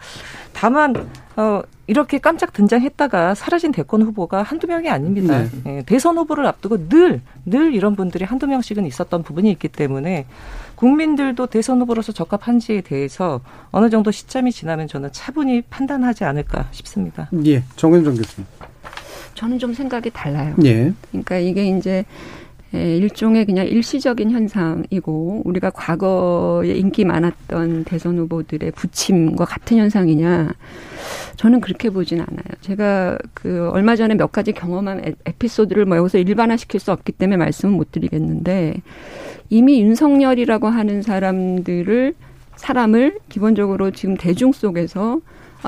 다만 0.53 1.09
어 1.35 1.61
이렇게 1.87 2.17
깜짝 2.17 2.53
등장했다가 2.53 3.35
사라진 3.35 3.71
대권 3.71 4.01
후보가 4.03 4.41
한두 4.43 4.67
명이 4.67 4.89
아닙니다. 4.89 5.43
네. 5.63 5.77
예, 5.77 5.83
대선 5.83 6.17
후보를 6.17 6.45
앞두고 6.45 6.89
늘, 6.89 7.21
늘 7.45 7.73
이런 7.73 7.95
분들이 7.95 8.23
한두 8.25 8.47
명씩은 8.47 8.85
있었던 8.85 9.23
부분이 9.23 9.51
있기 9.51 9.67
때문에 9.67 10.25
국민들도 10.83 11.47
대선 11.47 11.79
후보로서 11.79 12.11
적합한지에 12.11 12.81
대해서 12.81 13.39
어느 13.71 13.89
정도 13.89 14.11
시점이 14.11 14.51
지나면 14.51 14.89
저는 14.89 15.13
차분히 15.13 15.61
판단하지 15.61 16.25
않을까 16.25 16.67
싶습니다. 16.71 17.29
예, 17.45 17.63
정은정 17.77 18.15
교수님. 18.15 18.45
저는 19.33 19.59
좀 19.59 19.73
생각이 19.73 20.09
달라요. 20.09 20.53
예. 20.65 20.91
그러니까 21.09 21.37
이게 21.37 21.69
이제 21.69 22.03
예, 22.73 22.97
일종의 22.97 23.45
그냥 23.45 23.65
일시적인 23.65 24.31
현상이고 24.31 25.43
우리가 25.45 25.69
과거에 25.69 26.73
인기 26.73 27.05
많았던 27.05 27.85
대선 27.85 28.17
후보들의 28.17 28.71
부침과 28.71 29.45
같은 29.45 29.77
현상이냐 29.77 30.51
저는 31.37 31.61
그렇게 31.61 31.91
보진 31.91 32.19
않아요. 32.19 32.43
제가 32.59 33.17
그 33.33 33.69
얼마 33.71 33.95
전에 33.95 34.15
몇 34.15 34.33
가지 34.33 34.51
경험한 34.51 35.15
에피소드를 35.25 35.85
뭐 35.85 35.95
여기서 35.95 36.17
일반화시킬 36.17 36.81
수 36.81 36.91
없기 36.91 37.13
때문에 37.13 37.37
말씀은 37.37 37.73
못 37.73 37.93
드리겠는데 37.93 38.81
이미 39.53 39.81
윤석열이라고 39.81 40.67
하는 40.67 41.03
사람들을 41.03 42.15
사람을 42.55 43.19
기본적으로 43.29 43.91
지금 43.91 44.17
대중 44.17 44.51
속에서 44.51 45.19
어, 45.19 45.21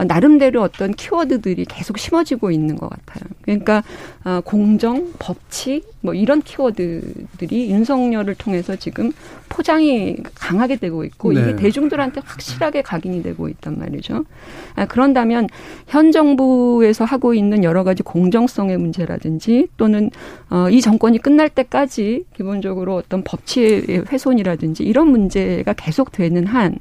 나름대로 0.04 0.62
어떤 0.62 0.92
키워드들이 0.92 1.66
계속 1.66 1.98
심어지고 1.98 2.52
있는 2.52 2.76
것 2.76 2.90
같아요. 2.90 3.24
그러니까 3.42 3.84
어, 4.24 4.42
공정, 4.44 5.14
법칙 5.20 5.88
뭐 6.02 6.14
이런 6.14 6.42
키워드들이 6.42 7.72
윤석열을 7.72 8.36
통해서 8.36 8.76
지금 8.76 9.12
포장이 9.50 10.18
강하게 10.36 10.76
되고 10.76 11.04
있고 11.04 11.34
네. 11.34 11.42
이게 11.42 11.56
대중들한테 11.56 12.22
확실하게 12.24 12.82
각인이 12.82 13.24
되고 13.24 13.48
있단 13.50 13.80
말이죠. 13.80 14.26
아, 14.76 14.86
그런다면 14.86 15.48
현 15.88 16.12
정부에서 16.12 17.06
하고 17.06 17.34
있는 17.34 17.64
여러 17.64 17.84
가지 17.84 18.04
공정성의 18.04 18.78
문제라든지 18.78 19.68
또는 19.78 20.12
어, 20.50 20.70
이 20.70 20.82
정권이 20.82 21.20
끝날 21.20 21.50
때까지 21.50 22.26
기본적으로 22.36 22.96
어떤 22.96 23.24
법치의 23.24 24.06
훼손이라든지 24.12 24.84
이런 24.84 25.08
문제가 25.08 25.74
계속되는 25.74 26.46
한 26.48 26.80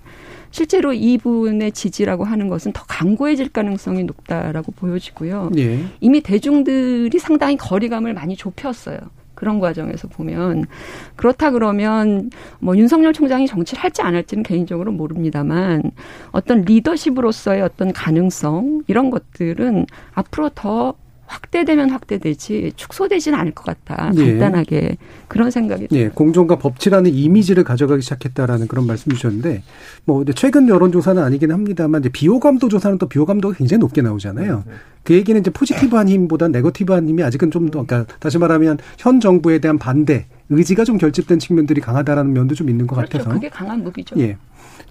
실제로 0.55 0.93
이분의 0.93 1.73
지지라고 1.73 2.23
하는 2.23 2.47
것은 2.47 2.73
더 2.73 2.85
강고해질 2.87 3.49
가능성이 3.49 4.05
높다라고 4.05 4.71
보여지고요. 4.71 5.51
예. 5.57 5.81
이미 5.99 6.21
대중들이 6.21 7.19
상당히 7.19 7.57
거리감을 7.57 8.15
많이 8.15 8.37
좁혔어요. 8.37 8.99
그런 9.35 9.59
과정에서 9.59 10.07
보면 10.07 10.67
그렇다 11.17 11.51
그러면 11.51 12.31
뭐 12.61 12.77
윤석열 12.77 13.13
총장이 13.13 13.49
정치를 13.49 13.83
할지 13.83 14.03
안 14.03 14.15
할지는 14.15 14.45
개인적으로 14.45 14.93
모릅니다만 14.93 15.91
어떤 16.31 16.61
리더십으로서의 16.61 17.61
어떤 17.61 17.93
가능성 17.93 18.85
이런 18.87 19.11
것들은 19.11 19.87
앞으로 20.13 20.51
더 20.55 20.95
확대되면 21.27 21.91
확대되지 21.91 22.73
축소되지는 22.77 23.39
않을 23.39 23.53
것 23.53 23.65
같다. 23.65 24.13
예. 24.17 24.39
간단하게 24.39 24.97
그런 25.29 25.51
생각이 25.51 25.89
예, 25.93 26.09
공정과 26.09 26.59
법치라는 26.59 27.13
이미지를 27.13 27.65
가져가기 27.65 28.03
시작했다라는 28.03 28.69
그런 28.69 28.87
말씀 28.87 29.13
주셨는데 29.13 29.63
뭐 30.05 30.25
최근 30.35 30.69
여론조사는 30.69 31.23
아니긴 31.23 31.53
합니다만 31.53 32.01
이제 32.03 32.09
비호감도 32.11 32.69
조사는 32.69 32.99
또 32.99 33.09
비호감도가 33.09 33.57
굉장히 33.57 33.81
높게 33.81 34.03
나오잖아요. 34.03 34.57
네, 34.67 34.73
네. 34.73 34.77
그 35.03 35.15
얘기는 35.15 35.39
이제 35.41 35.51
포지티브한 35.51 36.09
힘보다 36.09 36.49
네거티브한 36.49 37.09
힘이 37.09 37.23
아직은 37.23 37.51
좀 37.51 37.65
더 37.71 37.85
그러니까 37.85 38.15
다시 38.21 38.39
말하면 38.39 38.79
현 38.99 39.21
정부에 39.21 39.59
대한 39.59 39.79
반대 39.79 40.27
의지가 40.51 40.85
좀 40.85 40.99
결집된 40.99 41.39
측면들이 41.39 41.81
강하다라는 41.81 42.33
면도 42.35 42.55
좀 42.55 42.69
있는 42.69 42.87
것 42.87 42.97
그렇죠. 42.97 43.19
같아서. 43.19 43.35
그게 43.35 43.49
강한 43.49 43.83
무기죠. 43.83 44.15
예. 44.19 44.37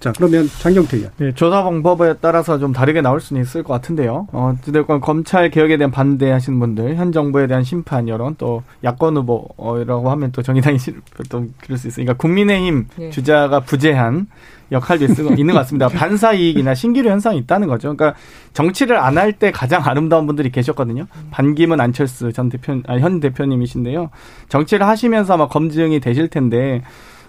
자, 0.04 0.12
그러면 0.18 0.50
장경태 0.60 0.98
의원. 0.98 1.12
네, 1.16 1.32
조사 1.34 1.64
방법에 1.64 2.16
따라서 2.20 2.60
좀 2.60 2.74
다르게 2.74 3.00
나올 3.00 3.22
수는 3.22 3.42
있을 3.42 3.64
것 3.64 3.72
같은데요. 3.72 4.28
어, 4.34 4.54
어쨌건 4.68 5.00
검찰 5.00 5.50
개혁에 5.50 5.78
대한 5.78 5.92
반대하시는 5.92 6.60
분들, 6.60 6.98
현 6.98 7.14
정부에 7.14 7.48
대한 7.48 7.64
심판 7.64 8.10
여론, 8.10 8.36
또 8.38 8.64
야권 8.84 9.16
후보라고 9.16 10.12
하면 10.12 10.34
또 10.34 10.42
정의당이 10.42 10.78
또 11.30 11.46
그럴 11.62 11.78
수 11.78 11.88
있으니까 11.88 12.16
국민의힘 12.16 12.88
네. 12.98 13.10
주자가 13.12 13.62
부재한 13.62 14.28
역할도 14.74 15.06
있는 15.38 15.54
것 15.54 15.60
같습니다. 15.60 15.88
반사 15.94 16.34
이익이나 16.34 16.76
신기루 16.76 17.10
현상이 17.10 17.38
있다는 17.38 17.70
거죠. 17.70 17.96
그러니까 17.96 18.20
정치를 18.52 18.98
안 18.98 19.18
할 19.18 19.32
때 19.32 19.52
가장 19.52 19.86
아름다운 19.86 20.26
분들이 20.28 20.52
계셨거든요. 20.52 21.06
반기문 21.32 21.80
안철수 21.80 22.34
전 22.34 22.50
대표, 22.50 22.82
아, 22.88 22.98
현 22.98 23.22
대표님이신데요. 23.22 24.10
정치를 24.50 24.86
하시면서 24.86 25.36
아마 25.36 25.48
검증이 25.48 26.02
되실 26.02 26.28
텐데 26.28 26.82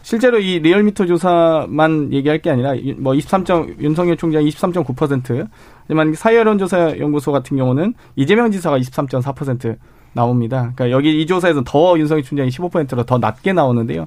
실제로 0.04 0.38
이 0.38 0.58
리얼미터 0.58 1.06
조사만 1.06 2.12
얘기할 2.12 2.38
게 2.38 2.50
아니라 2.50 2.74
뭐 2.98 3.14
23. 3.14 3.46
윤석열 3.80 4.18
총장 4.18 4.44
23.9% 4.44 5.48
하지만 5.80 6.14
사회여론조사 6.14 6.98
연구소 6.98 7.32
같은 7.32 7.56
경우는 7.56 7.94
이재명 8.14 8.50
지사가 8.50 8.78
23.4% 8.78 9.78
나옵니다. 10.12 10.72
그러니까 10.74 10.90
여기 10.90 11.22
이 11.22 11.26
조사에서 11.26 11.62
더 11.64 11.98
윤석열 11.98 12.22
총장이 12.22 12.50
15%로 12.50 13.04
더 13.04 13.16
낮게 13.16 13.54
나오는데요. 13.54 14.04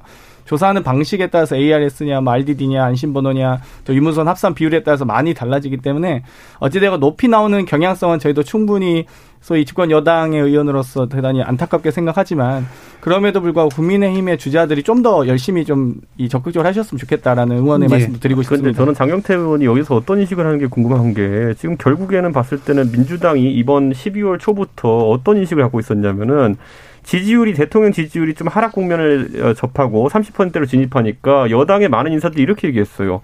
조사하는 0.48 0.82
방식에 0.84 1.28
따라서 1.28 1.56
ARS냐, 1.56 2.22
뭐 2.22 2.34
RDD냐, 2.34 2.84
안심번호냐, 2.84 3.62
또 3.86 3.94
유무선 3.94 4.28
합산 4.28 4.54
비율에 4.56 4.82
따라서 4.84 5.06
많이 5.06 5.34
달라지기 5.34 5.78
때문에 5.78 6.24
어찌되건 6.60 7.00
높이 7.00 7.28
나오는 7.28 7.64
경향성은 7.66 8.20
저희도 8.20 8.44
충분히 8.44 9.06
소위 9.40 9.66
집권 9.66 9.92
여당의 9.92 10.42
의원으로서 10.42 11.08
대단히 11.08 11.44
안타깝게 11.44 11.92
생각하지만 11.92 12.66
그럼에도 13.00 13.40
불구하고 13.40 13.70
국민의힘의 13.70 14.38
주자들이 14.40 14.82
좀 14.84 14.98
더 15.04 15.28
열심히 15.28 15.64
좀 15.64 15.94
이 16.18 16.28
적극적으로 16.28 16.68
하셨으면 16.68 16.98
좋겠다라는 16.98 17.58
응원의 17.58 17.88
네. 17.88 17.94
말씀도 17.96 18.20
드리고 18.20 18.42
싶습니다. 18.42 18.64
그런데 18.64 18.78
저는 18.78 18.94
장경태 18.96 19.36
의원이 19.36 19.66
여기서 19.66 19.96
어떤 19.96 20.20
인식을 20.22 20.44
하는 20.44 20.58
게 20.58 20.66
궁금한 20.66 21.14
게 21.14 21.54
지금 21.60 21.78
결국에는 21.78 22.32
봤을 22.34 22.60
때는 22.60 22.92
민주당이 22.92 23.52
이번 23.54 23.92
12월 23.92 24.40
초부터 24.40 25.10
어떤 25.10 25.38
인식을 25.38 25.62
갖고 25.62 25.80
있었냐면은 25.80 26.58
지지율이 27.08 27.54
대통령 27.54 27.94
지지율이 27.94 28.34
좀 28.34 28.50
하락 28.50 28.74
국면을 28.74 29.30
어, 29.42 29.54
접하고 29.54 30.10
30%로 30.10 30.66
진입하니까 30.66 31.50
여당의 31.50 31.88
많은 31.88 32.12
인사들이 32.12 32.44
이렇게 32.44 32.68
얘기했어요. 32.68 33.22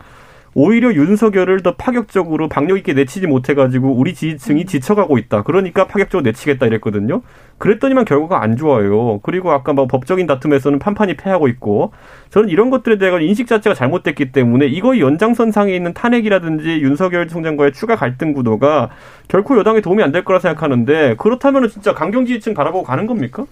오히려 0.55 0.93
윤석열을 0.93 1.63
더 1.63 1.75
파격적으로 1.75 2.47
박력 2.47 2.77
있게 2.77 2.93
내치지 2.93 3.27
못해가지고 3.27 3.91
우리 3.91 4.13
지지층이 4.13 4.61
음. 4.61 4.65
지쳐가고 4.67 5.17
있다. 5.17 5.41
그러니까 5.43 5.87
파격적으로 5.87 6.23
내치겠다 6.23 6.67
이랬거든요. 6.67 7.23
그랬더니만 7.57 8.05
결과가 8.05 8.41
안 8.41 8.55
좋아요. 8.55 9.19
그리고 9.21 9.51
아까 9.51 9.73
뭐 9.73 9.87
법적인 9.87 10.27
다툼에서는 10.27 10.79
판판이 10.79 11.17
패하고 11.17 11.49
있고 11.49 11.91
저는 12.29 12.47
이런 12.47 12.69
것들에 12.69 12.97
대한 12.97 13.21
인식 13.21 13.47
자체가 13.47 13.73
잘못됐기 13.73 14.31
때문에 14.31 14.67
이거 14.67 14.97
연장선상에 14.97 15.75
있는 15.75 15.93
탄핵이라든지 15.93 16.69
윤석열 16.81 17.27
총장과의 17.27 17.73
추가 17.73 17.97
갈등 17.97 18.31
구도가 18.31 18.91
결코 19.27 19.57
여당에 19.57 19.81
도움이 19.81 20.01
안 20.01 20.13
될 20.13 20.23
거라 20.23 20.39
생각하는데 20.39 21.15
그렇다면 21.17 21.67
진짜 21.67 21.93
강경 21.93 22.27
지지층 22.27 22.53
바라보고 22.53 22.85
가는 22.85 23.07
겁니까? 23.07 23.45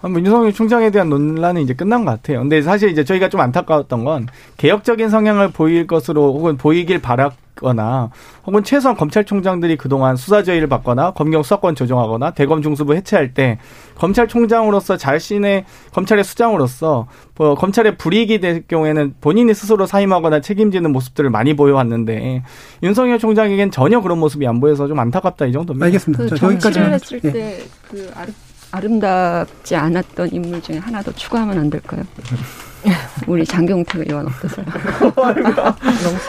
뭐 0.00 0.20
윤석열 0.20 0.52
총장에 0.52 0.90
대한 0.90 1.08
논란은 1.08 1.62
이제 1.62 1.74
끝난 1.74 2.04
것 2.04 2.12
같아요. 2.12 2.40
근데 2.40 2.62
사실 2.62 2.90
이제 2.90 3.04
저희가 3.04 3.28
좀 3.28 3.40
안타까웠던 3.40 4.04
건 4.04 4.28
개혁적인 4.56 5.08
성향을 5.08 5.50
보일 5.50 5.86
것으로 5.86 6.34
혹은 6.34 6.56
보이길 6.56 7.00
바랐거나 7.02 8.10
혹은 8.46 8.62
최소한 8.62 8.96
검찰총장들이 8.96 9.76
그동안 9.76 10.14
수사저의를 10.14 10.68
받거나 10.68 11.12
검경 11.12 11.42
수사권 11.42 11.74
조정하거나 11.74 12.30
대검 12.30 12.62
중수부 12.62 12.94
해체할 12.94 13.34
때 13.34 13.58
검찰총장으로서 13.96 14.96
자신의 14.96 15.64
검찰의 15.92 16.22
수장으로서 16.22 17.08
뭐 17.36 17.56
검찰의 17.56 17.96
불이익이 17.96 18.38
될 18.38 18.66
경우에는 18.68 19.14
본인이 19.20 19.52
스스로 19.52 19.86
사임하거나 19.86 20.40
책임지는 20.40 20.92
모습들을 20.92 21.28
많이 21.30 21.54
보여왔는데 21.54 22.44
윤석열 22.84 23.18
총장에겐 23.18 23.72
전혀 23.72 24.00
그런 24.00 24.18
모습이 24.18 24.46
안 24.46 24.60
보여서 24.60 24.86
좀 24.86 25.00
안타깝다 25.00 25.46
이 25.46 25.52
정도입니다. 25.52 25.86
알겠습니다. 25.86 26.24
그 26.24 26.36
정치를 26.36 26.92
했을 26.92 27.20
예. 27.24 27.32
때그 27.32 28.12
아 28.14 28.24
름답지 28.72 29.74
않았던 29.76 30.32
인물 30.32 30.62
중에 30.62 30.78
하나 30.78 31.02
더 31.02 31.12
추가하면 31.12 31.58
안 31.58 31.70
될까요? 31.70 32.04
우리 33.26 33.44
장경태 33.44 34.04
의원 34.06 34.26
어떠세요? 34.26 34.64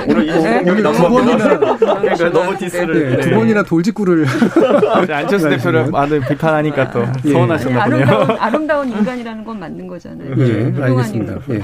오늘 0.08 0.28
이 0.28 0.32
네. 0.32 0.62
너무 0.82 1.10
번이나 1.10 1.60
그러니까 1.78 2.30
너무 2.32 2.58
디스를 2.58 3.18
네, 3.18 3.22
두 3.22 3.30
번이나 3.32 3.64
돌직구를 3.64 4.26
안철수 5.10 5.50
대표를 5.50 5.91
많이 5.91 6.20
비판하니까 6.20 6.91
또 6.91 7.06
예. 7.26 7.32
서운하셨나 7.32 7.86
보네요. 7.86 8.04
아름다운, 8.04 8.39
아름다운 8.39 8.89
인간이라는 8.89 9.43
건 9.43 9.60
맞는 9.60 9.88
거잖아요. 9.88 10.30
예, 10.32 10.34
훌륭한 10.64 10.84
알겠습니다. 10.84 11.34
인간. 11.34 11.43
예. 11.50 11.62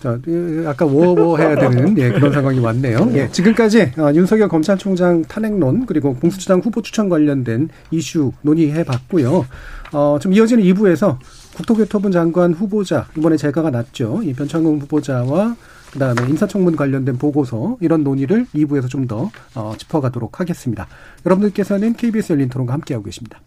자, 0.00 0.18
예, 0.28 0.66
아까 0.66 0.84
워워 0.84 1.38
해야 1.38 1.54
되는 1.56 1.96
예, 1.98 2.10
그런 2.10 2.32
상황이 2.32 2.58
왔네요. 2.58 3.08
예, 3.14 3.28
지금까지 3.30 3.92
어, 3.98 4.10
윤석열 4.14 4.48
검찰총장 4.48 5.22
탄핵론 5.22 5.86
그리고 5.86 6.14
공수처장 6.14 6.60
후보 6.60 6.82
추천 6.82 7.08
관련된 7.08 7.68
이슈 7.90 8.32
논의해 8.42 8.84
봤고요. 8.84 9.46
어, 9.92 10.18
좀 10.20 10.32
이어지는 10.32 10.64
2부에서 10.64 11.18
국토교통부 11.54 12.10
장관 12.10 12.52
후보자 12.52 13.06
이번에 13.16 13.36
제가가 13.36 13.70
났죠. 13.70 14.22
이 14.22 14.32
변창흠 14.32 14.78
후보자와 14.80 15.56
그다음에 15.92 16.28
인사청문 16.28 16.76
관련된 16.76 17.18
보고서 17.18 17.76
이런 17.80 18.02
논의를 18.02 18.46
2부에서 18.54 18.88
좀더 18.88 19.30
어, 19.54 19.74
짚어가도록 19.78 20.40
하겠습니다. 20.40 20.88
여러분들께서는 21.24 21.94
KBS 21.94 22.32
열린 22.32 22.48
토론과 22.48 22.72
함께하고 22.72 23.04
계십니다. 23.04 23.40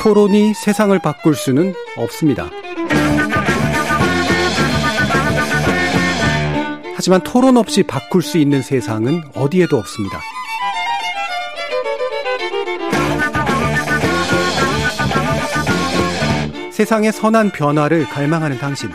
토론이 0.00 0.54
세상을 0.54 0.96
바꿀 1.00 1.34
수는 1.34 1.74
없습니다. 1.96 2.50
하지만 6.94 7.22
토론 7.22 7.56
없이 7.56 7.82
바꿀 7.82 8.22
수 8.22 8.38
있는 8.38 8.62
세상은 8.62 9.22
어디에도 9.34 9.76
없습니다. 9.76 10.20
세상의 16.74 17.12
선한 17.12 17.52
변화를 17.52 18.02
갈망하는 18.02 18.58
당신. 18.58 18.90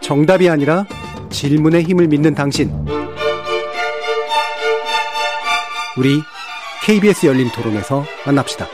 정답이 0.00 0.48
아니라 0.48 0.86
질문의 1.28 1.82
힘을 1.82 2.06
믿는 2.06 2.34
당신. 2.34 2.72
우리 5.98 6.22
KBS 6.82 7.26
열린 7.26 7.50
토론에서 7.50 8.06
만납시다. 8.24 8.66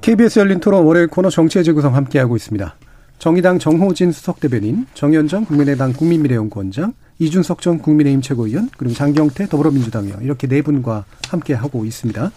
KBS 0.00 0.38
열린 0.38 0.60
토론 0.60 0.84
월요일 0.86 1.08
코너 1.08 1.28
정치의 1.28 1.66
재구성 1.66 1.94
함께하고 1.94 2.34
있습니다. 2.34 2.76
정의당 3.18 3.58
정호진 3.58 4.10
수석 4.12 4.40
대변인, 4.40 4.86
정현정 4.94 5.44
국민의당 5.44 5.92
국민미래연구원장, 5.92 6.94
이준석 7.18 7.60
전 7.60 7.78
국민의힘 7.78 8.22
최고위원, 8.22 8.70
그리고 8.76 8.94
장경태 8.94 9.48
더불어민주당 9.48 10.04
의원 10.04 10.22
이렇게 10.22 10.46
네 10.46 10.62
분과 10.62 11.04
함께 11.28 11.54
하고 11.54 11.84
있습니다. 11.84 12.30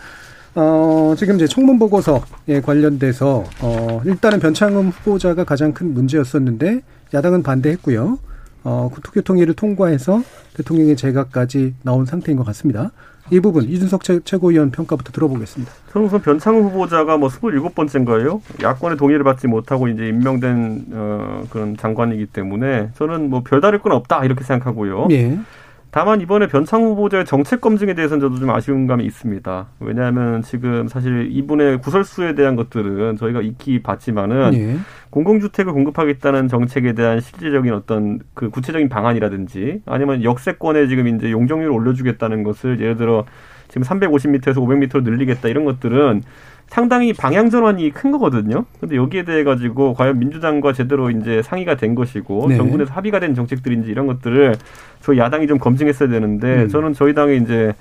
어, 0.56 1.16
지금 1.18 1.36
이제 1.36 1.48
청문 1.48 1.80
보고서에 1.80 2.62
관련돼서 2.64 3.46
어, 3.62 4.02
일단은 4.06 4.40
변창흠 4.40 4.90
후보자가 4.90 5.44
가장 5.46 5.74
큰 5.74 5.94
문제였었는데 5.94 6.82
야당은 7.14 7.44
반대했고요. 7.44 8.20
어, 8.64 8.90
국토교통위를 8.94 9.54
통과해서 9.54 10.22
대통령의 10.56 10.96
재가까지 10.98 11.76
나온 11.84 12.06
상태인 12.06 12.38
것 12.38 12.44
같습니다. 12.46 12.92
이 13.30 13.40
부분 13.40 13.64
이준석 13.64 14.04
최, 14.04 14.20
최고위원 14.20 14.72
평가부터 14.72 15.12
들어보겠습니다. 15.12 15.72
저는 15.92 16.08
우선 16.08 16.22
변창흠 16.22 16.64
후보자가 16.64 17.18
뭐 17.18 17.30
27번째인가요? 17.30 18.42
야권의 18.62 18.98
동의를 18.98 19.24
받지 19.24 19.48
못하고 19.48 19.88
이제 19.88 20.08
임명된 20.08 20.86
어, 20.92 21.44
그런 21.50 21.78
장관이기 21.78 22.28
때문에 22.28 22.90
저는 22.96 23.30
뭐 23.30 23.42
별다를 23.44 23.80
건 23.80 23.94
없다 23.94 24.26
이렇게 24.26 24.44
생각하고요. 24.44 25.08
예. 25.12 25.38
다만 25.92 26.22
이번에 26.22 26.48
변창 26.48 26.84
후보자의 26.84 27.26
정책 27.26 27.60
검증에 27.60 27.94
대해서는 27.94 28.22
저도 28.22 28.40
좀 28.40 28.50
아쉬운 28.50 28.88
감이 28.88 29.04
있습니다. 29.06 29.68
왜냐하면 29.82 30.42
지금 30.42 30.88
사실 30.88 31.28
이분의 31.30 31.82
구설수에 31.82 32.34
대한 32.34 32.56
것들은 32.56 33.18
저희가 33.18 33.42
익히 33.42 33.84
봤지만은 33.84 34.54
예. 34.54 34.78
공공주택을 35.10 35.74
공급하겠다는 35.74 36.48
정책에 36.48 36.94
대한 36.94 37.20
실질적인 37.20 37.74
어떤 37.74 38.20
그 38.34 38.50
구체적인 38.50 38.88
방안이라든지 38.88 39.82
아니면 39.86 40.24
역세권에 40.24 40.88
지금 40.88 41.10
이제 41.10 41.30
용적률을 41.30 41.74
올려주겠다는 41.74 42.44
것을 42.44 42.80
예를 42.80 42.96
들어 42.96 43.26
지금 43.68 43.84
350m에서 43.84 44.56
500m로 44.56 45.04
늘리겠다 45.04 45.50
이런 45.50 45.66
것들은 45.66 46.24
상당히 46.76 47.12
방향 47.12 47.50
전환이 47.50 47.92
큰 47.92 48.12
거거든요. 48.12 48.64
근데 48.80 48.96
여기에 48.96 49.24
대해 49.26 49.44
가지고 49.44 49.94
과연 49.94 50.18
민주당과 50.20 50.72
제대로 50.72 51.10
이제 51.12 51.42
상의가 51.42 51.76
된 51.76 51.96
것이고 51.96 52.46
네. 52.48 52.56
정부에서 52.56 52.94
합의가 52.94 53.20
된 53.20 53.36
정책들인지 53.36 53.92
이런 53.92 54.08
것들을 54.08 54.56
저희 55.02 55.18
야당이 55.20 55.48
좀 55.48 55.60
검증했어야 55.60 56.08
되는데 56.08 56.64
음. 56.64 56.68
저는 56.70 56.94
저희 56.94 57.14
당의 57.14 57.42
이제 57.42 57.74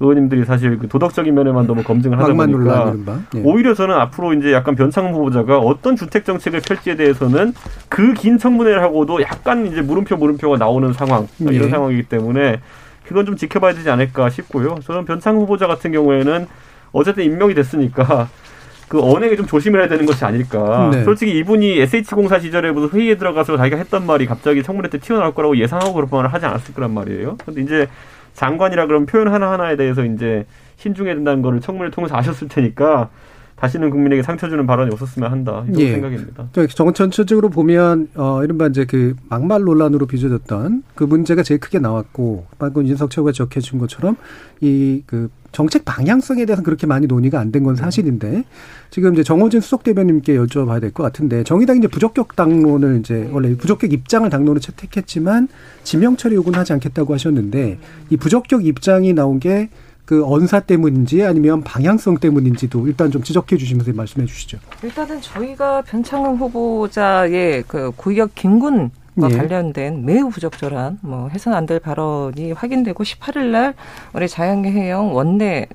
의원님들이 0.00 0.44
사실 0.44 0.76
그 0.76 0.88
도덕적인 0.88 1.32
면에만 1.32 1.68
너무 1.68 1.84
검증을 1.84 2.18
하다 2.18 2.34
보니까. 2.34 2.94
예. 3.36 3.42
오히려 3.44 3.74
저는 3.74 3.94
앞으로 3.94 4.32
이제 4.32 4.52
약간 4.52 4.74
변창흠 4.74 5.12
후보자가 5.14 5.58
어떤 5.58 5.94
주택 5.94 6.24
정책을 6.24 6.62
펼지에 6.66 6.96
대해서는 6.96 7.52
그 7.88 8.12
긴 8.14 8.38
청문회를 8.38 8.82
하고도 8.82 9.22
약간 9.22 9.66
이제 9.66 9.80
물음표 9.82 10.16
물음표가 10.16 10.56
나오는 10.58 10.92
상황 10.92 11.28
예. 11.48 11.54
이런 11.54 11.70
상황이기 11.70 12.02
때문에 12.08 12.58
그건 13.06 13.24
좀 13.24 13.36
지켜봐야 13.36 13.74
되지 13.74 13.88
않을까 13.88 14.30
싶고요. 14.30 14.80
저는 14.82 15.04
변창흠 15.04 15.42
후보자 15.42 15.68
같은 15.68 15.92
경우에는 15.92 16.48
어쨌든 16.92 17.24
임명이 17.24 17.54
됐으니까 17.54 18.28
그 18.88 19.00
언행에 19.00 19.36
좀 19.36 19.46
조심을 19.46 19.80
해야 19.80 19.88
되는 19.88 20.04
것이 20.04 20.22
아닐까. 20.24 20.90
네. 20.92 21.02
솔직히 21.04 21.38
이분이 21.38 21.78
SH공사 21.80 22.38
시절에부터 22.38 22.94
회의에 22.96 23.16
들어가서 23.16 23.56
자기가 23.56 23.78
했던 23.78 24.04
말이 24.06 24.26
갑자기 24.26 24.62
청문회 24.62 24.90
때 24.90 24.98
튀어나올 24.98 25.32
거라고 25.34 25.56
예상하고 25.56 25.94
그런 25.94 26.08
말을 26.10 26.32
하지 26.32 26.44
않았을 26.44 26.74
거란 26.74 26.92
말이에요. 26.92 27.38
근데 27.44 27.62
이제 27.62 27.88
장관이라 28.34 28.86
그런 28.86 29.06
표현 29.06 29.28
하나하나에 29.28 29.76
대해서 29.76 30.04
이제 30.04 30.44
신중해야 30.76 31.14
된다는 31.14 31.40
거를 31.42 31.60
청문회를 31.60 31.90
통해서 31.90 32.16
아셨을 32.16 32.48
테니까 32.48 33.08
다시는 33.56 33.90
국민에게 33.90 34.22
상처 34.22 34.48
주는 34.48 34.66
발언이 34.66 34.90
없었으면 34.92 35.30
한다. 35.30 35.64
이런 35.68 35.80
예. 35.80 35.92
생각입니다. 35.92 36.48
저 36.52 36.66
정- 36.66 36.92
전체적으로 36.92 37.48
보면 37.48 38.08
어 38.16 38.42
이른바 38.42 38.66
이제 38.66 38.84
그 38.84 39.14
막말 39.30 39.62
논란으로 39.62 40.04
빚어졌던 40.06 40.82
그 40.96 41.04
문제가 41.04 41.42
제일 41.42 41.60
크게 41.60 41.78
나왔고 41.78 42.46
방금 42.58 42.86
윤석 42.88 43.10
최고가 43.10 43.32
지적해 43.32 43.60
준 43.60 43.78
것처럼 43.78 44.16
이 44.60 45.02
그 45.06 45.30
정책 45.52 45.84
방향성에 45.84 46.44
대해서 46.46 46.62
그렇게 46.62 46.86
많이 46.86 47.06
논의가 47.06 47.38
안 47.38 47.52
된 47.52 47.62
건 47.62 47.76
사실인데 47.76 48.44
지금 48.90 49.12
이제 49.12 49.22
정호진 49.22 49.60
수석 49.60 49.84
대변인께 49.84 50.36
여쭤봐야 50.36 50.80
될 50.80 50.90
것 50.92 51.02
같은데 51.02 51.44
정의당이 51.44 51.78
이제 51.78 51.88
부적격 51.88 52.34
당론을 52.34 53.00
이제 53.00 53.28
원래 53.32 53.54
부적격 53.56 53.92
입장을 53.92 54.28
당론을 54.28 54.60
채택했지만 54.60 55.48
지명 55.84 56.16
처리 56.16 56.34
요구는 56.34 56.58
하지 56.58 56.72
않겠다고 56.72 57.12
하셨는데 57.14 57.78
이 58.10 58.16
부적격 58.16 58.66
입장이 58.66 59.12
나온 59.12 59.38
게 59.38 59.68
그 60.04 60.24
언사 60.26 60.58
때문인지 60.58 61.22
아니면 61.22 61.62
방향성 61.62 62.18
때문인지도 62.18 62.88
일단 62.88 63.12
좀 63.12 63.22
지적해 63.22 63.56
주시면서 63.56 63.92
말씀해 63.92 64.26
주시죠. 64.26 64.58
일단은 64.82 65.20
저희가 65.20 65.82
변창흠 65.82 66.36
후보자의 66.38 67.62
그 67.68 67.92
구역 67.96 68.34
김군과 68.34 68.90
예. 69.22 69.36
관련된 69.36 70.04
매우 70.04 70.30
부적절한 70.30 70.98
뭐 71.02 71.28
해선 71.28 71.52
안 71.54 71.66
될 71.66 71.78
발언이 71.80 72.52
확인되고 72.52 73.04
18일 73.04 73.50
날 73.50 73.74
우리 74.14 74.28
자연해영 74.28 75.14
원내 75.14 75.66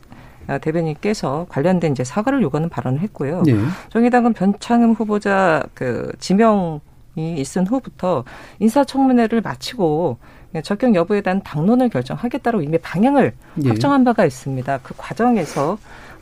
대변인께서 0.61 1.45
관련된 1.49 1.91
이제 1.91 2.03
사과를 2.03 2.41
요구하는 2.41 2.69
발언을 2.69 2.99
했고요. 3.01 3.43
예. 3.47 3.55
정의당은 3.89 4.33
변창흠 4.33 4.93
후보자 4.93 5.63
그 5.73 6.11
지명이 6.19 6.79
있은 7.37 7.67
후부터 7.67 8.23
인사청문회를 8.59 9.41
마치고 9.41 10.17
적격 10.63 10.95
여부에 10.95 11.21
대한 11.21 11.41
당론을 11.43 11.89
결정하겠다고 11.89 12.61
이미 12.61 12.77
방향을 12.77 13.33
예. 13.63 13.67
확정한 13.67 14.03
바가 14.03 14.25
있습니다. 14.25 14.79
그 14.83 14.93
과정에서 14.97 15.77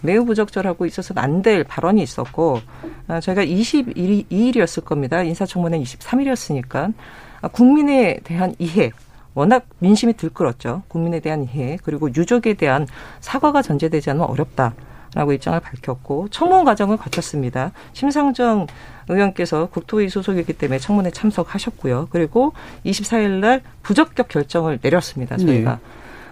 매우 0.05 0.25
부적절하고 0.25 0.85
있어서는 0.85 1.21
안 1.21 1.41
될 1.41 1.63
발언이 1.63 2.01
있었고 2.01 2.59
아, 3.07 3.19
저희가 3.19 3.43
22일이었을 3.45 4.83
겁니다. 4.83 5.21
인사청문회 5.21 5.77
23일이었으니까 5.79 6.93
아, 7.41 7.47
국민에 7.49 8.19
대한 8.23 8.55
이해 8.59 8.91
워낙 9.33 9.65
민심이 9.79 10.13
들끓었죠. 10.13 10.83
국민에 10.87 11.19
대한 11.19 11.43
이해 11.43 11.77
그리고 11.83 12.09
유족에 12.15 12.53
대한 12.53 12.87
사과가 13.19 13.61
전제되지 13.61 14.09
않으면 14.11 14.29
어렵다. 14.29 14.73
라고 15.13 15.31
입장을 15.31 15.57
밝혔고 15.61 16.27
청문 16.29 16.65
과정을 16.65 16.97
거쳤습니다. 16.97 17.71
심상정 17.93 18.67
의원께서 19.07 19.67
국토위 19.67 20.09
소속이기 20.09 20.51
때문에 20.53 20.77
청문회 20.77 21.11
참석하셨고요. 21.11 22.07
그리고 22.11 22.51
24일 22.85 23.29
날 23.39 23.61
부적격 23.81 24.27
결정을 24.27 24.79
내렸습니다. 24.81 25.37
저희가. 25.37 25.79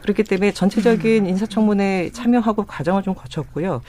그렇기 0.04 0.24
때문에 0.24 0.51
전체적인 0.51 1.26
인사청문회에 1.26 2.12
참여하고 2.12 2.66
과정을 2.66 3.04
좀 3.04 3.16
거쳤고요. 3.16 3.82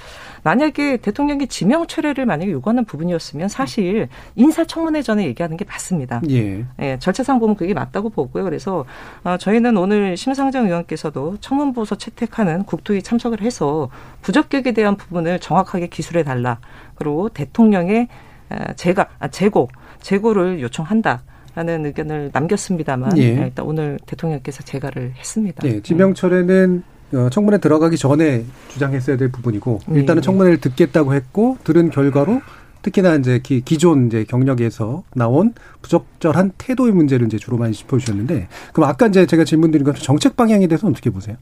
만약에 0.45 0.99
대통령이 0.99 1.49
지명 1.49 1.87
철회를 1.87 2.25
만약에 2.25 2.53
요구하는 2.53 2.85
부분이었으면 2.85 3.49
사실 3.49 4.09
인사청문회 4.37 5.03
전에 5.03 5.27
얘기하는 5.27 5.57
게 5.57 5.65
맞습니다. 5.65 6.23
예. 6.31 6.65
예, 6.81 6.99
절차상 7.01 7.41
보면 7.41 7.57
그게 7.57 7.75
맞다고 7.75 8.11
보고요. 8.11 8.45
그래서 8.45 8.85
어, 9.25 9.37
저희는 9.37 9.77
오늘 9.77 10.17
심상정 10.17 10.67
의원께서도 10.67 11.39
청문보고서 11.41 11.97
채택하는 11.97 12.63
국토위 12.63 13.03
참석을 13.03 13.41
해서 13.43 13.91
부적격에 14.23 14.73
대한 14.73 14.97
부분을 14.97 15.41
정확하게 15.41 15.89
기술해 15.89 16.23
달라. 16.23 16.61
그리고 16.95 17.29
대통령의 17.29 18.09
에, 18.53 18.75
제가 18.77 19.09
아, 19.19 19.29
재고 19.29 19.69
재고를 20.01 20.61
요청한다. 20.61 21.23
라는 21.55 21.87
의견을 21.87 22.31
남겼습니다만 22.33 23.17
예. 23.19 23.23
일단 23.45 23.65
오늘 23.65 23.99
대통령께서 24.07 24.63
재가를 24.65 25.13
했습니다. 25.17 25.67
예, 25.69 25.81
지명철에는 25.81 26.83
어, 27.15 27.29
청문회 27.31 27.59
들어가기 27.59 27.97
전에 27.97 28.45
주장했어야 28.69 29.17
될 29.17 29.31
부분이고 29.31 29.81
네. 29.87 30.01
일단은 30.01 30.23
청문회를 30.23 30.61
듣겠다고 30.61 31.15
했고 31.15 31.59
들은 31.63 31.91
결과로 31.91 32.41
특히나 32.83 33.15
이제 33.15 33.39
기, 33.43 33.63
기존 33.63 34.09
이제 34.09 34.25
경력에서 34.25 35.05
나온 35.15 35.55
부적절한 35.83 36.53
태도의 36.59 36.93
문제를 36.93 37.27
이제 37.27 37.39
주로 37.39 37.57
많이 37.57 37.73
짚어주셨는데 37.73 38.49
그럼 38.73 38.91
아까 38.91 39.07
이제 39.07 39.27
제가 39.27 39.45
질문 39.45 39.71
드린 39.71 39.85
것처럼 39.85 40.05
정책 40.05 40.37
방향에 40.37 40.67
대해서 40.67 40.87
어떻게 40.87 41.11
보세요? 41.11 41.37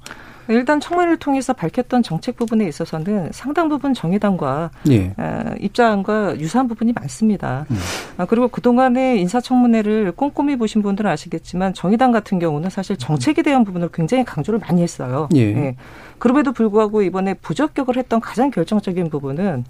일단 0.48 0.80
청문회를 0.80 1.18
통해서 1.18 1.52
밝혔던 1.52 2.02
정책 2.02 2.36
부분에 2.36 2.66
있어서는 2.66 3.30
상당 3.32 3.68
부분 3.68 3.94
정의당과 3.94 4.70
예. 4.90 5.14
어, 5.16 5.54
입장과 5.60 6.38
유사한 6.40 6.68
부분이 6.68 6.92
많습니다. 6.92 7.66
음. 7.70 7.76
아, 8.16 8.24
그리고 8.24 8.48
그동안에 8.48 9.16
인사청문회를 9.18 10.12
꼼꼼히 10.12 10.56
보신 10.56 10.82
분들은 10.82 11.10
아시겠지만 11.10 11.74
정의당 11.74 12.10
같은 12.10 12.38
경우는 12.38 12.70
사실 12.70 12.96
정책에 12.96 13.42
대한 13.42 13.64
부분을 13.64 13.90
굉장히 13.92 14.24
강조를 14.24 14.58
많이 14.60 14.82
했어요. 14.82 15.28
예. 15.36 15.76
그럼에도 16.18 16.52
불구하고 16.52 17.02
이번에 17.02 17.34
부적격을 17.34 17.96
했던 17.96 18.20
가장 18.20 18.50
결정적인 18.50 19.10
부분은 19.10 19.64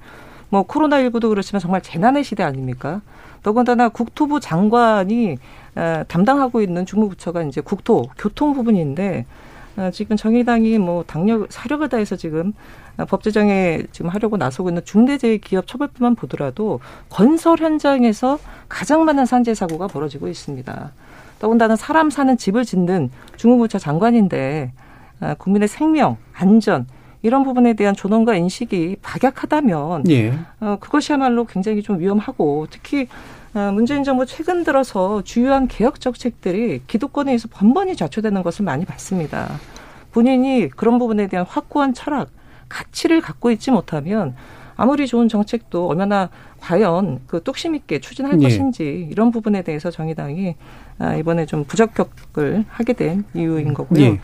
뭐 0.49 0.67
코로나19도 0.67 1.29
그렇지만 1.31 1.61
정말 1.61 1.81
재난의 1.81 2.25
시대 2.25 2.43
아닙니까? 2.43 3.01
더군다나 3.43 3.89
국토부 3.89 4.39
장관이 4.39 5.37
어, 5.75 6.03
담당하고 6.07 6.61
있는 6.61 6.85
주무부처가 6.87 7.43
이제 7.45 7.61
국토, 7.61 8.05
교통 8.19 8.53
부분인데 8.53 9.25
어, 9.25 9.25
지금 9.93 10.17
정의당이 10.17 10.79
뭐 10.79 11.03
당력 11.07 11.51
사력을 11.51 11.89
다해서 11.89 12.17
지금 12.17 12.53
어, 12.99 13.05
법 13.07 13.23
제정에 13.23 13.83
지금 13.93 14.11
하려고 14.11 14.37
나서고 14.37 14.69
있는 14.69 14.85
중대재해기업처벌법만 14.85 16.15
보더라도 16.15 16.81
건설 17.09 17.59
현장에서 17.59 18.39
가장 18.69 19.05
많은 19.05 19.25
산재 19.27 19.55
사고가 19.55 19.87
벌어지고 19.87 20.29
있습니다. 20.29 20.93
더군다나 21.39 21.75
사람 21.75 22.11
사는 22.11 22.37
집을 22.37 22.65
짓는 22.65 23.11
주무부처 23.37 23.79
장관인데 23.79 24.73
어, 25.21 25.35
국민의 25.39 25.69
생명, 25.69 26.17
안전 26.35 26.87
이런 27.23 27.45
부분에 27.45 27.75
대한 27.75 27.95
존엄과 27.95 28.35
인식이 28.35 28.97
박약하다면 29.01 30.11
예. 30.11 30.35
어, 30.61 30.77
그것이야말로 30.81 31.45
굉장히 31.45 31.83
좀 31.83 31.99
위험하고 32.01 32.67
특히 32.69 33.03
어, 33.03 33.07
문재인 33.53 34.03
정부 34.03 34.25
최근 34.25 34.65
들어서 34.65 35.23
주요한 35.23 35.69
개혁 35.69 36.01
정책들이 36.01 36.83
기득권에 36.87 37.33
의해서 37.33 37.49
번번이 37.51 37.97
좌초되는 37.97 38.43
것을 38.43 38.65
많이 38.65 38.85
봤습니다. 38.85 39.49
본인이 40.11 40.69
그런 40.69 40.99
부분에 40.99 41.27
대한 41.27 41.45
확고한 41.47 41.93
철학, 41.93 42.31
가치를 42.69 43.21
갖고 43.21 43.51
있지 43.51 43.71
못하면 43.71 44.35
아무리 44.77 45.07
좋은 45.07 45.29
정책도 45.29 45.87
얼마나 45.87 46.31
과연 46.61 47.21
그 47.27 47.43
뚝심 47.43 47.75
있게 47.75 48.01
추진할 48.01 48.41
예. 48.41 48.45
것인지 48.45 49.09
이런 49.11 49.31
부분에 49.31 49.63
대해서 49.63 49.91
정의당이 49.91 50.57
아, 50.99 51.15
이번에 51.17 51.45
좀 51.45 51.65
부적격을 51.65 52.65
하게 52.69 52.93
된 52.95 53.25
이유인 53.35 53.75
거고요. 53.75 54.03
예. 54.03 54.21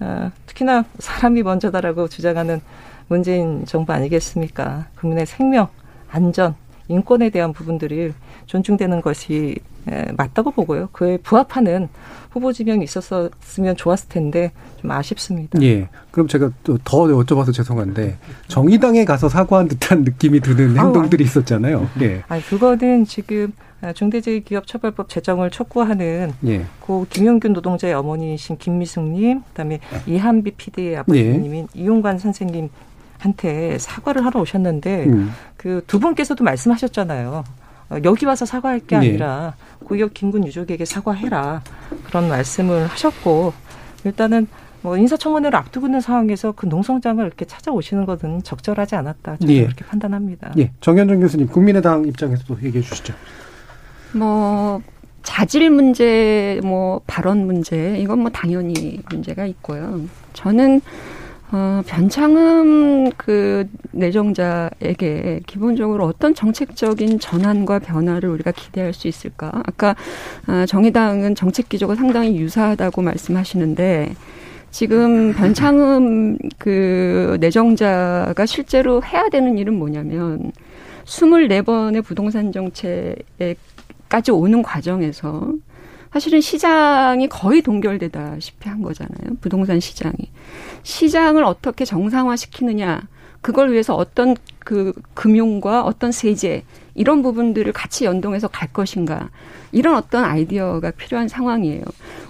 어, 0.00 0.30
특히나 0.46 0.84
사람이 0.98 1.42
먼저다라고 1.44 2.08
주장하는 2.08 2.60
문재인 3.08 3.64
정부 3.64 3.92
아니겠습니까? 3.92 4.86
국민의 4.98 5.26
생명, 5.26 5.68
안전, 6.10 6.56
인권에 6.92 7.30
대한 7.30 7.52
부분들이 7.52 8.12
존중되는 8.46 9.00
것이 9.00 9.56
에, 9.88 10.12
맞다고 10.16 10.52
보고요. 10.52 10.88
그에 10.92 11.16
부합하는 11.16 11.88
후보 12.30 12.52
지명이 12.52 12.84
있었으면 12.84 13.76
좋았을 13.76 14.08
텐데 14.08 14.52
좀 14.80 14.90
아쉽습니다. 14.90 15.60
예. 15.62 15.88
그럼 16.12 16.28
제가 16.28 16.50
또 16.62 16.78
더 16.84 17.04
여쭤봐서 17.04 17.52
죄송한데 17.52 18.16
정의당에 18.48 19.04
가서 19.04 19.28
사과한 19.28 19.68
듯한 19.68 20.04
느낌이 20.04 20.40
드는 20.40 20.76
행동들이 20.78 21.24
있었잖아요. 21.24 21.88
예. 22.02 22.22
아, 22.28 22.40
그거는 22.48 23.04
지금 23.06 23.52
아, 23.80 23.92
중대재해기업처벌법 23.92 25.08
제정을 25.08 25.50
촉구하는 25.50 26.32
예. 26.46 26.64
고 26.78 27.04
김용균 27.10 27.52
노동자의 27.52 27.94
어머니이신 27.94 28.58
김미숙님, 28.58 29.42
그다음에 29.48 29.80
이한비 30.06 30.52
PD의 30.52 30.98
아버님인 30.98 31.66
이용관 31.74 32.18
선생님 32.18 32.68
한테 33.22 33.78
사과를 33.78 34.24
하러 34.24 34.40
오셨는데 34.40 35.06
음. 35.06 35.32
그두 35.56 36.00
분께서도 36.00 36.42
말씀하셨잖아요. 36.42 37.44
어, 37.90 37.96
여기 38.02 38.26
와서 38.26 38.44
사과할 38.44 38.80
게 38.80 38.98
네. 38.98 39.08
아니라 39.10 39.54
고역 39.84 40.12
김군 40.12 40.44
유족에게 40.44 40.84
사과해라 40.84 41.62
그런 42.04 42.28
말씀을 42.28 42.86
하셨고 42.88 43.52
일단은 44.04 44.48
뭐 44.80 44.96
인사청문회를 44.96 45.56
앞두고 45.56 45.86
있는 45.86 46.00
상황에서 46.00 46.50
그 46.50 46.66
농성장을 46.66 47.24
이렇게 47.24 47.44
찾아오시는 47.44 48.04
것은 48.06 48.42
적절하지 48.42 48.96
않았다 48.96 49.36
저는 49.36 49.54
예. 49.54 49.64
그렇게 49.64 49.84
판단합니다. 49.84 50.52
예. 50.58 50.72
정현정 50.80 51.20
교수님 51.20 51.46
국민의당 51.46 52.04
입장에서도 52.08 52.58
얘기해 52.64 52.82
주시죠. 52.82 53.14
뭐 54.14 54.82
자질 55.22 55.70
문제, 55.70 56.60
뭐 56.64 57.00
발언 57.06 57.46
문제 57.46 57.96
이건 57.98 58.18
뭐 58.18 58.30
당연히 58.32 59.00
문제가 59.08 59.46
있고요. 59.46 60.00
저는 60.32 60.80
어, 61.54 61.82
변창흠 61.86 63.10
그 63.18 63.68
내정자에게 63.90 65.42
기본적으로 65.46 66.06
어떤 66.06 66.34
정책적인 66.34 67.18
전환과 67.20 67.80
변화를 67.80 68.30
우리가 68.30 68.52
기대할 68.52 68.94
수 68.94 69.06
있을까? 69.06 69.50
아까 69.66 69.94
아, 70.46 70.64
정의당은 70.64 71.34
정책 71.34 71.68
기조가 71.68 71.94
상당히 71.94 72.38
유사하다고 72.38 73.02
말씀하시는데 73.02 74.14
지금 74.70 75.34
변창흠 75.34 76.38
그 76.56 77.36
내정자가 77.38 78.46
실제로 78.46 79.04
해야 79.04 79.28
되는 79.28 79.58
일은 79.58 79.74
뭐냐면 79.74 80.52
24번의 81.04 82.02
부동산 82.02 82.50
정책까지 82.50 84.30
오는 84.30 84.62
과정에서 84.62 85.52
사실은 86.12 86.42
시장이 86.42 87.28
거의 87.28 87.62
동결되다시피 87.62 88.68
한 88.68 88.82
거잖아요. 88.82 89.36
부동산 89.40 89.80
시장이. 89.80 90.30
시장을 90.82 91.42
어떻게 91.42 91.84
정상화시키느냐. 91.84 93.02
그걸 93.40 93.72
위해서 93.72 93.96
어떤 93.96 94.36
그 94.60 94.92
금융과 95.14 95.82
어떤 95.82 96.12
세제 96.12 96.62
이런 96.94 97.22
부분들을 97.22 97.72
같이 97.72 98.04
연동해서 98.04 98.46
갈 98.48 98.68
것인가. 98.72 99.30
이런 99.72 99.96
어떤 99.96 100.24
아이디어가 100.24 100.90
필요한 100.92 101.28
상황이에요. 101.28 101.82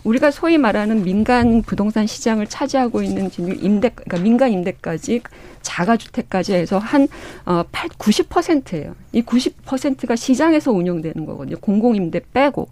우리가 0.05 0.31
소위 0.31 0.59
말하는 0.59 1.03
민간 1.03 1.63
부동산 1.63 2.07
시장을 2.07 2.47
차지하고 2.47 3.03
있는 3.03 3.31
지금 3.31 3.53
임대, 3.61 3.89
그러니까 3.89 4.19
민간 4.19 4.53
임대까지 4.53 5.23
자가주택까지 5.61 6.55
해서 6.55 6.79
한, 6.79 7.09
어, 7.45 7.65
8, 7.73 7.91
90%예요. 7.91 8.95
이 9.11 9.23
90%가 9.23 10.15
시장에서 10.15 10.71
운영되는 10.71 11.27
거거든요. 11.27 11.57
공공임대 11.59 12.21
빼고. 12.33 12.69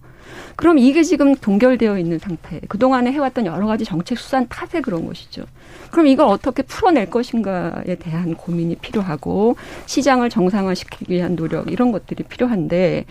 그럼 0.56 0.78
이게 0.78 1.02
지금 1.02 1.34
동결되어 1.34 1.98
있는 1.98 2.18
상태. 2.18 2.60
그동안에 2.68 3.12
해왔던 3.12 3.46
여러 3.46 3.66
가지 3.66 3.84
정책 3.84 4.18
수단 4.18 4.46
탓에 4.48 4.80
그런 4.80 5.06
것이죠. 5.06 5.44
그럼 5.90 6.06
이걸 6.06 6.26
어떻게 6.26 6.62
풀어낼 6.62 7.10
것인가에 7.10 7.96
대한 7.96 8.34
고민이 8.34 8.76
필요하고 8.76 9.56
시장을 9.86 10.30
정상화시키기 10.30 11.12
위한 11.12 11.36
노력 11.36 11.70
이런 11.70 11.92
것들이 11.92 12.24
필요한데 12.24 13.04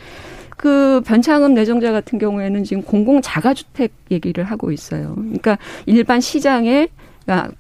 그 0.59 1.01
변창흠 1.05 1.53
내정자 1.53 1.91
같은 1.91 2.19
경우에는 2.19 2.63
지금 2.65 2.83
공공 2.83 3.21
자가주택 3.21 3.93
얘기를 4.11 4.43
하고 4.43 4.71
있어요. 4.71 5.15
그러니까 5.15 5.57
일반 5.85 6.19
시장에 6.19 6.89
그러니까 7.25 7.51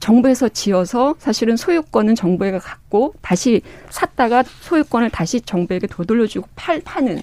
정부에서 0.00 0.48
지어서 0.48 1.16
사실은 1.18 1.56
소유권은 1.56 2.14
정부에게 2.14 2.58
갖고 2.58 3.14
다시 3.20 3.62
샀다가 3.90 4.44
소유권을 4.44 5.10
다시 5.10 5.40
정부에게 5.40 5.88
되돌려주고 5.88 6.48
팔 6.54 6.80
파는 6.84 7.22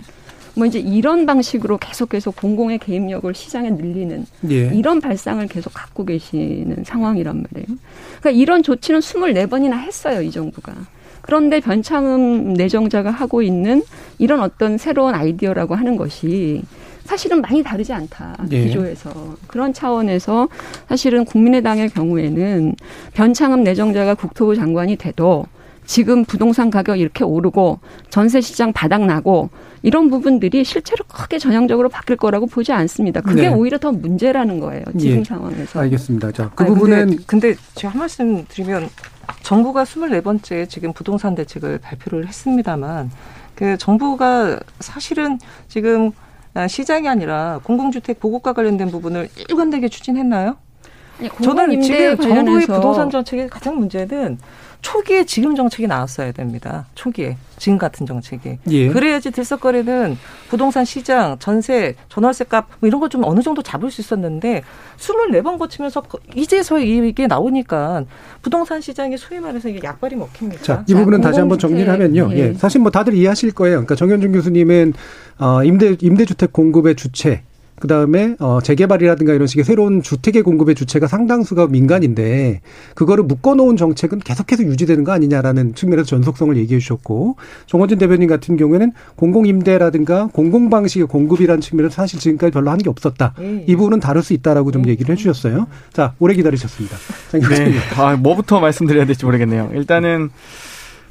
뭐 0.55 0.65
이제 0.65 0.79
이런 0.79 1.25
방식으로 1.25 1.77
계속해서 1.77 2.31
공공의 2.31 2.79
개입력을 2.79 3.33
시장에 3.33 3.69
늘리는 3.69 4.25
예. 4.49 4.71
이런 4.73 5.01
발상을 5.01 5.45
계속 5.47 5.73
갖고 5.73 6.05
계시는 6.05 6.83
상황이란 6.85 7.43
말이에요. 7.51 7.77
그러니까 8.19 8.29
이런 8.31 8.63
조치는 8.63 9.01
24번이나 9.01 9.77
했어요, 9.79 10.21
이 10.21 10.31
정부가. 10.31 10.73
그런데 11.21 11.59
변창흠 11.59 12.53
내정자가 12.53 13.09
하고 13.11 13.41
있는 13.41 13.83
이런 14.17 14.41
어떤 14.41 14.77
새로운 14.77 15.13
아이디어라고 15.13 15.75
하는 15.75 15.97
것이 15.97 16.61
사실은 17.03 17.41
많이 17.41 17.61
다르지 17.61 17.93
않다. 17.93 18.37
예. 18.51 18.65
기조에서. 18.65 19.35
그런 19.47 19.73
차원에서 19.73 20.47
사실은 20.87 21.25
국민의당의 21.25 21.89
경우에는 21.89 22.75
변창흠 23.13 23.63
내정자가 23.63 24.15
국토부 24.15 24.55
장관이 24.55 24.95
돼도 24.95 25.45
지금 25.85 26.25
부동산 26.25 26.69
가격 26.69 26.99
이렇게 26.99 27.23
오르고 27.23 27.79
전세 28.09 28.41
시장 28.41 28.73
바닥나고 28.73 29.49
이런 29.83 30.09
부분들이 30.09 30.63
실제로 30.63 31.05
크게 31.07 31.37
전향적으로 31.37 31.89
바뀔 31.89 32.17
거라고 32.17 32.47
보지 32.47 32.71
않습니다. 32.71 33.21
그게 33.21 33.43
네. 33.43 33.47
오히려 33.49 33.77
더 33.77 33.91
문제라는 33.91 34.59
거예요. 34.59 34.83
지금 34.99 35.19
예. 35.19 35.23
상황에서. 35.23 35.79
알겠습니다. 35.81 36.31
자, 36.31 36.49
그 36.55 36.63
아니, 36.63 36.73
부분은 36.73 37.07
근데, 37.07 37.23
근데 37.27 37.55
제가 37.75 37.93
한 37.93 37.99
말씀 37.99 38.45
드리면 38.47 38.89
정부가 39.43 39.83
24번째 39.83 40.67
지금 40.69 40.91
부동산 40.91 41.35
대책을 41.35 41.79
발표를 41.79 42.27
했습니다만 42.27 43.11
그 43.53 43.77
정부가 43.77 44.59
사실은 44.79 45.39
지금 45.67 46.11
아, 46.55 46.67
시장이 46.67 47.07
아니라 47.07 47.59
공공주택 47.63 48.19
보급과 48.19 48.53
관련된 48.53 48.89
부분을 48.89 49.29
일관되게 49.49 49.89
추진했나요? 49.89 50.57
저는 51.43 51.81
지금 51.81 52.17
정부의 52.17 52.65
부동산 52.65 53.09
정책의 53.09 53.49
가장 53.49 53.77
문제는 53.77 54.37
초기에 54.81 55.25
지금 55.25 55.55
정책이 55.55 55.87
나왔어야 55.87 56.31
됩니다. 56.31 56.85
초기에 56.95 57.37
지금 57.57 57.77
같은 57.77 58.05
정책이 58.05 58.59
예. 58.69 58.87
그래야지 58.89 59.31
들썩거리는 59.31 60.17
부동산 60.49 60.85
시장, 60.85 61.37
전세, 61.39 61.95
전월세 62.09 62.43
값 62.45 62.67
뭐 62.79 62.87
이런 62.87 62.99
거 62.99 63.07
좀 63.07 63.23
어느 63.23 63.41
정도 63.41 63.61
잡을 63.63 63.89
수 63.91 64.01
있었는데 64.01 64.63
24번 64.97 65.57
거치면서 65.57 66.03
이제서 66.35 66.79
이게 66.79 67.27
나오니까 67.27 68.03
부동산 68.41 68.81
시장이 68.81 69.17
소위 69.17 69.39
말해서 69.39 69.69
이게 69.69 69.79
약발이 69.83 70.15
먹힙니다. 70.15 70.63
자, 70.63 70.83
이 70.87 70.93
부분은 70.93 71.21
다시 71.21 71.39
한번 71.39 71.57
정리를 71.59 71.91
하면요. 71.91 72.29
예. 72.33 72.37
예. 72.37 72.53
사실 72.55 72.81
뭐 72.81 72.91
다들 72.91 73.13
이해하실 73.13 73.51
거예요. 73.53 73.75
그러니까 73.77 73.95
정현준 73.95 74.31
교수님은 74.33 74.93
어 75.39 75.63
임대 75.63 75.95
임대주택 75.99 76.51
공급의 76.53 76.95
주체 76.95 77.43
그 77.77 77.87
다음에 77.89 78.35
어 78.39 78.59
재개발이라든가 78.61 79.33
이런 79.33 79.47
식의 79.47 79.65
새로운 79.65 80.01
주택의 80.01 80.43
공급의 80.43 80.75
주체가 80.75 81.07
상당수가 81.07 81.67
민간인데 81.67 82.61
그거를 82.95 83.25
묶어놓은 83.25 83.75
정책은 83.75 84.19
계속해서 84.19 84.63
유지되는 84.63 85.03
거 85.03 85.11
아니냐라는 85.11 85.75
측면에서 85.75 86.07
전속성을 86.07 86.55
얘기해 86.55 86.79
주셨고 86.79 87.35
정원진 87.65 87.97
대변인 87.97 88.29
같은 88.29 88.55
경우에는 88.55 88.93
공공임대라든가 89.17 90.29
공공 90.31 90.69
방식의 90.69 91.07
공급이라는 91.07 91.61
측면에서 91.61 91.93
사실 91.95 92.19
지금까지 92.19 92.51
별로 92.51 92.71
한 92.71 92.75
게 92.85 92.89
없었다. 92.89 93.33
음. 93.39 93.63
이 93.67 93.75
부분은 93.75 93.99
다룰 93.99 94.21
수 94.21 94.33
있다라고 94.33 94.71
좀 94.71 94.83
음. 94.83 94.89
얘기를 94.89 95.11
해 95.11 95.17
주셨어요. 95.17 95.65
자 95.93 96.13
오래 96.19 96.33
기다리셨습니다. 96.33 96.97
네. 97.31 97.73
아 97.97 98.15
뭐부터 98.15 98.59
말씀드려야 98.59 99.05
될지 99.05 99.25
모르겠네요. 99.25 99.71
일단은 99.73 100.29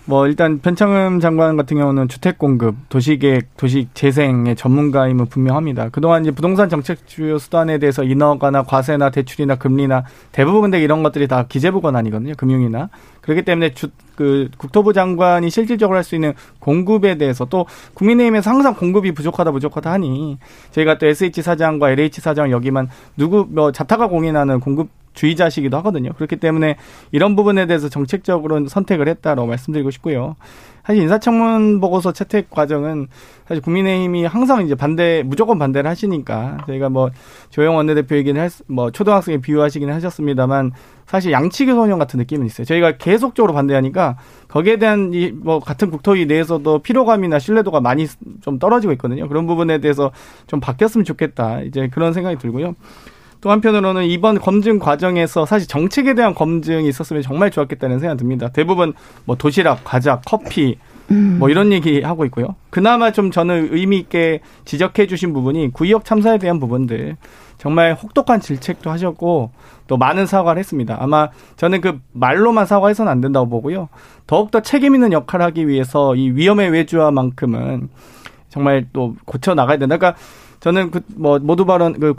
뭐 0.06 0.26
일단 0.26 0.58
변창흠 0.60 1.20
장관 1.20 1.56
같은 1.56 1.78
경우는 1.78 2.08
주택 2.08 2.36
공급, 2.36 2.74
도시계획, 2.90 3.56
도시 3.56 3.88
재생의 3.94 4.54
전문가임은 4.54 5.26
분명합니다. 5.26 5.88
그동안 5.88 6.22
이제 6.22 6.30
부동산 6.30 6.68
정책 6.68 7.06
주요 7.06 7.38
수단에 7.38 7.78
대해서 7.78 8.04
인허가나 8.04 8.64
과세나 8.64 9.08
대출이나 9.08 9.54
금리나 9.56 10.04
대부분 10.30 10.60
근데 10.62 10.82
이런 10.82 11.02
것들이 11.02 11.26
다 11.26 11.46
기재부 11.48 11.80
권한이거든요. 11.80 12.34
금융이나. 12.36 12.90
그렇기 13.22 13.42
때문에 13.42 13.72
주, 13.72 13.88
그 14.14 14.50
국토부 14.58 14.92
장관이 14.92 15.48
실질적으로 15.48 15.96
할 15.96 16.04
수 16.04 16.14
있는 16.14 16.34
공급에 16.58 17.16
대해서 17.16 17.46
또 17.46 17.64
국민의힘에서 17.94 18.50
항상 18.50 18.74
공급이 18.74 19.12
부족하다 19.12 19.52
부족하다 19.52 19.90
하니 19.90 20.36
저희가 20.72 20.98
또 20.98 21.06
SH 21.06 21.40
사장과 21.40 21.92
LH 21.92 22.20
사장 22.20 22.50
여기만 22.50 22.90
누구 23.16 23.46
뭐 23.48 23.72
자타가 23.72 24.08
공인하는 24.08 24.60
공급 24.60 24.90
주의자시기도 25.14 25.76
하거든요. 25.78 26.12
그렇기 26.12 26.36
때문에 26.36 26.76
이런 27.12 27.36
부분에 27.36 27.66
대해서 27.66 27.88
정책적으로 27.88 28.66
선택을 28.68 29.08
했다라고 29.08 29.46
말씀드리고 29.46 29.90
싶고요. 29.90 30.36
사실 30.86 31.02
인사청문 31.02 31.80
보고서 31.80 32.12
채택 32.12 32.50
과정은 32.50 33.06
사실 33.48 33.62
국민의힘이 33.62 34.26
항상 34.26 34.66
이제 34.66 34.74
반대 34.74 35.22
무조건 35.24 35.58
반대를 35.58 35.88
하시니까 35.88 36.58
저희가 36.66 36.90
뭐 36.90 37.10
조영 37.48 37.76
원내대표 37.76 38.16
얘기는 38.16 38.38
했, 38.38 38.52
뭐 38.66 38.90
초등학생에 38.90 39.38
비유하시기는 39.38 39.94
하셨습니다만 39.94 40.72
사실 41.06 41.32
양치기 41.32 41.70
소년 41.72 41.98
같은 41.98 42.18
느낌은 42.18 42.44
있어요. 42.44 42.66
저희가 42.66 42.98
계속적으로 42.98 43.54
반대하니까 43.54 44.18
거기에 44.48 44.76
대한 44.76 45.12
이 45.14 45.32
뭐 45.32 45.58
같은 45.58 45.90
국토위 45.90 46.26
내에서도 46.26 46.78
피로감이나 46.80 47.38
신뢰도가 47.38 47.80
많이 47.80 48.06
좀 48.40 48.58
떨어지고 48.58 48.92
있거든요. 48.94 49.28
그런 49.28 49.46
부분에 49.46 49.78
대해서 49.78 50.10
좀 50.46 50.60
바뀌었으면 50.60 51.04
좋겠다. 51.04 51.60
이제 51.62 51.88
그런 51.88 52.12
생각이 52.12 52.36
들고요. 52.38 52.74
또 53.44 53.50
한편으로는 53.50 54.06
이번 54.06 54.40
검증 54.40 54.78
과정에서 54.78 55.44
사실 55.44 55.68
정책에 55.68 56.14
대한 56.14 56.34
검증이 56.34 56.88
있었으면 56.88 57.20
정말 57.20 57.50
좋았겠다는 57.50 57.98
생각이 57.98 58.18
듭니다. 58.18 58.48
대부분 58.48 58.94
뭐 59.26 59.36
도시락, 59.36 59.84
과자, 59.84 60.22
커피 60.24 60.78
뭐 61.08 61.50
이런 61.50 61.70
얘기 61.70 62.00
하고 62.00 62.24
있고요. 62.24 62.54
그나마 62.70 63.12
좀 63.12 63.30
저는 63.30 63.68
의미 63.70 63.98
있게 63.98 64.40
지적해 64.64 65.06
주신 65.06 65.34
부분이 65.34 65.74
구의역 65.74 66.06
참사에 66.06 66.38
대한 66.38 66.58
부분들 66.58 67.18
정말 67.58 67.92
혹독한 67.92 68.40
질책도 68.40 68.90
하셨고 68.90 69.50
또 69.88 69.96
많은 69.98 70.24
사과를 70.24 70.58
했습니다. 70.58 70.96
아마 70.98 71.28
저는 71.56 71.82
그 71.82 72.00
말로만 72.12 72.64
사과해서는 72.64 73.12
안 73.12 73.20
된다고 73.20 73.46
보고요. 73.50 73.90
더욱더 74.26 74.60
책임 74.60 74.94
있는 74.94 75.12
역할을 75.12 75.44
하기 75.44 75.68
위해서 75.68 76.14
이 76.14 76.30
위험의 76.30 76.70
외주화만큼은 76.70 77.90
정말 78.48 78.86
또 78.94 79.16
고쳐 79.26 79.52
나가야 79.52 79.76
된다. 79.76 79.98
그러니까 79.98 80.18
저는 80.64 80.90
그 80.90 81.00
뭐 81.14 81.38
모두 81.38 81.66
발언 81.66 81.92
그 82.00 82.14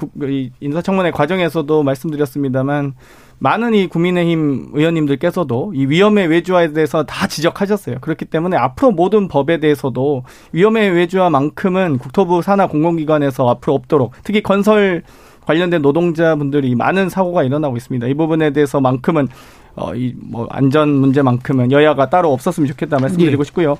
인사청문회 0.60 1.10
과정에서도 1.10 1.82
말씀드렸습니다만 1.82 2.94
많은 3.40 3.74
이 3.74 3.88
국민의힘 3.88 4.70
의원님들께서도 4.74 5.74
이 5.74 5.88
위험의 5.88 6.28
외주화에 6.28 6.72
대해서 6.72 7.04
다 7.04 7.26
지적하셨어요. 7.26 7.98
그렇기 8.02 8.26
때문에 8.26 8.56
앞으로 8.56 8.92
모든 8.92 9.28
법에 9.28 9.60
대해서도 9.60 10.26
위험의 10.52 10.92
외주화만큼은 10.92 11.98
국토부 11.98 12.44
산하 12.44 12.68
공공기관에서 12.68 13.50
앞으로 13.50 13.74
없도록 13.74 14.14
특히 14.24 14.44
건설 14.44 15.02
관련된 15.48 15.82
노동자분들이 15.82 16.76
많은 16.76 17.10
사고가 17.10 17.42
일어나고 17.42 17.78
있습니다. 17.78 18.06
이 18.06 18.14
부분에 18.14 18.52
대해서만큼은 18.52 19.28
어, 19.76 19.94
이, 19.94 20.14
뭐, 20.16 20.48
안전 20.52 20.90
문제만큼은 20.90 21.72
여야가 21.72 22.10
따로 22.10 22.32
없었으면 22.32 22.68
좋겠다 22.68 23.00
말씀드리고 23.00 23.42
예. 23.42 23.44
싶고요. 23.44 23.78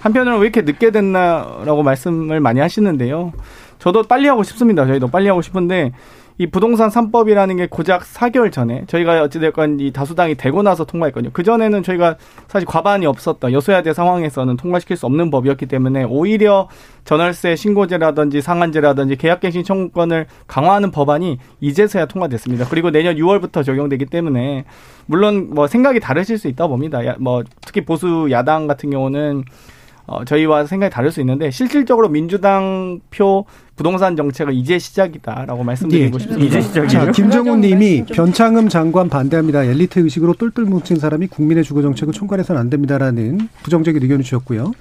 한편으로는 0.00 0.40
왜 0.40 0.48
이렇게 0.48 0.60
늦게 0.60 0.90
됐나라고 0.90 1.82
말씀을 1.84 2.40
많이 2.40 2.60
하시는데요. 2.60 3.32
저도 3.78 4.02
빨리 4.02 4.28
하고 4.28 4.42
싶습니다. 4.42 4.86
저희도 4.86 5.08
빨리 5.08 5.28
하고 5.28 5.42
싶은데 5.42 5.92
이 6.40 6.46
부동산 6.46 6.88
3법이라는 6.88 7.56
게 7.56 7.66
고작 7.66 8.02
4개월 8.02 8.52
전에 8.52 8.84
저희가 8.86 9.22
어찌됐건 9.22 9.80
이 9.80 9.92
다수당이 9.92 10.36
되고 10.36 10.62
나서 10.62 10.84
통과했거든요. 10.84 11.32
그전에는 11.32 11.82
저희가 11.82 12.16
사실 12.46 12.64
과반이 12.64 13.06
없었던 13.06 13.52
여소야대 13.52 13.92
상황에서는 13.92 14.56
통과시킬 14.56 14.96
수 14.96 15.06
없는 15.06 15.32
법이었기 15.32 15.66
때문에 15.66 16.04
오히려 16.04 16.68
전월세 17.04 17.56
신고제라든지 17.56 18.40
상한제라든지 18.40 19.16
계약갱신 19.16 19.64
청구권을 19.64 20.26
강화하는 20.46 20.92
법안이 20.92 21.38
이제서야 21.60 22.06
통과됐습니다. 22.06 22.66
그리고 22.70 22.92
내년 22.92 23.16
6월부터 23.16 23.64
적용되기 23.64 24.06
때문에 24.06 24.64
물론 25.06 25.50
뭐 25.52 25.66
생각이 25.66 25.98
다르실 25.98 26.38
수 26.38 26.46
있다 26.46 26.68
봅니다. 26.68 27.00
뭐 27.18 27.42
특히 27.66 27.80
보수 27.80 28.28
야당 28.30 28.68
같은 28.68 28.90
경우는 28.90 29.42
어, 30.08 30.24
저희와 30.24 30.64
생각이 30.64 30.90
다를 30.90 31.12
수 31.12 31.20
있는데 31.20 31.50
실질적으로 31.50 32.08
민주당 32.08 32.98
표 33.10 33.44
부동산 33.76 34.16
정책은 34.16 34.54
이제 34.54 34.78
시작이다라고 34.78 35.62
말씀드리고 35.62 36.16
네. 36.16 36.22
싶습니다. 36.24 36.58
이제 36.58 36.62
시작이에요. 36.62 37.12
김정훈 37.12 37.60
님이 37.60 38.04
변창흠 38.06 38.70
장관 38.70 39.10
반대합니다. 39.10 39.64
엘리트 39.64 40.00
의식으로 40.00 40.32
똘똘 40.34 40.64
뭉친 40.64 40.96
사람이 40.96 41.26
국민의 41.28 41.62
주거 41.62 41.82
정책을 41.82 42.14
총괄해서는 42.14 42.58
안 42.58 42.70
됩니다라는 42.70 43.48
부정적인 43.62 44.02
의견을 44.02 44.24
주셨고요. 44.24 44.72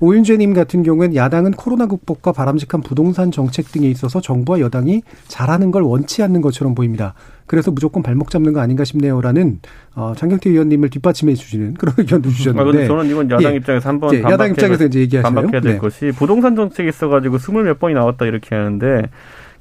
오윤재님 0.00 0.54
같은 0.54 0.82
경우는 0.82 1.14
야당은 1.14 1.52
코로나 1.52 1.86
극복과 1.86 2.32
바람직한 2.32 2.80
부동산 2.80 3.30
정책 3.30 3.70
등에 3.70 3.86
있어서 3.88 4.20
정부와 4.20 4.60
여당이 4.60 5.02
잘하는 5.28 5.70
걸 5.70 5.82
원치 5.82 6.22
않는 6.22 6.40
것처럼 6.40 6.74
보입니다. 6.74 7.14
그래서 7.46 7.70
무조건 7.70 8.02
발목 8.02 8.30
잡는 8.30 8.52
거 8.52 8.60
아닌가 8.60 8.84
싶네요라는 8.84 9.60
어, 9.96 10.14
장경태 10.16 10.50
의원님을 10.50 10.88
뒷받침해 10.88 11.34
주시는 11.34 11.74
그런 11.74 11.94
의견도 11.98 12.30
주셨는데. 12.30 12.84
아, 12.84 12.86
저는 12.86 13.06
이건 13.10 13.30
야당 13.30 13.52
예. 13.52 13.56
입장에서 13.56 13.88
한번 13.88 14.14
예, 14.14 14.22
야당 14.22 14.50
입장에서 14.50 14.84
이제 14.86 15.00
얘기하시나요? 15.00 15.34
반박해야 15.34 15.60
될 15.60 15.72
네. 15.72 15.78
것이 15.78 16.12
부동산 16.12 16.56
정책이 16.56 16.88
있어가지고 16.88 17.38
스물 17.38 17.64
몇 17.64 17.78
번이 17.78 17.94
나왔다 17.94 18.24
이렇게 18.24 18.54
하는데 18.54 19.02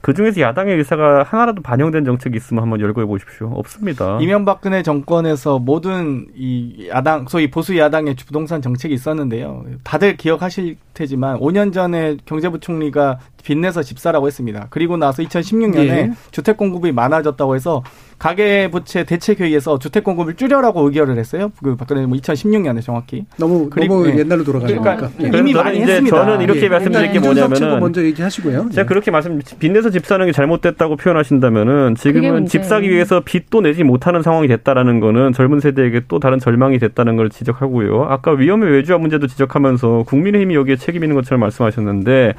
그 0.02 0.14
중에서 0.14 0.39
야당의 0.39 0.78
의사가 0.78 1.24
하나라도 1.24 1.62
반영된 1.62 2.06
정책이 2.06 2.38
있으면 2.38 2.64
한번 2.64 2.80
열거해 2.80 3.06
보십시오. 3.06 3.52
없습니다. 3.54 4.18
이명박근혜 4.22 4.82
정권에서 4.82 5.60
모든 5.60 6.28
이 6.36 6.88
야당, 6.89 7.28
소위 7.28 7.52
보수 7.52 7.78
야당의 7.78 8.16
부동산 8.16 8.62
정책이 8.62 8.93
있었는데요. 8.93 9.66
다들 9.84 10.16
기억하실 10.16 10.78
테지만 10.93 11.38
5년 11.39 11.74
전에 11.74 12.18
경제부총리가 12.26 13.20
빚내서 13.43 13.84
집사라고 13.84 14.28
했습니다. 14.28 14.68
그리고 14.70 14.95
나서 14.95 15.22
2016년에 15.24 15.88
예. 15.89 16.12
주택 16.32 16.56
공급이 16.56 16.91
많아졌다고 16.91 17.56
해서 17.56 17.84
가계부채 18.20 19.06
대책회의에서 19.06 19.80
주택 19.80 20.04
공급을 20.04 20.36
줄여라고 20.36 20.82
의결을 20.82 21.18
했어요. 21.18 21.52
그 21.64 21.76
박근혜 21.78 22.06
뭐 22.06 22.18
2016년에 22.18 22.82
정확히. 22.84 23.26
너무 23.38 23.70
그리고 23.70 24.04
너무 24.04 24.10
예. 24.10 24.20
옛날로 24.20 24.44
돌아가니까 24.44 24.98
그러니까 24.98 25.12
예. 25.24 25.40
이미 25.40 25.54
많이 25.54 25.78
이제 25.78 25.94
했습니다. 25.94 26.18
저는 26.18 26.42
이렇게 26.42 26.64
예. 26.64 26.70
말씀드릴 26.70 27.12
게 27.14 27.20
뭐냐면은 27.20 27.80
먼저 27.80 28.04
얘기하시고요. 28.04 28.70
제가 28.72 28.88
그렇게 28.88 29.10
말씀 29.10 29.40
빚내서 29.60 29.90
집 29.90 30.06
사는 30.06 30.26
게 30.26 30.34
잘못됐다고 30.34 30.98
표현하신다면은 30.98 31.96
지금은 31.96 32.46
집 32.46 32.66
사기 32.66 32.90
위해서 32.90 33.22
빚도 33.24 33.62
내지 33.62 33.84
못하는 33.84 34.22
상황이 34.22 34.48
됐다라는 34.50 35.00
거는 35.00 35.32
젊은 35.32 35.62
세대에게 35.62 36.02
또 36.10 36.20
다른 36.20 36.40
절망이 36.40 36.78
됐다는 36.78 37.16
걸 37.16 37.30
지적하고요. 37.30 38.04
아까 38.10 38.32
위험의 38.32 38.70
외주화 38.70 38.98
문제도 38.98 39.26
지적하면서 39.28 40.04
국민의힘이 40.08 40.56
여기에 40.56 40.76
책임 40.76 41.04
있는 41.04 41.16
것처럼 41.16 41.40
말씀하셨는데 41.40 42.34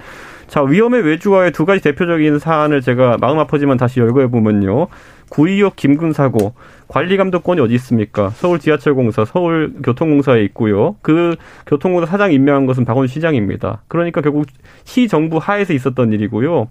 자, 0.50 0.62
위험의 0.62 1.02
외주화의 1.02 1.52
두 1.52 1.64
가지 1.64 1.80
대표적인 1.80 2.40
사안을 2.40 2.80
제가 2.80 3.18
마음 3.20 3.38
아프지만 3.38 3.76
다시 3.76 4.00
열거해 4.00 4.26
보면요. 4.26 4.88
구의역 5.30 5.76
김군 5.76 6.12
사고, 6.12 6.52
관리 6.88 7.16
감독권이 7.16 7.60
어디 7.60 7.72
있습니까? 7.74 8.30
서울 8.30 8.58
지하철공사, 8.58 9.24
서울 9.24 9.72
교통공사에 9.82 10.42
있고요. 10.44 10.96
그 11.02 11.36
교통공사 11.66 12.04
사장 12.04 12.32
임명한 12.32 12.66
것은 12.66 12.84
박원순 12.84 13.14
시장입니다. 13.14 13.82
그러니까 13.86 14.20
결국 14.20 14.46
시 14.84 15.06
정부 15.06 15.38
하에서 15.38 15.72
있었던 15.72 16.12
일이고요. 16.12 16.68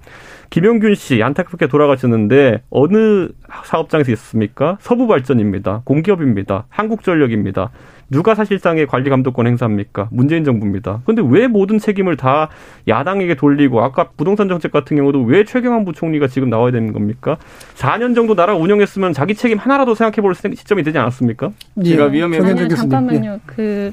김용균 0.50 0.96
씨 0.96 1.24
안타깝게 1.24 1.68
돌아가셨는데 1.68 2.64
어느 2.70 3.30
사업장에서 3.64 4.12
있었습니까? 4.12 4.78
서부발전입니다. 4.82 5.84
공기업입니다. 5.86 6.66
한국전력입니다. 6.70 7.72
누가 8.10 8.36
사실상의 8.36 8.88
관리 8.88 9.10
감독권 9.10 9.48
행사합니까? 9.48 10.10
문재인 10.12 10.44
정부입니다. 10.44 11.02
그런데 11.06 11.22
왜 11.26 11.48
모든 11.48 11.78
책임을 11.78 12.18
다 12.18 12.50
야당에게 12.88 13.36
돌리고 13.36 13.82
아까 13.82 14.10
부동산 14.18 14.48
정책 14.48 14.72
같은 14.72 14.98
경우도 14.98 15.24
왜 15.24 15.44
최경환 15.44 15.86
부총리가 15.86 16.28
지금 16.28 16.50
나와야 16.50 16.72
되는 16.72 16.92
겁니까? 16.92 17.38
4년 17.76 18.16
정도 18.16 18.36
나라 18.36 18.56
운영했으면 18.56 19.14
자기 19.14 19.36
책임 19.36 19.58
하나라도 19.58 19.96
생각해 19.96 20.22
볼 20.22 20.34
시점이 20.36 20.84
되지 20.84 20.98
않았습니까? 20.98 21.52
예. 21.84 21.90
제가 21.90 22.06
위험해요. 22.06 22.44
아니요, 22.44 22.68
잠깐만요. 22.70 23.34
예. 23.34 23.40
그 23.46 23.92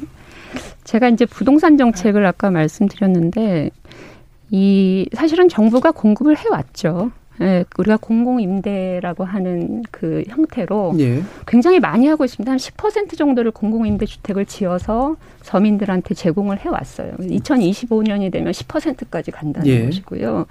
제가 0.84 1.08
이제 1.08 1.26
부동산 1.26 1.76
정책을 1.76 2.24
아까 2.24 2.50
말씀드렸는데 2.50 3.70
이 4.50 5.08
사실은 5.12 5.48
정부가 5.48 5.90
공급을 5.90 6.36
해왔죠. 6.36 7.10
예, 7.40 7.64
우리가 7.78 7.98
공공 7.98 8.40
임대라고 8.40 9.24
하는 9.24 9.82
그 9.90 10.24
형태로 10.28 10.94
예. 10.98 11.22
굉장히 11.46 11.80
많이 11.80 12.06
하고 12.06 12.24
있습니다. 12.24 12.50
한 12.50 12.58
10% 12.58 13.16
정도를 13.16 13.50
공공 13.50 13.86
임대 13.86 14.06
주택을 14.06 14.46
지어서 14.46 15.16
서민들한테 15.42 16.14
제공을 16.14 16.64
해 16.64 16.68
왔어요. 16.68 17.12
2025년이 17.18 18.32
되면 18.32 18.52
10%까지 18.52 19.30
간다는 19.30 19.68
예. 19.68 19.84
것이고요. 19.84 20.46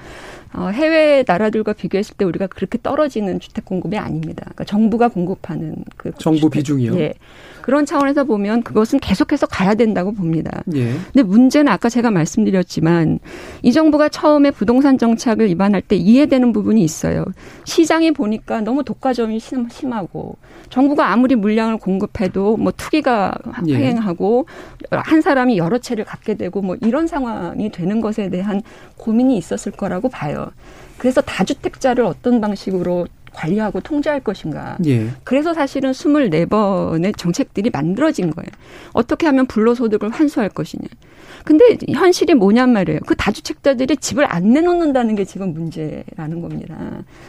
어, 0.53 0.67
해외 0.69 1.23
나라들과 1.27 1.73
비교했을 1.73 2.15
때 2.15 2.23
우리가 2.25 2.47
그렇게 2.47 2.77
떨어지는 2.81 3.39
주택 3.39 3.65
공급이 3.65 3.97
아닙니다. 3.97 4.43
그러니까 4.43 4.63
정부가 4.63 5.09
공급하는 5.09 5.75
그 5.97 6.11
정부 6.17 6.41
주택. 6.41 6.59
비중이요. 6.59 6.95
예. 6.99 7.13
그런 7.66 7.84
차원에서 7.84 8.26
보면 8.26 8.61
그것은 8.61 8.99
계속해서 8.99 9.47
가야 9.47 9.74
된다고 9.74 10.11
봅니다. 10.11 10.61
예. 10.76 10.93
근데 11.11 11.24
문제는 11.24 11.72
아까 11.72 11.89
제가 11.89 12.11
말씀드렸지만 12.11 13.18
이 13.63 13.72
정부가 13.72 14.07
처음에 14.07 14.51
부동산 14.51 14.99
정책을 14.99 15.49
입안할 15.49 15.82
때 15.82 15.95
이해되는 15.95 16.53
부분이 16.53 16.84
있어요. 16.84 17.26
시장이 17.63 18.11
보니까 18.11 18.61
너무 18.61 18.84
독과점이 18.84 19.39
심 19.39 19.66
하고 19.93 20.38
정부가 20.70 21.11
아무리 21.11 21.34
물량을 21.34 21.78
공급해도 21.78 22.57
뭐 22.57 22.72
투기가 22.72 23.34
예. 23.68 23.78
횡행하고 23.78 24.45
한 24.91 25.22
사람이 25.22 25.57
여러 25.57 25.80
채를 25.80 26.05
갖게 26.05 26.36
되고 26.36 26.61
뭐 26.61 26.78
이런 26.82 27.07
상황이 27.07 27.72
되는 27.72 27.99
것에 27.99 28.30
대한 28.30 28.61
고민이 28.97 29.38
있었을 29.38 29.72
거라고 29.72 30.09
봐요. 30.09 30.51
그래서 30.99 31.20
다주택자를 31.20 32.05
어떤 32.05 32.41
방식으로 32.41 33.07
관리하고 33.36 33.81
통제할 33.81 34.21
것인가. 34.21 34.77
예. 34.86 35.09
그래서 35.23 35.53
사실은 35.53 35.91
24번의 35.91 37.17
정책들이 37.17 37.69
만들어진 37.69 38.31
거예요. 38.31 38.49
어떻게 38.93 39.25
하면 39.27 39.45
불로소득을 39.45 40.09
환수할 40.09 40.49
것이냐. 40.49 40.88
근데 41.43 41.77
현실이 41.88 42.33
뭐냔 42.33 42.71
말이에요. 42.71 42.99
그 43.05 43.15
다주택자들이 43.15 43.97
집을 43.97 44.25
안 44.31 44.51
내놓는다는 44.51 45.15
게 45.15 45.25
지금 45.25 45.53
문제라는 45.53 46.41
겁니다. 46.41 46.75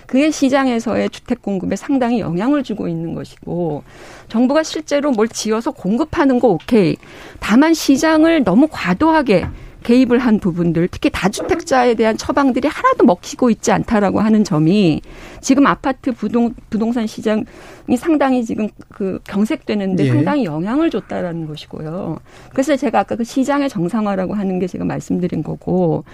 그게 0.06 0.30
시장에서의 0.30 1.10
주택 1.10 1.42
공급에 1.42 1.76
상당히 1.76 2.20
영향을 2.20 2.62
주고 2.62 2.88
있는 2.88 3.14
것이고 3.14 3.82
정부가 4.28 4.62
실제로 4.62 5.10
뭘 5.10 5.28
지어서 5.28 5.70
공급하는 5.70 6.38
거 6.38 6.48
오케이. 6.48 6.96
다만 7.40 7.74
시장을 7.74 8.44
너무 8.44 8.68
과도하게 8.70 9.46
개입을 9.86 10.18
한 10.18 10.40
부분들, 10.40 10.88
특히 10.88 11.10
다주택자에 11.10 11.94
대한 11.94 12.16
처방들이 12.16 12.66
하나도 12.66 13.04
먹히고 13.04 13.50
있지 13.50 13.70
않다라고 13.70 14.18
하는 14.18 14.42
점이 14.42 15.00
지금 15.40 15.64
아파트 15.68 16.10
부동 16.10 16.54
부동산 16.70 17.06
시장이 17.06 17.44
상당히 17.96 18.44
지금 18.44 18.68
그 18.88 19.20
경색되는데 19.22 20.06
예. 20.06 20.08
상당히 20.08 20.44
영향을 20.44 20.90
줬다라는 20.90 21.46
것이고요. 21.46 22.18
그래서 22.50 22.74
제가 22.74 23.00
아까 23.00 23.14
그 23.14 23.22
시장의 23.22 23.68
정상화라고 23.68 24.34
하는 24.34 24.58
게 24.58 24.66
제가 24.66 24.84
말씀드린 24.84 25.44
거고 25.44 26.04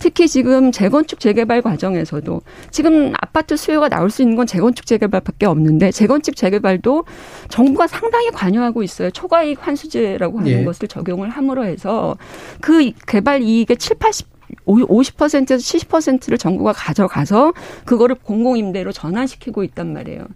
특히 0.00 0.26
지금 0.26 0.72
재건축 0.72 1.20
재개발 1.20 1.62
과정에서도 1.62 2.40
지금 2.70 3.12
아파트 3.20 3.56
수요가 3.56 3.88
나올 3.88 4.10
수 4.10 4.22
있는 4.22 4.34
건 4.34 4.46
재건축 4.46 4.86
재개발밖에 4.86 5.46
없는데 5.46 5.92
재건축 5.92 6.34
재개발도 6.34 7.04
정부가 7.48 7.86
상당히 7.86 8.30
관여하고 8.30 8.82
있어요. 8.82 9.10
초과이익 9.10 9.64
환수제라고 9.64 10.40
하는 10.40 10.50
예. 10.50 10.64
것을 10.64 10.88
적용을 10.88 11.28
함으로 11.28 11.64
해서 11.64 12.16
그 12.60 12.90
개발 13.06 13.42
이익의 13.42 13.76
7, 13.76 13.98
80 13.98 14.40
50%에서 14.66 15.56
70%를 15.56 16.36
정부가 16.36 16.72
가져가서 16.72 17.52
그거를 17.84 18.16
공공임대로 18.16 18.90
전환시키고 18.90 19.62
있단 19.62 19.92
말이에요. 19.92 20.26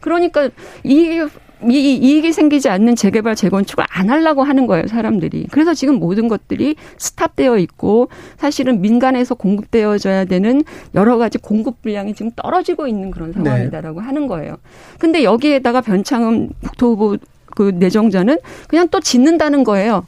그러니까 0.00 0.48
이 0.84 1.26
이, 1.66 1.96
이익이 1.96 2.32
생기지 2.32 2.68
않는 2.68 2.94
재개발 2.94 3.34
재건축을 3.34 3.84
안 3.88 4.10
하려고 4.10 4.42
하는 4.42 4.66
거예요 4.66 4.86
사람들이 4.86 5.46
그래서 5.50 5.74
지금 5.74 5.98
모든 5.98 6.28
것들이 6.28 6.76
스탑되어 6.98 7.58
있고 7.58 8.08
사실은 8.36 8.80
민간에서 8.80 9.34
공급되어져야 9.34 10.24
되는 10.26 10.62
여러 10.94 11.18
가지 11.18 11.38
공급 11.38 11.82
분량이 11.82 12.14
지금 12.14 12.30
떨어지고 12.36 12.86
있는 12.86 13.10
그런 13.10 13.32
네. 13.32 13.42
상황이다라고 13.42 14.00
네. 14.00 14.06
하는 14.06 14.26
거예요 14.26 14.56
근데 14.98 15.24
여기에다가 15.24 15.80
변창흠 15.80 16.50
국토부 16.62 17.18
그 17.56 17.72
내정자는 17.74 18.38
그냥 18.68 18.88
또 18.88 19.00
짓는다는 19.00 19.64
거예요 19.64 20.06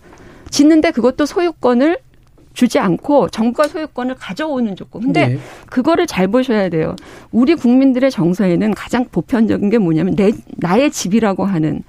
짓는데 0.50 0.90
그것도 0.90 1.26
소유권을 1.26 1.98
주지 2.52 2.78
않고 2.78 3.28
정부가 3.28 3.68
소유권을 3.68 4.16
가져오는 4.16 4.74
조건. 4.76 5.02
근데 5.02 5.28
네. 5.28 5.38
그거를 5.66 6.06
잘 6.06 6.28
보셔야 6.28 6.68
돼요. 6.68 6.96
우리 7.30 7.54
국민들의 7.54 8.10
정서에는 8.10 8.74
가장 8.74 9.06
보편적인 9.10 9.70
게 9.70 9.78
뭐냐면 9.78 10.14
내 10.16 10.32
나의 10.56 10.90
집이라고 10.90 11.44
하는 11.44 11.82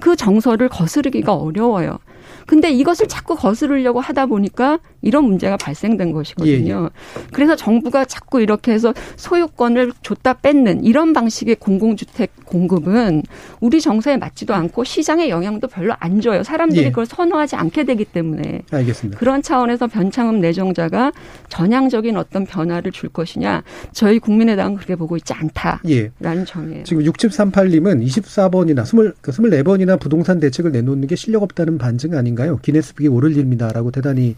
그 0.00 0.16
정서를 0.16 0.68
거스르기가 0.68 1.34
어려워요. 1.34 1.98
근데 2.46 2.70
이것을 2.70 3.08
자꾸 3.08 3.34
거스르려고 3.34 4.00
하다 4.00 4.26
보니까 4.26 4.78
이런 5.06 5.24
문제가 5.24 5.56
발생된 5.56 6.12
것이거든요. 6.12 6.74
예, 6.80 7.20
예. 7.20 7.26
그래서 7.32 7.56
정부가 7.56 8.04
자꾸 8.04 8.40
이렇게 8.40 8.72
해서 8.72 8.92
소유권을 9.16 9.92
줬다 10.02 10.34
뺏는 10.34 10.84
이런 10.84 11.12
방식의 11.12 11.56
공공주택 11.56 12.44
공급은 12.44 13.22
우리 13.60 13.80
정서에 13.80 14.16
맞지도 14.16 14.54
않고 14.54 14.84
시장에 14.84 15.28
영향도 15.28 15.68
별로 15.68 15.94
안 15.98 16.20
줘요. 16.20 16.42
사람들이 16.42 16.84
예. 16.84 16.90
그걸 16.90 17.06
선호하지 17.06 17.56
않게 17.56 17.84
되기 17.84 18.04
때문에. 18.04 18.62
알겠습니다. 18.70 19.18
그런 19.18 19.42
차원에서 19.42 19.86
변창흠 19.86 20.40
내정자가 20.40 21.12
전향적인 21.48 22.16
어떤 22.16 22.46
변화를 22.46 22.92
줄 22.92 23.08
것이냐 23.08 23.62
저희 23.92 24.18
국민의당은 24.18 24.76
그렇게 24.76 24.94
보고 24.94 25.16
있지 25.16 25.32
않다라는 25.32 25.80
예. 25.88 26.10
점이에요. 26.46 26.84
지금 26.84 27.02
6738님은 27.04 28.04
24번이나 28.06 28.82
20, 28.82 29.22
24번이나 29.22 29.98
부동산 29.98 30.38
대책을 30.38 30.72
내놓는 30.72 31.08
게 31.08 31.16
실력 31.16 31.42
없다는 31.42 31.78
반증 31.78 32.14
아닌가 32.14 32.26
아닌가요? 32.26 32.58
기네스북에 32.58 33.08
오를 33.08 33.32
일입니다라고 33.32 33.90
대단히 33.90 34.36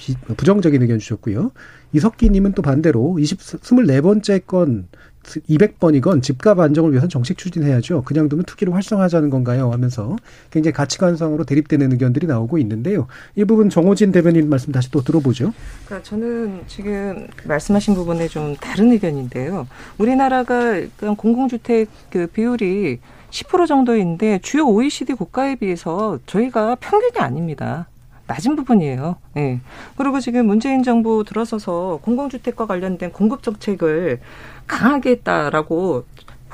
비, 0.00 0.14
부정적인 0.34 0.80
의견 0.80 0.98
주셨고요. 0.98 1.52
이석기님은 1.92 2.52
또 2.52 2.62
반대로 2.62 3.18
20, 3.18 3.38
24번째 3.38 4.46
건 4.46 4.88
200번이건 5.22 6.22
집값 6.22 6.58
안정을 6.58 6.92
위해서 6.92 7.06
정책 7.06 7.36
추진해야죠. 7.36 8.02
그냥 8.04 8.30
두면 8.30 8.46
투기를 8.46 8.72
활성화하자는 8.72 9.28
건가요? 9.28 9.70
하면서 9.70 10.16
굉장히 10.50 10.72
가치관상으로 10.72 11.44
대립되는 11.44 11.92
의견들이 11.92 12.26
나오고 12.26 12.56
있는데요. 12.56 13.06
이 13.36 13.44
부분 13.44 13.68
정호진 13.68 14.12
대변인 14.12 14.48
말씀 14.48 14.72
다시 14.72 14.90
또 14.90 15.02
들어보죠. 15.02 15.52
그러니까 15.84 16.08
저는 16.08 16.62
지금 16.66 17.26
말씀하신 17.44 17.94
부분에 17.94 18.28
좀 18.28 18.56
다른 18.56 18.90
의견인데요. 18.92 19.68
우리나라가 19.98 20.80
공공주택 21.18 21.90
그 22.08 22.26
비율이 22.26 23.00
10% 23.30 23.66
정도인데 23.66 24.38
주요 24.42 24.66
OECD 24.66 25.12
국가에 25.12 25.56
비해서 25.56 26.18
저희가 26.24 26.76
평균이 26.76 27.18
아닙니다. 27.18 27.89
낮은 28.30 28.54
부분이에요. 28.54 29.16
예. 29.36 29.40
네. 29.40 29.60
그리고 29.96 30.20
지금 30.20 30.46
문재인 30.46 30.84
정부 30.84 31.24
들어서서 31.24 31.98
공공주택과 32.02 32.66
관련된 32.66 33.10
공급 33.10 33.42
정책을 33.42 34.20
강하게 34.68 35.10
했다라고 35.10 36.04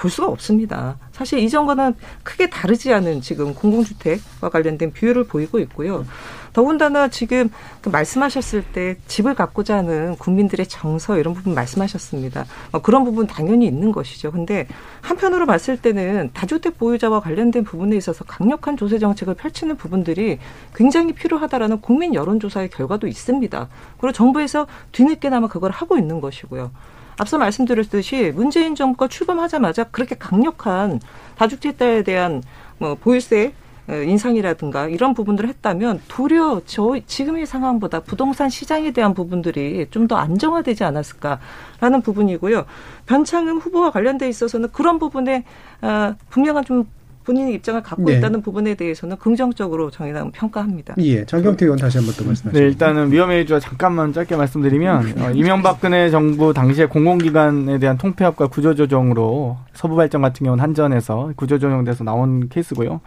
볼 0.07 0.11
수가 0.11 0.29
없습니다. 0.29 0.99
사실 1.11 1.41
이전과는 1.41 1.95
크게 2.23 2.49
다르지 2.49 2.93
않은 2.93 3.21
지금 3.23 3.55
공공주택과 3.55 4.51
관련된 4.51 4.93
비율을 4.93 5.25
보이고 5.25 5.59
있고요. 5.59 6.07
더군다나 6.53 7.09
지금 7.09 7.51
그 7.81 7.89
말씀하셨을 7.89 8.63
때 8.73 8.97
집을 9.09 9.35
갖고자 9.35 9.77
하는 9.79 10.17
국민들의 10.17 10.69
정서 10.69 11.19
이런 11.19 11.35
부분 11.35 11.55
말씀하셨습니다. 11.55 12.47
어, 12.71 12.81
그런 12.81 13.05
부분 13.05 13.27
당연히 13.27 13.67
있는 13.67 13.91
것이죠. 13.91 14.31
근데 14.31 14.69
한편으로 15.03 15.45
봤을 15.45 15.77
때는 15.77 16.31
다주택 16.33 16.79
보유자와 16.79 17.21
관련된 17.21 17.65
부분에 17.65 17.97
있어서 17.97 18.25
강력한 18.25 18.77
조세 18.77 18.99
정책을 19.01 19.35
펼치는 19.35 19.77
부분들이 19.77 20.39
굉장히 20.75 21.13
필요하다라는 21.15 21.81
국민 21.81 22.15
여론조사의 22.15 22.71
결과도 22.71 23.09
있습니다. 23.09 23.69
그리고 23.99 24.13
정부에서 24.13 24.69
뒤늦게나마 24.93 25.49
그걸 25.49 25.73
하고 25.73 25.99
있는 25.99 26.21
것이고요. 26.21 26.71
앞서 27.19 27.39
말씀드렸듯이 27.39 28.33
문재인 28.35 28.75
정부가 28.75 29.09
출범하자마자 29.09 29.85
그렇게 29.85 30.15
강력한 30.17 31.01
다주택자에 31.37 32.03
대한 32.03 32.43
뭐 32.79 32.95
보유세 32.95 33.53
어, 33.89 33.95
인상이라든가 33.95 34.89
이런 34.89 35.15
부분들을 35.15 35.49
했다면 35.49 36.03
도리어 36.09 36.63
저 36.67 36.99
지금의 37.07 37.47
상황보다 37.47 38.01
부동산 38.01 38.51
시장에 38.51 38.91
대한 38.91 39.15
부분들이 39.15 39.87
좀 39.91 40.09
더 40.09 40.17
안정화되지 40.17 40.83
않았을까라는 40.85 42.03
부분이고요. 42.03 42.65
변창흠 43.07 43.59
후보와 43.59 43.91
관련돼 43.93 44.29
있어서는 44.29 44.71
그런 44.73 44.99
부분에 44.99 45.45
어, 45.83 46.15
분명한 46.31 46.65
좀 46.65 46.85
본인의 47.27 47.55
입장을 47.55 47.83
갖고 47.83 48.05
네. 48.05 48.19
있다는 48.19 48.41
부분에 48.41 48.75
대해서는 48.75 49.17
긍정적으로 49.17 49.91
정의당은 49.91 50.31
평가합니다. 50.31 50.95
예, 50.99 51.25
장경태 51.27 51.67
의원 51.67 51.79
다시 51.79 51.99
한번 51.99 52.15
또 52.17 52.25
말씀하시죠. 52.25 52.59
네, 52.59 52.67
일단은 52.67 53.11
위험의 53.11 53.47
주와 53.47 53.59
잠깐만 53.59 54.13
짧게 54.13 54.37
말씀드리면 54.37 55.15
어, 55.19 55.31
이명박근혜 55.33 56.11
정부 56.11 56.55
당시에 56.55 56.87
공공기관에 56.87 57.79
대한 57.81 57.99
통폐합과 57.99 58.47
구조조정으로 58.47 59.59
서부 59.75 59.97
발전 59.97 60.23
같은 60.23 60.45
경우는 60.45 60.63
한전에서 60.63 61.33
구조조정돼서 61.35 62.05
나온 62.05 62.49
케이스고요. 62.49 63.01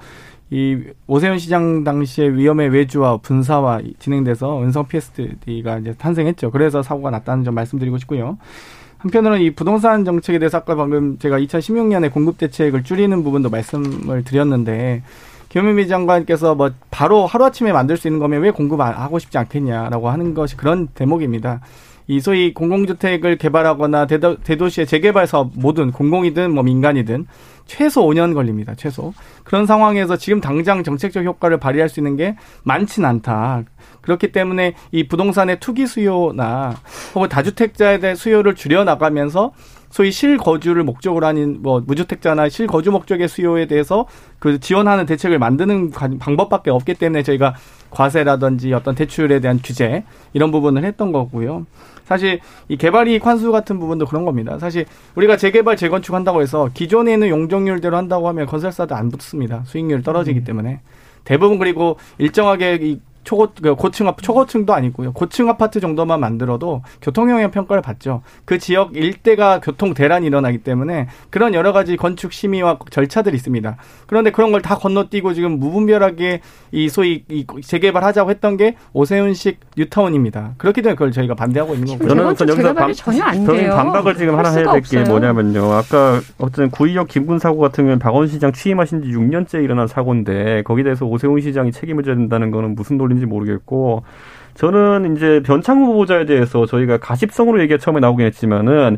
이 0.52 0.78
오세훈 1.08 1.38
시장 1.38 1.84
당시에 1.84 2.28
위험의 2.28 2.70
외주와 2.70 3.18
분사와 3.18 3.82
진행돼서 4.00 4.64
은성 4.64 4.88
PSD가 4.88 5.78
이제 5.78 5.94
탄생했죠. 5.94 6.52
그래서 6.52 6.82
사고가 6.82 7.12
났다는 7.12 7.46
점 7.46 7.56
말씀드리고 7.56 8.00
싶고요. 8.00 8.38
한편으로는 9.00 9.42
이 9.42 9.52
부동산 9.52 10.04
정책에 10.06 10.40
대해서 10.40 10.58
아까 10.58 10.76
방금 10.76 11.18
제가 11.18 11.40
2016년에 11.40 12.12
공급 12.12 12.38
대책을 12.38 12.84
줄이는 12.84 13.24
부분도 13.24 13.50
말씀을 13.50 14.24
드렸는데 14.24 15.04
김현미 15.48 15.88
장관께서 15.88 16.54
뭐 16.54 16.72
바로 16.92 17.26
하루아침에 17.26 17.72
만들 17.72 17.98
수 17.98 18.08
있는 18.08 18.20
거면 18.20 18.42
왜 18.42 18.52
공급 18.52 18.82
안 18.82 18.94
하고 18.94 19.18
싶지 19.18 19.38
않겠냐라고 19.38 20.10
하는 20.10 20.34
것이 20.34 20.56
그런 20.58 20.88
대목입니다. 20.88 21.62
이 22.08 22.20
소위 22.20 22.54
공공주택을 22.54 23.38
개발하거나 23.38 24.08
대도, 24.08 24.38
대도시의 24.38 24.88
재개발 24.88 25.28
사업 25.28 25.52
모든 25.56 25.92
공공이든 25.92 26.52
뭐 26.52 26.64
민간이든 26.64 27.28
최소 27.68 28.04
5년 28.04 28.34
걸립니다. 28.34 28.74
최소. 28.76 29.14
그런 29.44 29.68
상황에서 29.68 30.18
지금 30.18 30.42
당장 30.42 30.84
정책적 30.84 31.24
효과를 31.24 31.58
발휘할 31.58 31.88
수 31.88 32.00
있는 32.00 32.16
게 32.16 32.36
많진 32.64 33.06
않다. 33.06 33.64
그렇기 34.02 34.32
때문에 34.32 34.74
이 34.92 35.08
부동산의 35.08 35.60
투기 35.60 35.88
수요나 35.88 36.76
혹은 37.16 37.30
다주택자에 37.30 38.00
대한 38.00 38.16
수요를 38.16 38.56
줄여 38.56 38.84
나가면서 38.84 39.52
소위 39.90 40.12
실거주를 40.12 40.84
목적으로 40.84 41.26
하는 41.26 41.62
뭐 41.62 41.82
무주택자나 41.86 42.50
실거주 42.50 42.92
목적의 42.92 43.28
수요에 43.28 43.66
대해서 43.66 44.06
그 44.38 44.60
지원하는 44.60 45.06
대책을 45.06 45.40
만드는 45.40 45.92
방법밖에 45.92 46.70
없기 46.70 46.94
때문에 46.94 47.24
저희가 47.24 47.56
과세라든지 47.90 48.72
어떤 48.74 48.94
대출에 48.96 49.40
대한 49.40 49.60
규제 49.64 50.04
이런 50.34 50.52
부분을 50.52 50.84
했던 50.84 51.12
거고요. 51.12 51.66
사실 52.06 52.40
이 52.68 52.78
개발이익 52.78 53.26
환수 53.26 53.52
같은 53.52 53.80
부분도 53.80 54.06
그런 54.06 54.26
겁니다. 54.26 54.58
사실 54.60 54.86
우리가 55.16 55.38
재개발 55.38 55.76
재건축 55.76 56.16
한다고 56.16 56.42
해서 56.42 56.70
기존에 56.74 57.14
있는 57.14 57.30
용적률대로 57.30 57.96
한다고 57.98 58.28
하면 58.30 58.46
건설사도 58.46 58.96
안 58.96 59.10
붙습니다. 59.10 59.64
수익률이 59.66 60.04
떨어지기 60.04 60.44
때문에 60.44 60.82
대부분 61.24 61.60
그리고 61.60 61.98
일정하게 62.18 62.80
이 62.82 63.00
초고 63.30 63.50
그 63.62 63.76
고층 63.76 64.08
아 64.08 64.16
초고층도 64.20 64.74
아니고요. 64.74 65.14
고층 65.14 65.50
아파트 65.50 65.80
정도만 65.80 66.20
만들어도 66.20 66.82
교통 67.00 67.30
영향 67.30 67.52
평가를 67.52 67.84
받죠. 67.84 68.24
그 68.44 68.58
지역 68.58 68.96
일대가 68.96 69.60
교통 69.60 69.94
대란이 69.94 70.26
일어나기 70.26 70.58
때문에 70.58 71.08
그런 71.30 71.54
여러 71.54 71.72
가지 71.72 71.96
건축 71.96 72.34
심의와 72.34 72.80
절차들이 72.90 73.36
있습니다. 73.36 73.78
그런데 74.08 74.32
그런 74.32 74.52
걸 74.52 74.60
다 74.64 74.76
건너뛰고 74.76 75.34
지금 75.36 75.60
무분별하게 75.60 76.42
이 76.72 76.90
소위 76.90 77.24
이 77.30 77.46
재개발하자고 77.64 78.30
했던 78.32 78.58
게 78.58 78.76
오세훈식 78.94 79.60
뉴타운입니다. 79.78 80.56
그렇기 80.58 80.82
때문에 80.82 80.96
그걸 80.96 81.12
저희가 81.12 81.36
반대하고 81.36 81.76
있는 81.76 81.88
거고요. 82.00 82.10
저는 82.10 82.36
전 82.36 82.50
여기서 82.50 82.74
반, 82.74 82.92
전혀 82.94 83.24
안 83.24 83.46
저는 83.46 83.62
돼요. 83.62 83.76
반박을 83.76 84.16
지금 84.16 84.38
하나 84.38 84.50
해야 84.50 84.72
될 84.72 84.82
게 84.82 85.04
뭐냐면요. 85.04 85.72
아까 85.72 86.20
어떤 86.40 86.72
구의역 86.72 87.08
김군 87.08 87.38
사고 87.38 87.60
같은 87.60 87.84
경우는 87.84 88.00
박원 88.00 88.28
시장 88.28 88.52
취임하신 88.52 89.04
지 89.04 89.10
6년째 89.12 89.64
일어난 89.64 89.88
사고인데 89.88 90.64
거기에 90.64 90.84
대해서 90.84 91.06
오세훈 91.06 91.40
시장이 91.42 91.72
책임을 91.72 92.04
져야 92.04 92.16
된다는 92.16 92.50
거는 92.52 92.74
무슨 92.76 92.98
논리인지 92.98 93.19
모르겠고 93.26 94.04
저는 94.56 95.16
이제 95.16 95.42
변창 95.46 95.84
후보자에 95.86 96.26
대해서 96.26 96.66
저희가 96.66 96.98
가십성으로 96.98 97.62
얘기가 97.62 97.78
처음에 97.78 98.00
나오긴 98.00 98.26
했지만은 98.26 98.98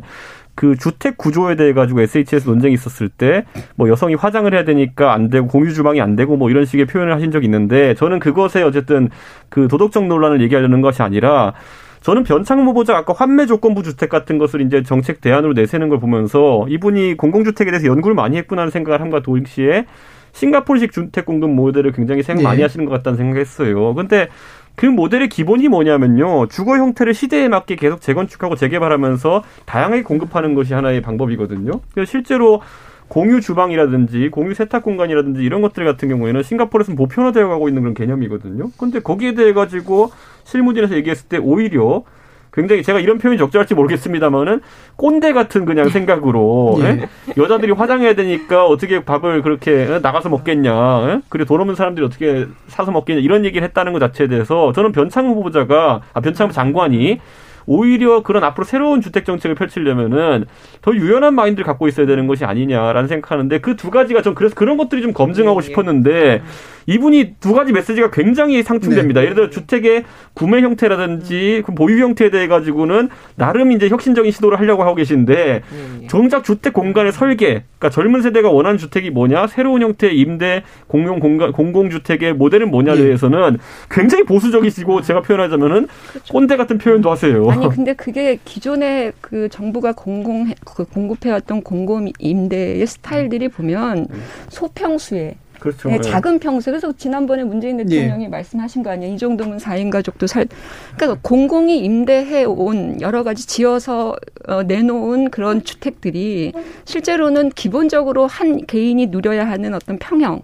그 0.54 0.76
주택 0.76 1.16
구조에 1.16 1.56
대해 1.56 1.72
가지고 1.72 2.02
SH에서 2.02 2.50
논쟁이 2.50 2.74
있었을 2.74 3.08
때 3.08 3.44
뭐 3.76 3.88
여성이 3.88 4.14
화장을 4.14 4.52
해야 4.52 4.64
되니까 4.64 5.12
안 5.12 5.30
되고 5.30 5.46
공유 5.46 5.72
주방이 5.72 6.00
안 6.00 6.16
되고 6.16 6.36
뭐 6.36 6.50
이런 6.50 6.64
식의 6.64 6.86
표현을 6.86 7.14
하신 7.14 7.30
적이 7.30 7.46
있는데 7.46 7.94
저는 7.94 8.18
그것에 8.18 8.62
어쨌든 8.62 9.08
그 9.48 9.68
도덕적 9.68 10.06
논란을 10.06 10.40
얘기하려는 10.42 10.80
것이 10.82 11.02
아니라 11.02 11.54
저는 12.02 12.24
변창 12.24 12.66
후보자 12.66 12.96
아까 12.96 13.14
환매 13.16 13.46
조건부 13.46 13.82
주택 13.82 14.08
같은 14.08 14.36
것을 14.38 14.60
이제 14.60 14.82
정책 14.82 15.20
대안으로 15.20 15.52
내세는 15.52 15.88
걸 15.88 16.00
보면서 16.00 16.66
이분이 16.68 17.16
공공주택에 17.16 17.70
대해서 17.70 17.86
연구를 17.86 18.14
많이 18.14 18.36
했구나 18.36 18.62
하는 18.62 18.70
생각을 18.72 19.00
함과 19.00 19.20
동시에 19.22 19.86
싱가포르식 20.32 20.92
주택 20.92 21.24
공급 21.24 21.50
모델을 21.50 21.92
굉장히 21.92 22.22
생각 22.22 22.42
많이 22.42 22.58
네. 22.58 22.62
하시는 22.62 22.84
것 22.84 22.92
같다는 22.92 23.16
생각했어요. 23.16 23.94
근데 23.94 24.28
그 24.74 24.86
모델의 24.86 25.28
기본이 25.28 25.68
뭐냐면요. 25.68 26.48
주거 26.48 26.76
형태를 26.76 27.14
시대에 27.14 27.48
맞게 27.48 27.76
계속 27.76 28.00
재건축하고 28.00 28.56
재개발하면서 28.56 29.42
다양하게 29.66 30.02
공급하는 30.02 30.54
것이 30.54 30.74
하나의 30.74 31.02
방법이거든요. 31.02 31.72
그래서 31.92 32.10
실제로 32.10 32.62
공유 33.08 33.42
주방이라든지 33.42 34.30
공유 34.30 34.54
세탁 34.54 34.82
공간이라든지 34.82 35.42
이런 35.42 35.60
것들 35.60 35.84
같은 35.84 36.08
경우에는 36.08 36.42
싱가포르에서는 36.42 36.96
보편화되어 36.96 37.46
가고 37.46 37.68
있는 37.68 37.82
그런 37.82 37.94
개념이거든요. 37.94 38.70
근데 38.78 39.00
거기에 39.00 39.34
대해 39.34 39.52
가지고 39.52 40.10
실무진에서 40.44 40.94
얘기했을 40.96 41.28
때 41.28 41.36
오히려 41.36 42.04
굉장히 42.52 42.82
제가 42.82 43.00
이런 43.00 43.18
표현이 43.18 43.38
적절할지 43.38 43.74
모르겠습니다만은 43.74 44.60
꼰대 44.96 45.32
같은 45.32 45.64
그냥 45.64 45.88
생각으로 45.88 46.76
예. 46.80 46.84
예? 46.84 47.08
여자들이 47.36 47.72
화장해야 47.72 48.14
되니까 48.14 48.66
어떻게 48.66 49.04
밥을 49.04 49.42
그렇게 49.42 49.86
어, 49.86 50.00
나가서 50.00 50.28
먹겠냐 50.28 50.72
예? 51.08 51.20
그리고 51.30 51.46
돈 51.46 51.60
없는 51.60 51.74
사람들이 51.74 52.04
어떻게 52.04 52.46
사서 52.66 52.90
먹겠냐 52.92 53.20
이런 53.20 53.44
얘기를 53.44 53.66
했다는 53.66 53.92
것 53.92 53.98
자체에 54.00 54.28
대해서 54.28 54.72
저는 54.72 54.92
변창 54.92 55.28
후보자가 55.28 56.02
아 56.12 56.20
변창 56.20 56.50
장관이 56.50 57.20
오히려 57.66 58.22
그런 58.22 58.42
앞으로 58.42 58.64
새로운 58.64 59.02
주택 59.02 59.26
정책을 59.26 59.54
펼치려면은 59.54 60.46
더 60.80 60.94
유연한 60.94 61.34
마인드를 61.34 61.66
갖고 61.66 61.88
있어야 61.88 62.06
되는 62.06 62.26
것이 62.26 62.44
아니냐라는 62.46 63.08
생각하는데 63.08 63.60
그 63.60 63.76
두 63.82 63.90
가지가 63.90 64.22
좀 64.22 64.34
그래서 64.34 64.54
그런 64.54 64.76
것들이 64.76 65.02
좀 65.02 65.12
검증하고 65.12 65.60
네. 65.60 65.66
싶었는데 65.66 66.42
이분이 66.86 67.34
두 67.40 67.52
가지 67.52 67.72
메시지가 67.72 68.10
굉장히 68.10 68.62
상충됩니다. 68.62 69.22
예를 69.22 69.34
들어 69.34 69.50
주택의 69.50 70.04
구매 70.34 70.60
형태라든지 70.60 71.62
그 71.64 71.74
보유 71.74 72.02
형태에 72.02 72.30
대해 72.30 72.48
가지고는 72.48 73.08
나름 73.36 73.72
이제 73.72 73.88
혁신적인 73.88 74.32
시도를 74.32 74.58
하려고 74.58 74.82
하고 74.82 74.94
계신데 74.94 75.34
예, 75.34 76.02
예. 76.02 76.06
정작 76.08 76.44
주택 76.44 76.72
공간의 76.72 77.12
설계, 77.12 77.64
그러니까 77.78 77.90
젊은 77.90 78.22
세대가 78.22 78.50
원하는 78.50 78.78
주택이 78.78 79.10
뭐냐, 79.10 79.46
새로운 79.46 79.82
형태의 79.82 80.18
임대 80.18 80.64
공용 80.88 81.20
공간 81.20 81.52
공공주택의 81.52 82.34
모델은 82.34 82.70
뭐냐에 82.70 82.96
예. 82.96 83.02
대해서는 83.02 83.58
굉장히 83.90 84.24
보수적이시고 84.24 85.02
제가 85.02 85.22
표현하자면은 85.22 85.88
꼰대 86.30 86.56
같은 86.56 86.78
표현도 86.78 87.10
하세요. 87.10 87.46
아니 87.52 87.68
근데 87.74 87.92
그게 87.92 88.38
기존에 88.44 89.12
그 89.20 89.48
정부가 89.48 89.92
공공 89.92 90.52
그 90.64 90.84
공급해왔던 90.84 91.62
공공 91.62 92.10
임대의 92.18 92.86
스타일들이 92.86 93.48
보면 93.48 94.08
소평수에 94.48 95.36
그렇죠. 95.62 95.88
네, 95.88 95.94
예. 95.94 96.00
작은 96.00 96.40
평수. 96.40 96.72
그래서 96.72 96.92
지난번에 96.92 97.44
문재인 97.44 97.76
대통령이 97.76 98.26
말씀하신 98.26 98.82
거 98.82 98.90
아니에요. 98.90 99.14
이 99.14 99.16
정도면 99.16 99.58
4인 99.58 99.90
가족도 99.90 100.26
살. 100.26 100.48
그러니까 100.96 101.20
공공이 101.22 101.78
임대해 101.84 102.42
온 102.42 103.00
여러 103.00 103.22
가지 103.22 103.46
지어서 103.46 104.16
어, 104.48 104.64
내놓은 104.64 105.30
그런 105.30 105.62
주택들이 105.62 106.52
실제로는 106.84 107.50
기본적으로 107.50 108.26
한 108.26 108.66
개인이 108.66 109.06
누려야 109.06 109.48
하는 109.48 109.74
어떤 109.74 109.98
평형. 109.98 110.42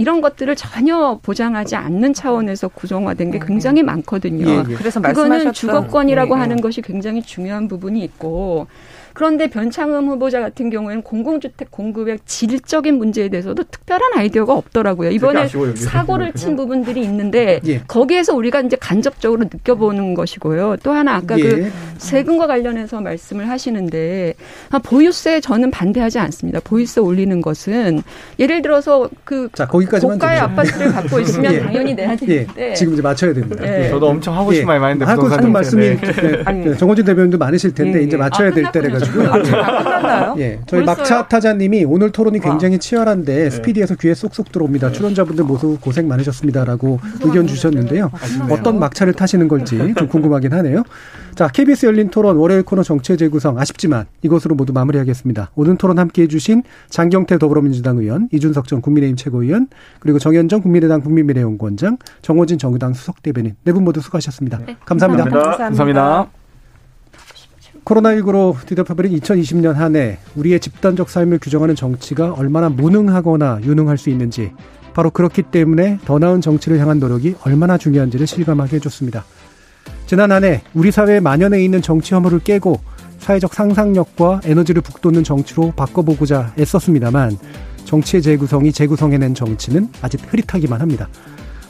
이런 0.00 0.22
것들을 0.22 0.56
전혀 0.56 1.18
보장하지 1.22 1.76
않는 1.76 2.14
차원에서 2.14 2.68
구성화된 2.68 3.32
게 3.32 3.38
굉장히 3.38 3.82
많거든요. 3.82 4.48
예, 4.48 4.64
예. 4.66 4.74
그래서 4.74 4.98
그거는 4.98 5.28
말씀하셨던 5.28 5.52
주거권이라고 5.52 6.34
예, 6.34 6.38
예. 6.38 6.40
하는 6.40 6.60
것이 6.62 6.80
굉장히 6.80 7.22
중요한 7.22 7.68
부분이 7.68 8.02
있고 8.04 8.66
그런데 9.12 9.48
변창흠 9.48 10.08
후보자 10.08 10.40
같은 10.40 10.70
경우에는 10.70 11.02
공공주택 11.02 11.70
공급의 11.70 12.18
질적인 12.24 12.94
문제에 12.96 13.28
대해서도 13.28 13.64
특별한 13.64 14.12
아이디어가 14.16 14.54
없더라고요. 14.54 15.10
이번에 15.10 15.42
아쉬워요. 15.42 15.76
사고를 15.76 16.32
친 16.32 16.56
부분들이 16.56 17.02
있는데 17.02 17.60
예. 17.66 17.80
거기에서 17.86 18.34
우리가 18.34 18.60
이제 18.60 18.76
간접적으로 18.80 19.44
느껴보는 19.44 20.14
것이고요. 20.14 20.76
또 20.82 20.92
하나 20.92 21.16
아까 21.16 21.36
그 21.36 21.64
예. 21.64 21.70
세금과 21.98 22.46
관련해서 22.46 23.00
말씀을 23.00 23.48
하시는데 23.48 24.34
아, 24.70 24.78
보유세 24.78 25.40
저는 25.40 25.70
반대하지 25.70 26.18
않습니다. 26.18 26.60
보유세 26.64 27.00
올리는 27.00 27.40
것은 27.40 28.02
예를 28.38 28.62
들어서 28.62 29.08
그 29.24 29.48
자, 29.52 29.66
거기까지만 29.66 30.18
고가의 30.18 30.40
듣죠. 30.40 30.44
아파트를 30.50 30.92
갖고 30.92 31.20
있으면 31.20 31.52
예. 31.54 31.60
당연히 31.60 31.94
내야 31.94 32.12
예. 32.12 32.16
되는데 32.16 32.74
지금 32.74 32.94
이제 32.94 33.02
맞춰야 33.02 33.32
됩니다. 33.34 33.64
예. 33.66 33.86
예. 33.86 33.90
저도 33.90 34.06
엄청 34.06 34.36
하고 34.36 34.52
싶은 34.52 34.62
예. 34.62 34.66
말이 34.66 34.80
많은데 34.80 35.04
하고 35.04 35.28
싶은. 35.28 35.50
말씀이 35.50 35.96
네. 35.96 36.42
네, 36.64 36.76
정호진 36.76 37.04
대변인도 37.04 37.36
많으실 37.36 37.74
텐데 37.74 37.98
예, 37.98 38.04
이제 38.04 38.16
예. 38.16 38.18
맞춰야 38.20 38.48
아, 38.48 38.50
될 38.52 38.70
때래 38.70 38.88
가 38.88 38.99
지고 39.00 39.22
아, 39.22 39.32
끝났나요? 39.42 40.34
예, 40.38 40.60
저희? 40.66 40.84
막차 40.84 41.26
타자님이 41.28 41.84
오늘 41.84 42.10
토론이 42.10 42.38
와. 42.38 42.50
굉장히 42.50 42.78
치열한데 42.78 43.50
스피디에서 43.50 43.96
귀에 43.96 44.14
쏙쏙 44.14 44.52
들어옵니다. 44.52 44.92
출연자분들 44.92 45.44
모두 45.44 45.78
고생 45.80 46.08
많으셨습니다라고 46.08 47.00
의견 47.22 47.46
주셨는데요. 47.46 48.10
어떤 48.50 48.78
막차를 48.78 49.12
타시는 49.14 49.48
걸지 49.48 49.94
좀 49.96 50.08
궁금하긴 50.08 50.52
하네요. 50.52 50.82
자, 51.34 51.48
KBS 51.48 51.86
열린 51.86 52.10
토론 52.10 52.36
월요일 52.36 52.62
코너 52.62 52.82
정체 52.82 53.16
재구성 53.16 53.58
아쉽지만 53.58 54.06
이것으로 54.22 54.54
모두 54.54 54.72
마무리하겠습니다. 54.72 55.50
오늘 55.54 55.76
토론 55.76 55.98
함께해 55.98 56.28
주신 56.28 56.62
장경태 56.90 57.38
더불어민주당 57.38 57.98
의원, 57.98 58.28
이준석 58.32 58.66
전 58.68 58.80
국민의힘 58.82 59.16
최고위원, 59.16 59.68
그리고 60.00 60.18
정현정 60.18 60.60
국민의당 60.62 61.00
국민미래연구원장, 61.00 61.96
정호진 62.22 62.58
정의당 62.58 62.92
수석 62.94 63.22
대변인 63.22 63.54
네 63.64 63.72
분 63.72 63.84
모두 63.84 64.00
수고하셨습니다. 64.00 64.58
감사합니다. 64.84 65.24
감사합니다. 65.24 65.56
감사합니다. 65.56 66.39
코로나19로 67.90 68.54
뒤덮여버린 68.66 69.18
2020년 69.18 69.72
한 69.74 69.96
해 69.96 70.18
우리의 70.36 70.60
집단적 70.60 71.10
삶을 71.10 71.38
규정하는 71.40 71.74
정치가 71.74 72.32
얼마나 72.32 72.68
무능하거나 72.68 73.60
유능할 73.64 73.98
수 73.98 74.10
있는지 74.10 74.52
바로 74.94 75.10
그렇기 75.10 75.42
때문에 75.42 75.98
더 76.04 76.18
나은 76.18 76.40
정치를 76.40 76.78
향한 76.78 77.00
노력이 77.00 77.34
얼마나 77.44 77.76
중요한지를 77.78 78.26
실감하게 78.26 78.76
해줬습니다. 78.76 79.24
지난 80.06 80.30
한 80.32 80.44
해 80.44 80.62
우리 80.74 80.90
사회에 80.90 81.20
만연해 81.20 81.62
있는 81.64 81.82
정치 81.82 82.14
혐오를 82.14 82.38
깨고 82.38 82.80
사회적 83.18 83.52
상상력과 83.54 84.42
에너지를 84.44 84.82
북돋는 84.82 85.24
정치로 85.24 85.72
바꿔보고자 85.76 86.54
애썼습니다만 86.58 87.36
정치의 87.84 88.22
재구성이 88.22 88.72
재구성해낸 88.72 89.34
정치는 89.34 89.88
아직 90.00 90.20
흐릿하기만 90.28 90.80
합니다. 90.80 91.08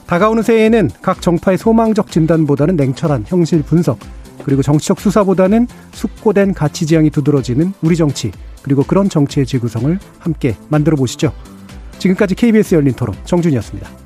다가오는 0.05 0.43
새해에는 0.43 0.89
각 1.01 1.21
정파의 1.21 1.57
소망적 1.57 2.11
진단보다는 2.11 2.75
냉철한 2.75 3.25
형실 3.27 3.63
분석, 3.63 3.97
그리고 4.43 4.61
정치적 4.61 4.99
수사보다는 4.99 5.67
숙고된 5.93 6.53
가치 6.53 6.85
지향이 6.85 7.09
두드러지는 7.09 7.73
우리 7.81 7.95
정치, 7.95 8.31
그리고 8.61 8.83
그런 8.83 9.09
정치의 9.09 9.45
재구성을 9.45 9.97
함께 10.19 10.55
만들어 10.69 10.95
보시죠. 10.95 11.33
지금까지 11.99 12.35
KBS 12.35 12.75
열린 12.75 12.93
토론 12.93 13.15
정준이었습니다. 13.25 14.00